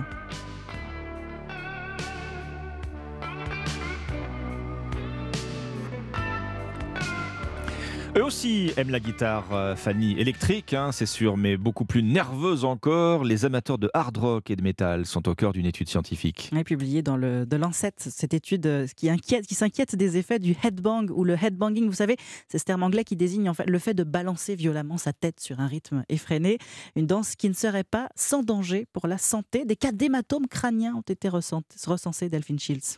[8.17, 12.65] Eux aussi aiment la guitare, euh, Fanny, électrique, hein, c'est sûr, mais beaucoup plus nerveuse
[12.65, 13.23] encore.
[13.23, 16.49] Les amateurs de hard rock et de métal sont au cœur d'une étude scientifique.
[16.51, 21.23] Ouais, publiée dans le Lancet, cette étude euh, qui s'inquiète des effets du headbang ou
[21.23, 21.85] le headbanging.
[21.85, 22.17] Vous savez,
[22.49, 25.39] c'est ce terme anglais qui désigne en fait le fait de balancer violemment sa tête
[25.39, 26.57] sur un rythme effréné.
[26.97, 29.63] Une danse qui ne serait pas sans danger pour la santé.
[29.63, 32.97] Des cas d'hématomes crâniens ont été recensés, Delphine Shields.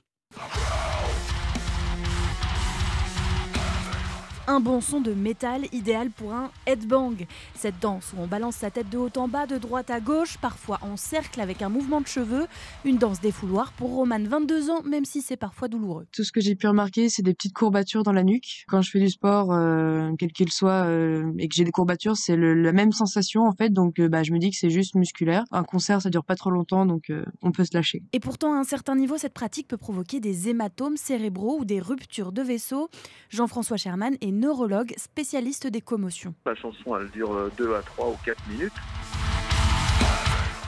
[4.45, 7.15] Un bon son de métal idéal pour un headbang.
[7.55, 10.37] Cette danse où on balance sa tête de haut en bas, de droite à gauche,
[10.37, 12.47] parfois en cercle avec un mouvement de cheveux.
[12.83, 16.07] Une danse défouloir pour Romane, 22 ans, même si c'est parfois douloureux.
[16.11, 18.65] Tout ce que j'ai pu remarquer, c'est des petites courbatures dans la nuque.
[18.67, 22.17] Quand je fais du sport, euh, quel qu'il soit, euh, et que j'ai des courbatures,
[22.17, 23.69] c'est la même sensation en fait.
[23.69, 25.45] Donc euh, bah, je me dis que c'est juste musculaire.
[25.51, 27.13] Un concert, ça dure pas trop longtemps, donc
[27.43, 28.03] on peut se lâcher.
[28.11, 31.79] Et pourtant, à un certain niveau, cette pratique peut provoquer des hématomes cérébraux ou des
[31.79, 32.89] ruptures de vaisseaux.
[33.29, 36.33] Jean-François Sherman est neurologue, spécialiste des commotions.
[36.45, 38.73] La chanson, elle dure 2 à 3 ou 4 minutes.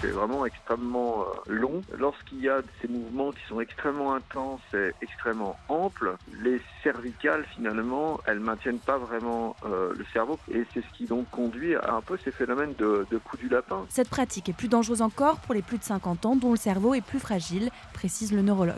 [0.01, 1.81] C'est vraiment extrêmement euh, long.
[1.97, 8.19] Lorsqu'il y a ces mouvements qui sont extrêmement intenses et extrêmement amples, les cervicales, finalement,
[8.27, 10.37] elles maintiennent pas vraiment euh, le cerveau.
[10.51, 13.47] Et c'est ce qui donc conduit à un peu ces phénomènes de, de coup du
[13.49, 13.85] lapin.
[13.89, 16.93] Cette pratique est plus dangereuse encore pour les plus de 50 ans dont le cerveau
[16.93, 18.75] est plus fragile, précise le neurologue.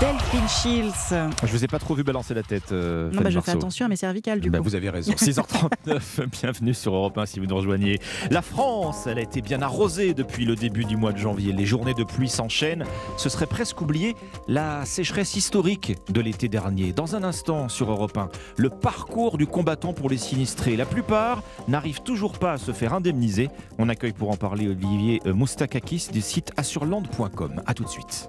[0.00, 1.30] Delphine Shields.
[1.42, 2.70] Je vous ai pas trop vu balancer la tête.
[2.72, 4.64] euh, Non, bah, je fais attention à mes cervicales du Bah, coup.
[4.64, 5.12] vous avez raison.
[5.16, 7.98] 6h39, bienvenue sur Europe 1 si vous nous rejoignez.
[8.30, 11.52] La France, elle a été bien arrosée depuis le début du mois de janvier.
[11.52, 12.84] Les journées de pluie s'enchaînent.
[13.16, 14.14] Ce serait presque oublier
[14.48, 16.92] la sécheresse historique de l'été dernier.
[16.92, 20.76] Dans un instant sur Europe 1, le parcours du combattant pour les sinistrés.
[20.76, 23.50] La plupart n'arrivent toujours pas à se faire indemniser.
[23.78, 27.62] On accueille pour en parler Olivier euh, Moustakakis du site assureland.com.
[27.66, 28.28] A tout de suite.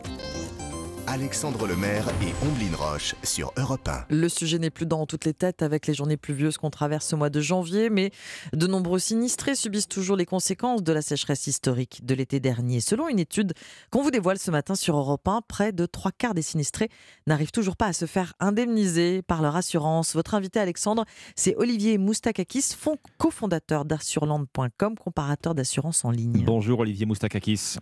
[1.08, 4.06] Alexandre Lemaire et Omblin Roche sur Europe 1.
[4.10, 7.16] Le sujet n'est plus dans toutes les têtes avec les journées pluvieuses qu'on traverse ce
[7.16, 8.12] mois de janvier, mais
[8.54, 12.80] de nombreux sinistrés subissent toujours les conséquences de la sécheresse historique de l'été dernier.
[12.80, 13.54] Selon une étude
[13.92, 16.90] qu'on vous dévoile ce matin sur Europe 1, près de trois quarts des sinistrés
[17.28, 20.14] n'arrivent toujours pas à se faire indemniser par leur assurance.
[20.16, 21.06] Votre invité Alexandre,
[21.36, 26.44] c'est Olivier Moustakakis, fond- cofondateur d'assureland.com, comparateur d'assurance en ligne.
[26.46, 27.78] Bonjour Olivier Moustakakis.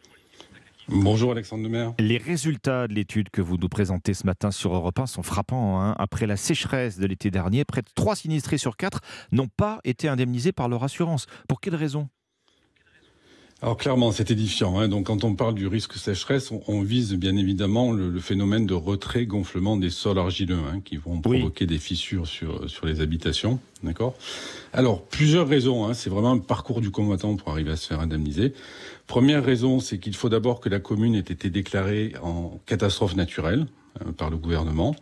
[0.89, 1.93] Bonjour Alexandre Lemaire.
[1.99, 5.81] Les résultats de l'étude que vous nous présentez ce matin sur Europe 1 sont frappants.
[5.81, 5.95] hein.
[5.97, 8.99] Après la sécheresse de l'été dernier, près de 3 sinistrés sur 4
[9.31, 11.26] n'ont pas été indemnisés par leur assurance.
[11.47, 12.10] Pour quelle raison?
[13.64, 14.77] Alors clairement, c'est édifiant.
[14.77, 14.90] hein.
[14.90, 18.65] Donc quand on parle du risque sécheresse, on, on vise bien évidemment le, le phénomène
[18.65, 23.61] de retrait-gonflement des sols argileux hein, qui vont provoquer des fissures sur, sur les habitations.
[23.81, 24.15] D'accord?
[24.73, 25.85] Alors, plusieurs raisons.
[25.88, 25.94] hein.
[25.94, 28.52] C'est vraiment un parcours du combattant pour arriver à se faire indemniser.
[29.07, 33.68] Première raison, c'est qu'il faut d'abord que la commune ait été déclarée en catastrophe naturelle
[34.06, 34.94] euh, par le gouvernement.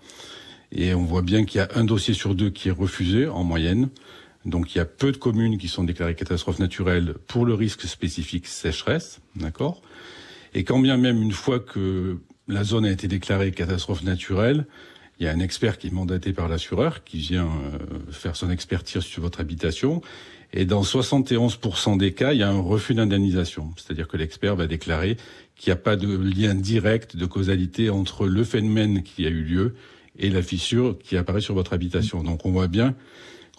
[0.72, 3.44] Et on voit bien qu'il y a un dossier sur deux qui est refusé en
[3.44, 3.90] moyenne.
[4.46, 7.84] Donc il y a peu de communes qui sont déclarées catastrophes naturelles pour le risque
[7.84, 9.82] spécifique sécheresse, d'accord?
[10.54, 14.66] Et quand bien même une fois que la zone a été déclarée catastrophe naturelle,
[15.20, 18.50] il y a un expert qui est mandaté par l'assureur qui vient euh, faire son
[18.50, 20.02] expertise sur votre habitation.
[20.52, 23.72] Et dans 71% des cas, il y a un refus d'indemnisation.
[23.78, 25.18] C'est-à-dire que l'expert va déclarer
[25.56, 29.44] qu'il n'y a pas de lien direct, de causalité entre le phénomène qui a eu
[29.44, 29.76] lieu
[30.18, 32.24] et la fissure qui apparaît sur votre habitation.
[32.24, 32.96] Donc on voit bien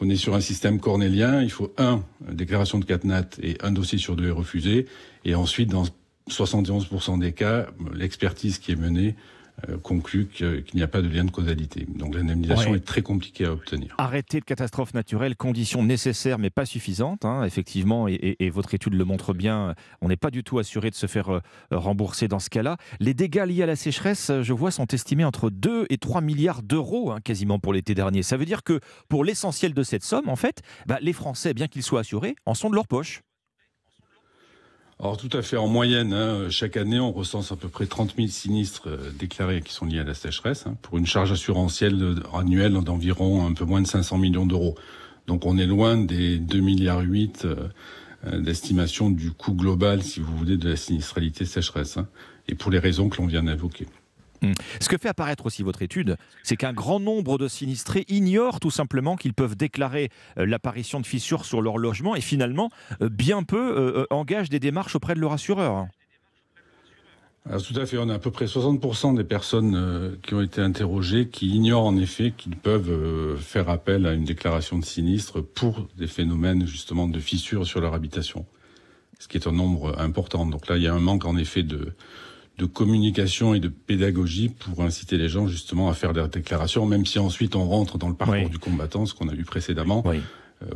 [0.02, 1.42] qu'on est sur un système cornélien.
[1.42, 4.86] Il faut un, déclaration de CatNat et un dossier sur deux est refusé.
[5.24, 5.84] Et ensuite, dans
[6.28, 9.41] 71% des cas, l'expertise qui est menée euh,
[9.82, 11.86] conclut qu'il n'y a pas de lien de causalité.
[11.96, 12.78] Donc l'indemnisation Ouais.
[12.78, 13.94] est très compliquée à obtenir.
[13.98, 18.74] Arrêté de catastrophe naturelle, conditions nécessaires mais pas suffisantes, hein, effectivement, et, et- et votre
[18.74, 22.28] étude le montre bien, on n'est pas du tout assuré de se faire euh, rembourser
[22.28, 22.76] dans ce cas-là.
[23.00, 26.20] Les dégâts liés à la sécheresse, euh, je vois, sont estimés entre 2 et 3
[26.20, 28.22] milliards d'euros hein, quasiment pour l'été dernier.
[28.22, 31.68] Ça veut dire que pour l'essentiel de cette somme, en fait, bah, les Français, bien
[31.68, 33.22] qu'ils soient assurés, en sont de leur poche.
[35.02, 38.14] Alors tout à fait, en moyenne, hein, chaque année, on recense à peu près 30
[38.14, 42.20] 000 sinistres euh, déclarés qui sont liés à la sécheresse, hein, pour une charge assurantielle
[42.32, 44.76] annuelle d'environ un peu moins de 500 millions d'euros.
[45.26, 47.56] Donc on est loin des 2 milliards 8 euh,
[48.28, 52.06] euh, d'estimation du coût global, si vous voulez, de la sinistralité sécheresse, hein,
[52.46, 53.88] et pour les raisons que l'on vient d'évoquer.
[54.42, 54.52] Hmm.
[54.80, 58.72] Ce que fait apparaître aussi votre étude, c'est qu'un grand nombre de sinistrés ignorent tout
[58.72, 62.70] simplement qu'ils peuvent déclarer euh, l'apparition de fissures sur leur logement et finalement,
[63.00, 65.86] euh, bien peu euh, engagent des démarches auprès de leur assureur.
[67.48, 70.60] Alors, tout à fait, on a à peu près 60% des personnes qui ont été
[70.60, 75.88] interrogées qui ignorent en effet qu'ils peuvent faire appel à une déclaration de sinistre pour
[75.96, 78.46] des phénomènes justement de fissures sur leur habitation,
[79.18, 80.46] ce qui est un nombre important.
[80.46, 81.94] Donc là, il y a un manque en effet de,
[82.58, 87.06] de communication et de pédagogie pour inciter les gens justement à faire des déclarations, même
[87.06, 90.04] si ensuite on rentre dans le parcours du combattant, ce qu'on a vu précédemment.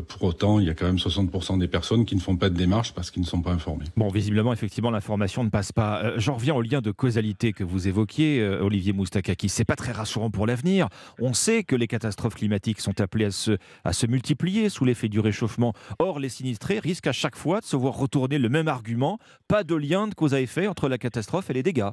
[0.09, 2.55] Pour autant, il y a quand même 60% des personnes qui ne font pas de
[2.57, 3.85] démarche parce qu'ils ne sont pas informés.
[3.97, 6.03] Bon, visiblement, effectivement, l'information ne passe pas.
[6.03, 9.49] Euh, J'en reviens au lien de causalité que vous évoquiez, euh, Olivier Moustakaki.
[9.49, 10.89] C'est pas très rassurant pour l'avenir.
[11.21, 15.09] On sait que les catastrophes climatiques sont appelées à se, à se multiplier sous l'effet
[15.09, 15.73] du réchauffement.
[15.99, 19.19] Or, les sinistrés risquent à chaque fois de se voir retourner le même argument.
[19.49, 21.91] Pas de lien de cause à effet entre la catastrophe et les dégâts.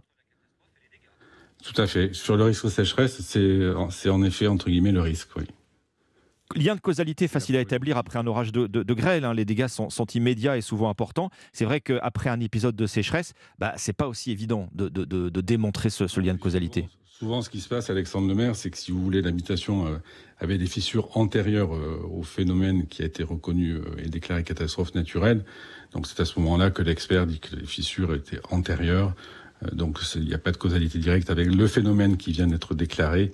[1.64, 2.14] Tout à fait.
[2.14, 5.46] Sur le risque de sécheresse, c'est en effet entre guillemets le risque, oui.
[6.56, 9.26] Lien de causalité facile à établir après un orage de, de- de grêle.
[9.26, 9.34] hein.
[9.34, 11.30] Les dégâts sont, sont immédiats et souvent importants.
[11.52, 14.90] C'est vrai qu'après un épisode de sécheresse, bah, c'est pas aussi évident de,
[15.42, 16.88] démontrer ce, ce lien de causalité.
[17.06, 19.98] Souvent, ce qui se passe, Alexandre Lemaire, c'est que si vous voulez, l'habitation euh,
[20.40, 24.94] avait des fissures antérieures euh, au phénomène qui a été reconnu euh, et déclaré catastrophe
[24.96, 25.46] naturelle.
[25.94, 29.14] Donc, c'est à ce moment-là que l'expert dit que les fissures étaient antérieures.
[29.72, 33.32] Donc, il n'y a pas de causalité directe avec le phénomène qui vient d'être déclaré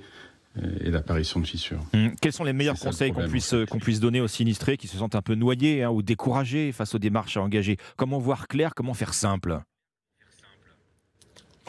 [0.81, 1.79] et l'apparition de fissures.
[1.93, 4.97] Hum, Quels sont les meilleurs conseils qu'on puisse, qu'on puisse donner aux sinistrés qui se
[4.97, 7.77] sentent un peu noyés hein, ou découragés face aux démarches à engager?
[7.97, 9.61] Comment voir clair Comment faire simple?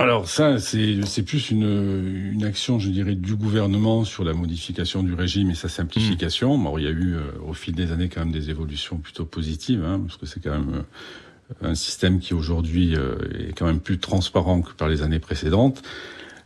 [0.01, 5.13] Alors ça, c'est plus une, une action, je dirais, du gouvernement sur la modification du
[5.13, 6.57] régime et sa simplification.
[6.57, 9.27] Bon, il y a eu euh, au fil des années quand même des évolutions plutôt
[9.27, 10.85] positives, hein, parce que c'est quand même
[11.63, 15.19] euh, un système qui aujourd'hui euh, est quand même plus transparent que par les années
[15.19, 15.83] précédentes.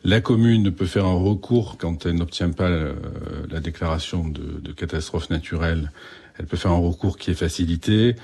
[0.07, 2.95] La commune peut faire un recours quand elle n'obtient pas euh,
[3.51, 5.91] la déclaration de, de catastrophe naturelle.
[6.39, 8.15] Elle peut faire un recours qui est facilité.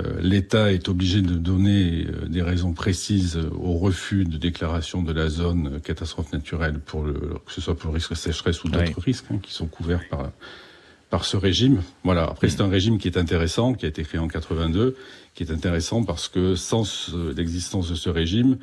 [0.00, 5.12] Euh, L'État est obligé de donner euh, des raisons précises au refus de déclaration de
[5.14, 8.68] la zone catastrophe naturelle, pour le, que ce soit pour le risque de sécheresse ou
[8.68, 10.30] d'autres risques hein, qui sont couverts par,
[11.08, 11.80] par ce régime.
[12.04, 12.24] Voilà.
[12.24, 14.94] Après, c'est un régime qui est intéressant, qui a été créé en 82,
[15.34, 18.58] qui est intéressant parce que sans ce- l'existence de ce régime,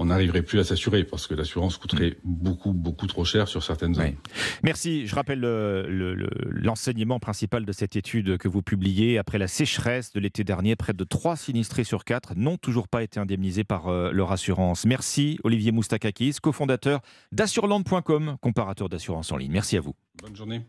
[0.00, 3.94] on n'arriverait plus à s'assurer parce que l'assurance coûterait beaucoup, beaucoup trop cher sur certaines
[3.94, 4.14] zones.
[4.62, 5.06] Merci.
[5.08, 9.18] Je rappelle le- le- l'enseignement principal de cette étude que vous publiez.
[9.18, 13.02] Après la sécheresse de l'été dernier, près de 3 sinistrés sur 4 n'ont toujours pas
[13.02, 14.86] été indemnisés par euh, leur assurance.
[14.86, 17.00] Merci Olivier Moustakakis, cofondateur
[17.32, 19.50] d'assureland.com, comparateur d'assurance en ligne.
[19.52, 19.94] Merci à vous.
[20.22, 20.62] Bonne journée.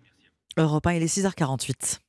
[0.57, 1.99] Europe 1, il est 6h48.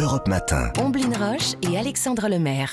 [0.00, 0.72] Europe Matin.
[0.78, 2.72] Omblin Roche et Alexandre Lemaire.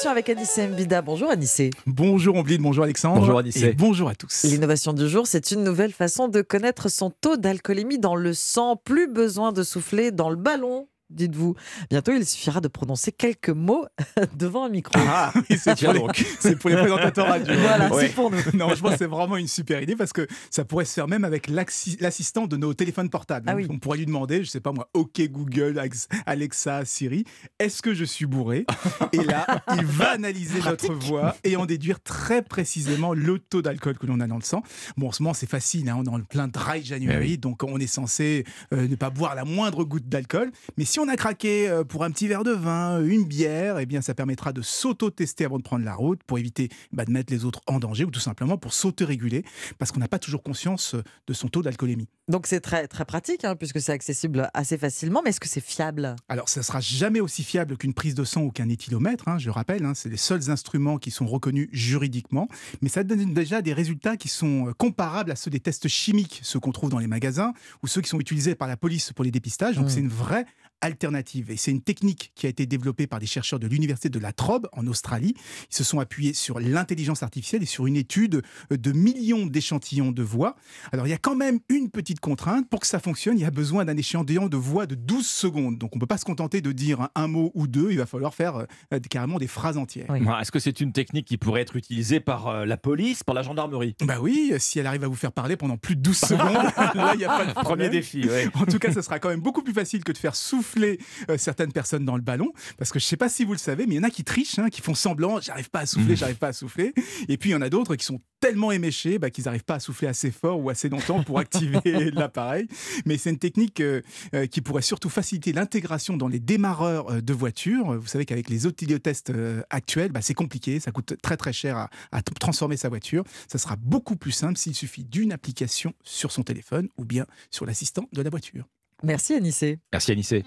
[0.00, 1.02] L'innovation avec Anissé Mbida.
[1.02, 1.68] Bonjour Anissé.
[1.86, 3.20] Bonjour Ombline, bonjour Alexandre.
[3.20, 3.66] Bonjour, Anissé.
[3.66, 4.44] Et bonjour à tous.
[4.44, 8.76] L'innovation du jour, c'est une nouvelle façon de connaître son taux d'alcoolémie dans le sang.
[8.76, 10.88] Plus besoin de souffler dans le ballon.
[11.10, 11.54] Dites-vous,
[11.90, 13.84] bientôt il suffira de prononcer quelques mots
[14.38, 14.92] devant un micro.
[15.06, 16.24] Ah, c'est pour, les- donc.
[16.40, 17.52] c'est pour les présentateurs radio.
[17.58, 18.38] Voilà, c'est pour nous.
[18.54, 21.08] Non, je pense que c'est vraiment une super idée parce que ça pourrait se faire
[21.08, 23.46] même avec l'assistant de nos téléphones portables.
[23.48, 27.24] Ah On pourrait lui demander, je sais pas moi, OK Google, Alex- Alexa, Siri,
[27.58, 28.66] est-ce que je suis bourré?
[29.12, 29.46] Et là,
[29.76, 34.20] il va analyser notre voix et en déduire très précisément le taux d'alcool que l'on
[34.20, 34.62] a dans le sang.
[34.96, 37.38] Bon, en ce moment, c'est facile, hein, on est en plein dry January, Eh oui.
[37.38, 40.52] donc on est censé euh, ne pas boire la moindre goutte d'alcool.
[40.76, 43.86] Mais si on a craqué euh, pour un petit verre de vin, une bière, eh
[43.86, 47.32] bien ça permettra de s'auto-tester avant de prendre la route pour éviter bah, de mettre
[47.32, 49.44] les autres en danger ou tout simplement pour s'auto-réguler
[49.78, 52.08] parce qu'on n'a pas toujours conscience euh, de son taux d'alcoolémie.
[52.28, 55.60] Donc c'est très, très pratique hein, puisque c'est accessible assez facilement, mais est-ce que c'est
[55.60, 56.16] fiable?
[56.28, 59.50] Alors, ça sera jamais aussi fiable qu'une prise de sang ou qu'un éthylomètre, hein, je
[59.50, 62.48] rappelle, hein, c'est les seuls instruments qui sont reconnus juridiquement,
[62.80, 66.40] mais ça donne déjà des résultats qui sont euh, comparables à ceux des tests chimiques,
[66.42, 67.52] ceux qu'on trouve dans les magasins,
[67.82, 69.94] ou ceux qui sont utilisés par la police pour les dépistages, donc Mm.
[69.94, 70.46] c'est une vraie
[70.80, 71.50] alternative.
[71.50, 74.32] Et c'est une technique qui a été développée par des chercheurs de l'université de la
[74.32, 75.34] Trobe en Australie.
[75.70, 80.22] Ils se sont appuyés sur l'intelligence artificielle et sur une étude de millions d'échantillons de
[80.22, 80.56] voix.
[80.92, 82.68] Alors il y a quand même une petite contrainte.
[82.68, 85.78] Pour que ça fonctionne, il y a besoin d'un échantillon de voix de 12 secondes.
[85.78, 88.06] Donc on ne peut pas se contenter de dire un mot ou deux, il va
[88.06, 90.14] falloir faire euh, carrément des phrases entières.
[90.14, 93.42] Est-ce que c'est une technique qui pourrait être utilisée par euh, la police, par la
[93.42, 93.96] gendarmerie?
[94.02, 97.12] Bah oui, si elle arrive à vous faire parler pendant plus de 12 secondes, là
[97.14, 97.70] il n'y a pas de problème.
[97.70, 100.34] Premier défi, En tout cas, ce sera quand même beaucoup plus facile que de faire
[100.34, 102.52] souffler euh, certaines personnes dans le ballon.
[102.78, 104.10] Parce que je ne sais pas si vous le savez, mais il y en a
[104.10, 106.16] qui trichent, hein, qui font semblant, j'arrive pas à souffler, mmh.
[106.16, 106.92] j'arrive pas à souffler.
[107.28, 109.74] Et puis il y en a d'autres qui sont tellement éméchés bah, qu'ils n'arrivent pas
[109.74, 111.80] à souffler assez fort ou assez longtemps pour activer
[112.12, 112.66] l'appareil.
[113.04, 114.00] Mais c'est une technique euh,
[114.34, 117.98] euh, qui pourrait surtout faciliter l'intégration dans les démarreurs de voitures.
[118.00, 118.60] Vous savez qu'avec les
[119.00, 119.32] tests
[119.70, 123.24] actuels, bah, c'est compliqué, ça coûte très très cher à, à transformer sa voiture.
[123.48, 127.66] Ça sera beaucoup plus simple s'il suffit d'une application sur son téléphone ou bien sur
[127.66, 128.66] l'assistant de la voiture.
[129.02, 129.78] Merci Anissé.
[129.92, 130.44] Merci Anissé.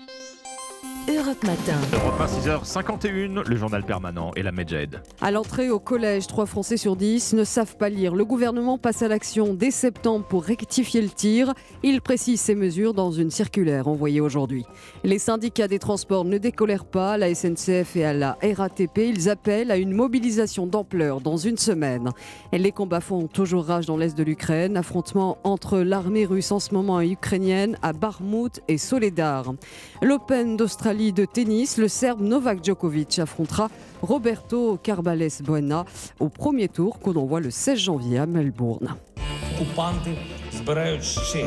[1.09, 1.77] Europe Matin.
[1.91, 5.01] Europe 6h51, le journal permanent et la Medjed.
[5.19, 8.15] À l'entrée au collège, 3 Français sur 10 ne savent pas lire.
[8.15, 11.53] Le gouvernement passe à l'action dès septembre pour rectifier le tir.
[11.83, 14.65] Il précise ces mesures dans une circulaire envoyée aujourd'hui.
[15.03, 18.99] Les syndicats des transports ne décolèrent pas à la SNCF et à la RATP.
[18.99, 22.11] Ils appellent à une mobilisation d'ampleur dans une semaine.
[22.53, 24.77] les combats font toujours rage dans l'est de l'Ukraine.
[24.77, 29.53] Affrontement entre l'armée russe en ce moment et ukrainienne à Barmout et Soledar.
[30.01, 33.69] L'Open d'Australie de tennis, le Serbe Novak Djokovic affrontera
[34.01, 35.85] Roberto Carbales Buena
[36.19, 38.95] au premier tour qu'on envoie le 16 janvier à Melbourne.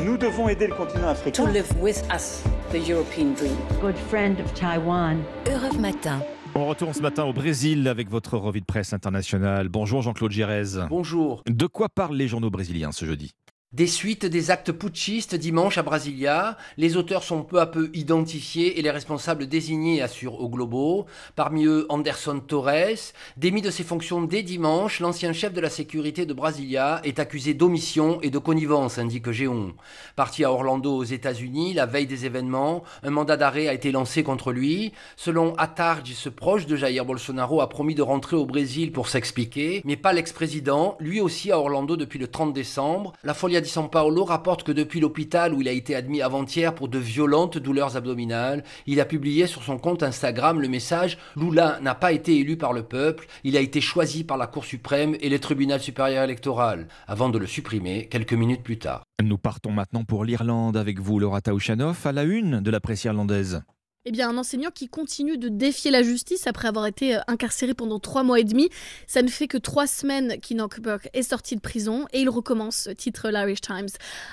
[0.03, 1.45] Nous devons aider le continent africain.
[1.45, 3.55] To live with us the European dream.
[3.81, 5.19] Good friend of Taiwan.
[5.49, 6.19] Europe Matin.
[6.53, 9.69] On retourne ce matin au Brésil avec votre revue de presse internationale.
[9.69, 10.87] Bonjour Jean-Claude Girez.
[10.89, 11.43] Bonjour.
[11.47, 13.31] De quoi parlent les journaux brésiliens ce jeudi?
[13.73, 16.55] Des suites des actes putschistes dimanche à Brasilia.
[16.77, 21.05] Les auteurs sont peu à peu identifiés et les responsables désignés, assure au Globo.
[21.35, 23.11] Parmi eux, Anderson Torres.
[23.35, 27.53] Démis de ses fonctions dès dimanche, l'ancien chef de la sécurité de Brasilia est accusé
[27.53, 29.73] d'omission et de connivence, indique Géon.
[30.15, 34.23] Parti à Orlando aux États-Unis, la veille des événements, un mandat d'arrêt a été lancé
[34.23, 34.93] contre lui.
[35.17, 39.81] Selon Attardi, ce proche de Jair Bolsonaro a promis de rentrer au Brésil pour s'expliquer,
[39.83, 43.11] mais pas l'ex-président, lui aussi à Orlando depuis le 30 décembre.
[43.25, 46.73] La folie di San Paolo rapporte que depuis l'hôpital où il a été admis avant-hier
[46.75, 51.79] pour de violentes douleurs abdominales, il a publié sur son compte Instagram le message Lula
[51.81, 55.15] n'a pas été élu par le peuple, il a été choisi par la Cour suprême
[55.19, 59.03] et le tribunal supérieur électoral, avant de le supprimer quelques minutes plus tard.
[59.23, 63.03] Nous partons maintenant pour l'Irlande avec vous, Laura Taouchanoff, à la une de la presse
[63.03, 63.61] irlandaise
[64.07, 67.73] eh bien, un enseignant qui continue de défier la justice après avoir été euh, incarcéré
[67.73, 68.69] pendant trois mois et demi.
[69.05, 70.79] Ça ne fait que trois semaines qu'Enoch
[71.13, 73.89] est sorti de prison et il recommence, titre l'Irish Times.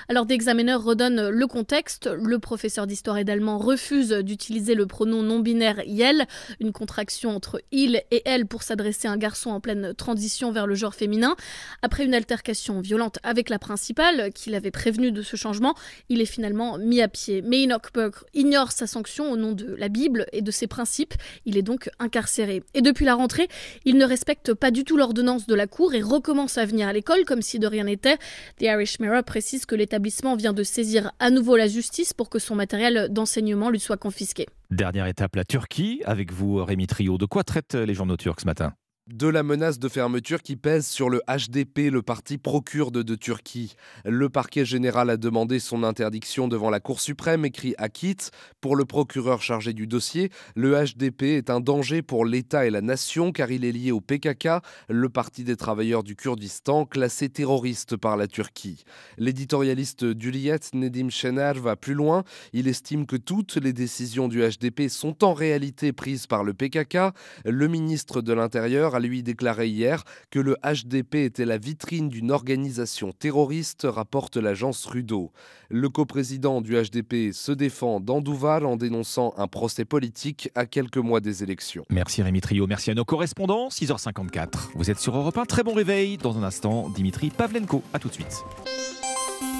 [0.07, 2.07] Alors, des examineurs redonnent le contexte.
[2.07, 6.25] Le professeur d'histoire et d'allemand refuse d'utiliser le pronom non-binaire Yel,
[6.61, 10.67] une contraction entre il et elle pour s'adresser à un garçon en pleine transition vers
[10.67, 11.35] le genre féminin.
[11.81, 15.75] Après une altercation violente avec la principale, qui l'avait prévenu de ce changement,
[16.07, 17.41] il est finalement mis à pied.
[17.41, 21.13] Mais Enoch Burke ignore sa sanction au nom de la Bible et de ses principes.
[21.45, 22.63] Il est donc incarcéré.
[22.73, 23.47] Et depuis la rentrée,
[23.85, 26.93] il ne respecte pas du tout l'ordonnance de la Cour et recommence à venir à
[26.93, 28.17] l'école comme si de rien n'était.
[28.59, 32.39] The Irish Mirror précise que l'établissement vient de saisir à nouveau la justice pour que
[32.39, 34.45] son matériel d'enseignement lui soit confisqué.
[34.71, 36.01] Dernière étape, la Turquie.
[36.05, 37.17] Avec vous, Rémi Trio.
[37.17, 38.73] De quoi traitent les journaux turcs ce matin?
[39.11, 43.75] De la menace de fermeture qui pèse sur le HDP, le parti procurde de Turquie.
[44.03, 48.17] Le parquet général a demandé son interdiction devant la Cour suprême, écrit Akit.
[48.61, 52.81] Pour le procureur chargé du dossier, le HDP est un danger pour l'État et la
[52.81, 54.47] nation car il est lié au PKK,
[54.89, 58.85] le parti des travailleurs du Kurdistan, classé terroriste par la Turquie.
[59.19, 62.23] L'éditorialiste d'Uliyet, Nedim Shenar, va plus loin.
[62.53, 67.13] Il estime que toutes les décisions du HDP sont en réalité prises par le PKK.
[67.45, 73.11] Le ministre de l'Intérieur lui déclaré hier que le HDP était la vitrine d'une organisation
[73.11, 75.31] terroriste, rapporte l'agence Rudo.
[75.69, 81.19] Le coprésident du HDP se défend d'Andouval en dénonçant un procès politique à quelques mois
[81.19, 81.85] des élections.
[81.89, 83.69] Merci Rémi Trio, merci à nos correspondants.
[83.69, 84.69] 6h54.
[84.75, 86.17] Vous êtes sur Europe 1, très bon réveil.
[86.17, 87.83] Dans un instant, Dimitri Pavlenko.
[87.93, 88.43] A tout de suite.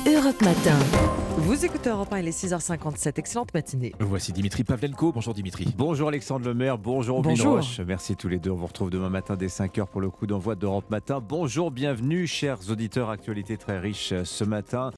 [0.08, 0.78] Europe Matin.
[1.38, 3.18] Vous écoutez Europe 1, il est 6h57.
[3.18, 3.92] Excellente matinée.
[4.00, 5.12] Voici Dimitri Pavlenko.
[5.12, 5.74] Bonjour Dimitri.
[5.76, 6.78] Bonjour Alexandre Lemaire.
[6.78, 7.60] Bonjour Bonjour.
[7.88, 8.52] Merci tous les deux.
[8.52, 11.24] On vous retrouve demain matin dès 5h pour le coup d'envoi d'Europe Matin.
[11.28, 13.10] Bonjour, bienvenue, chers auditeurs.
[13.10, 14.92] Actualité très riche ce matin.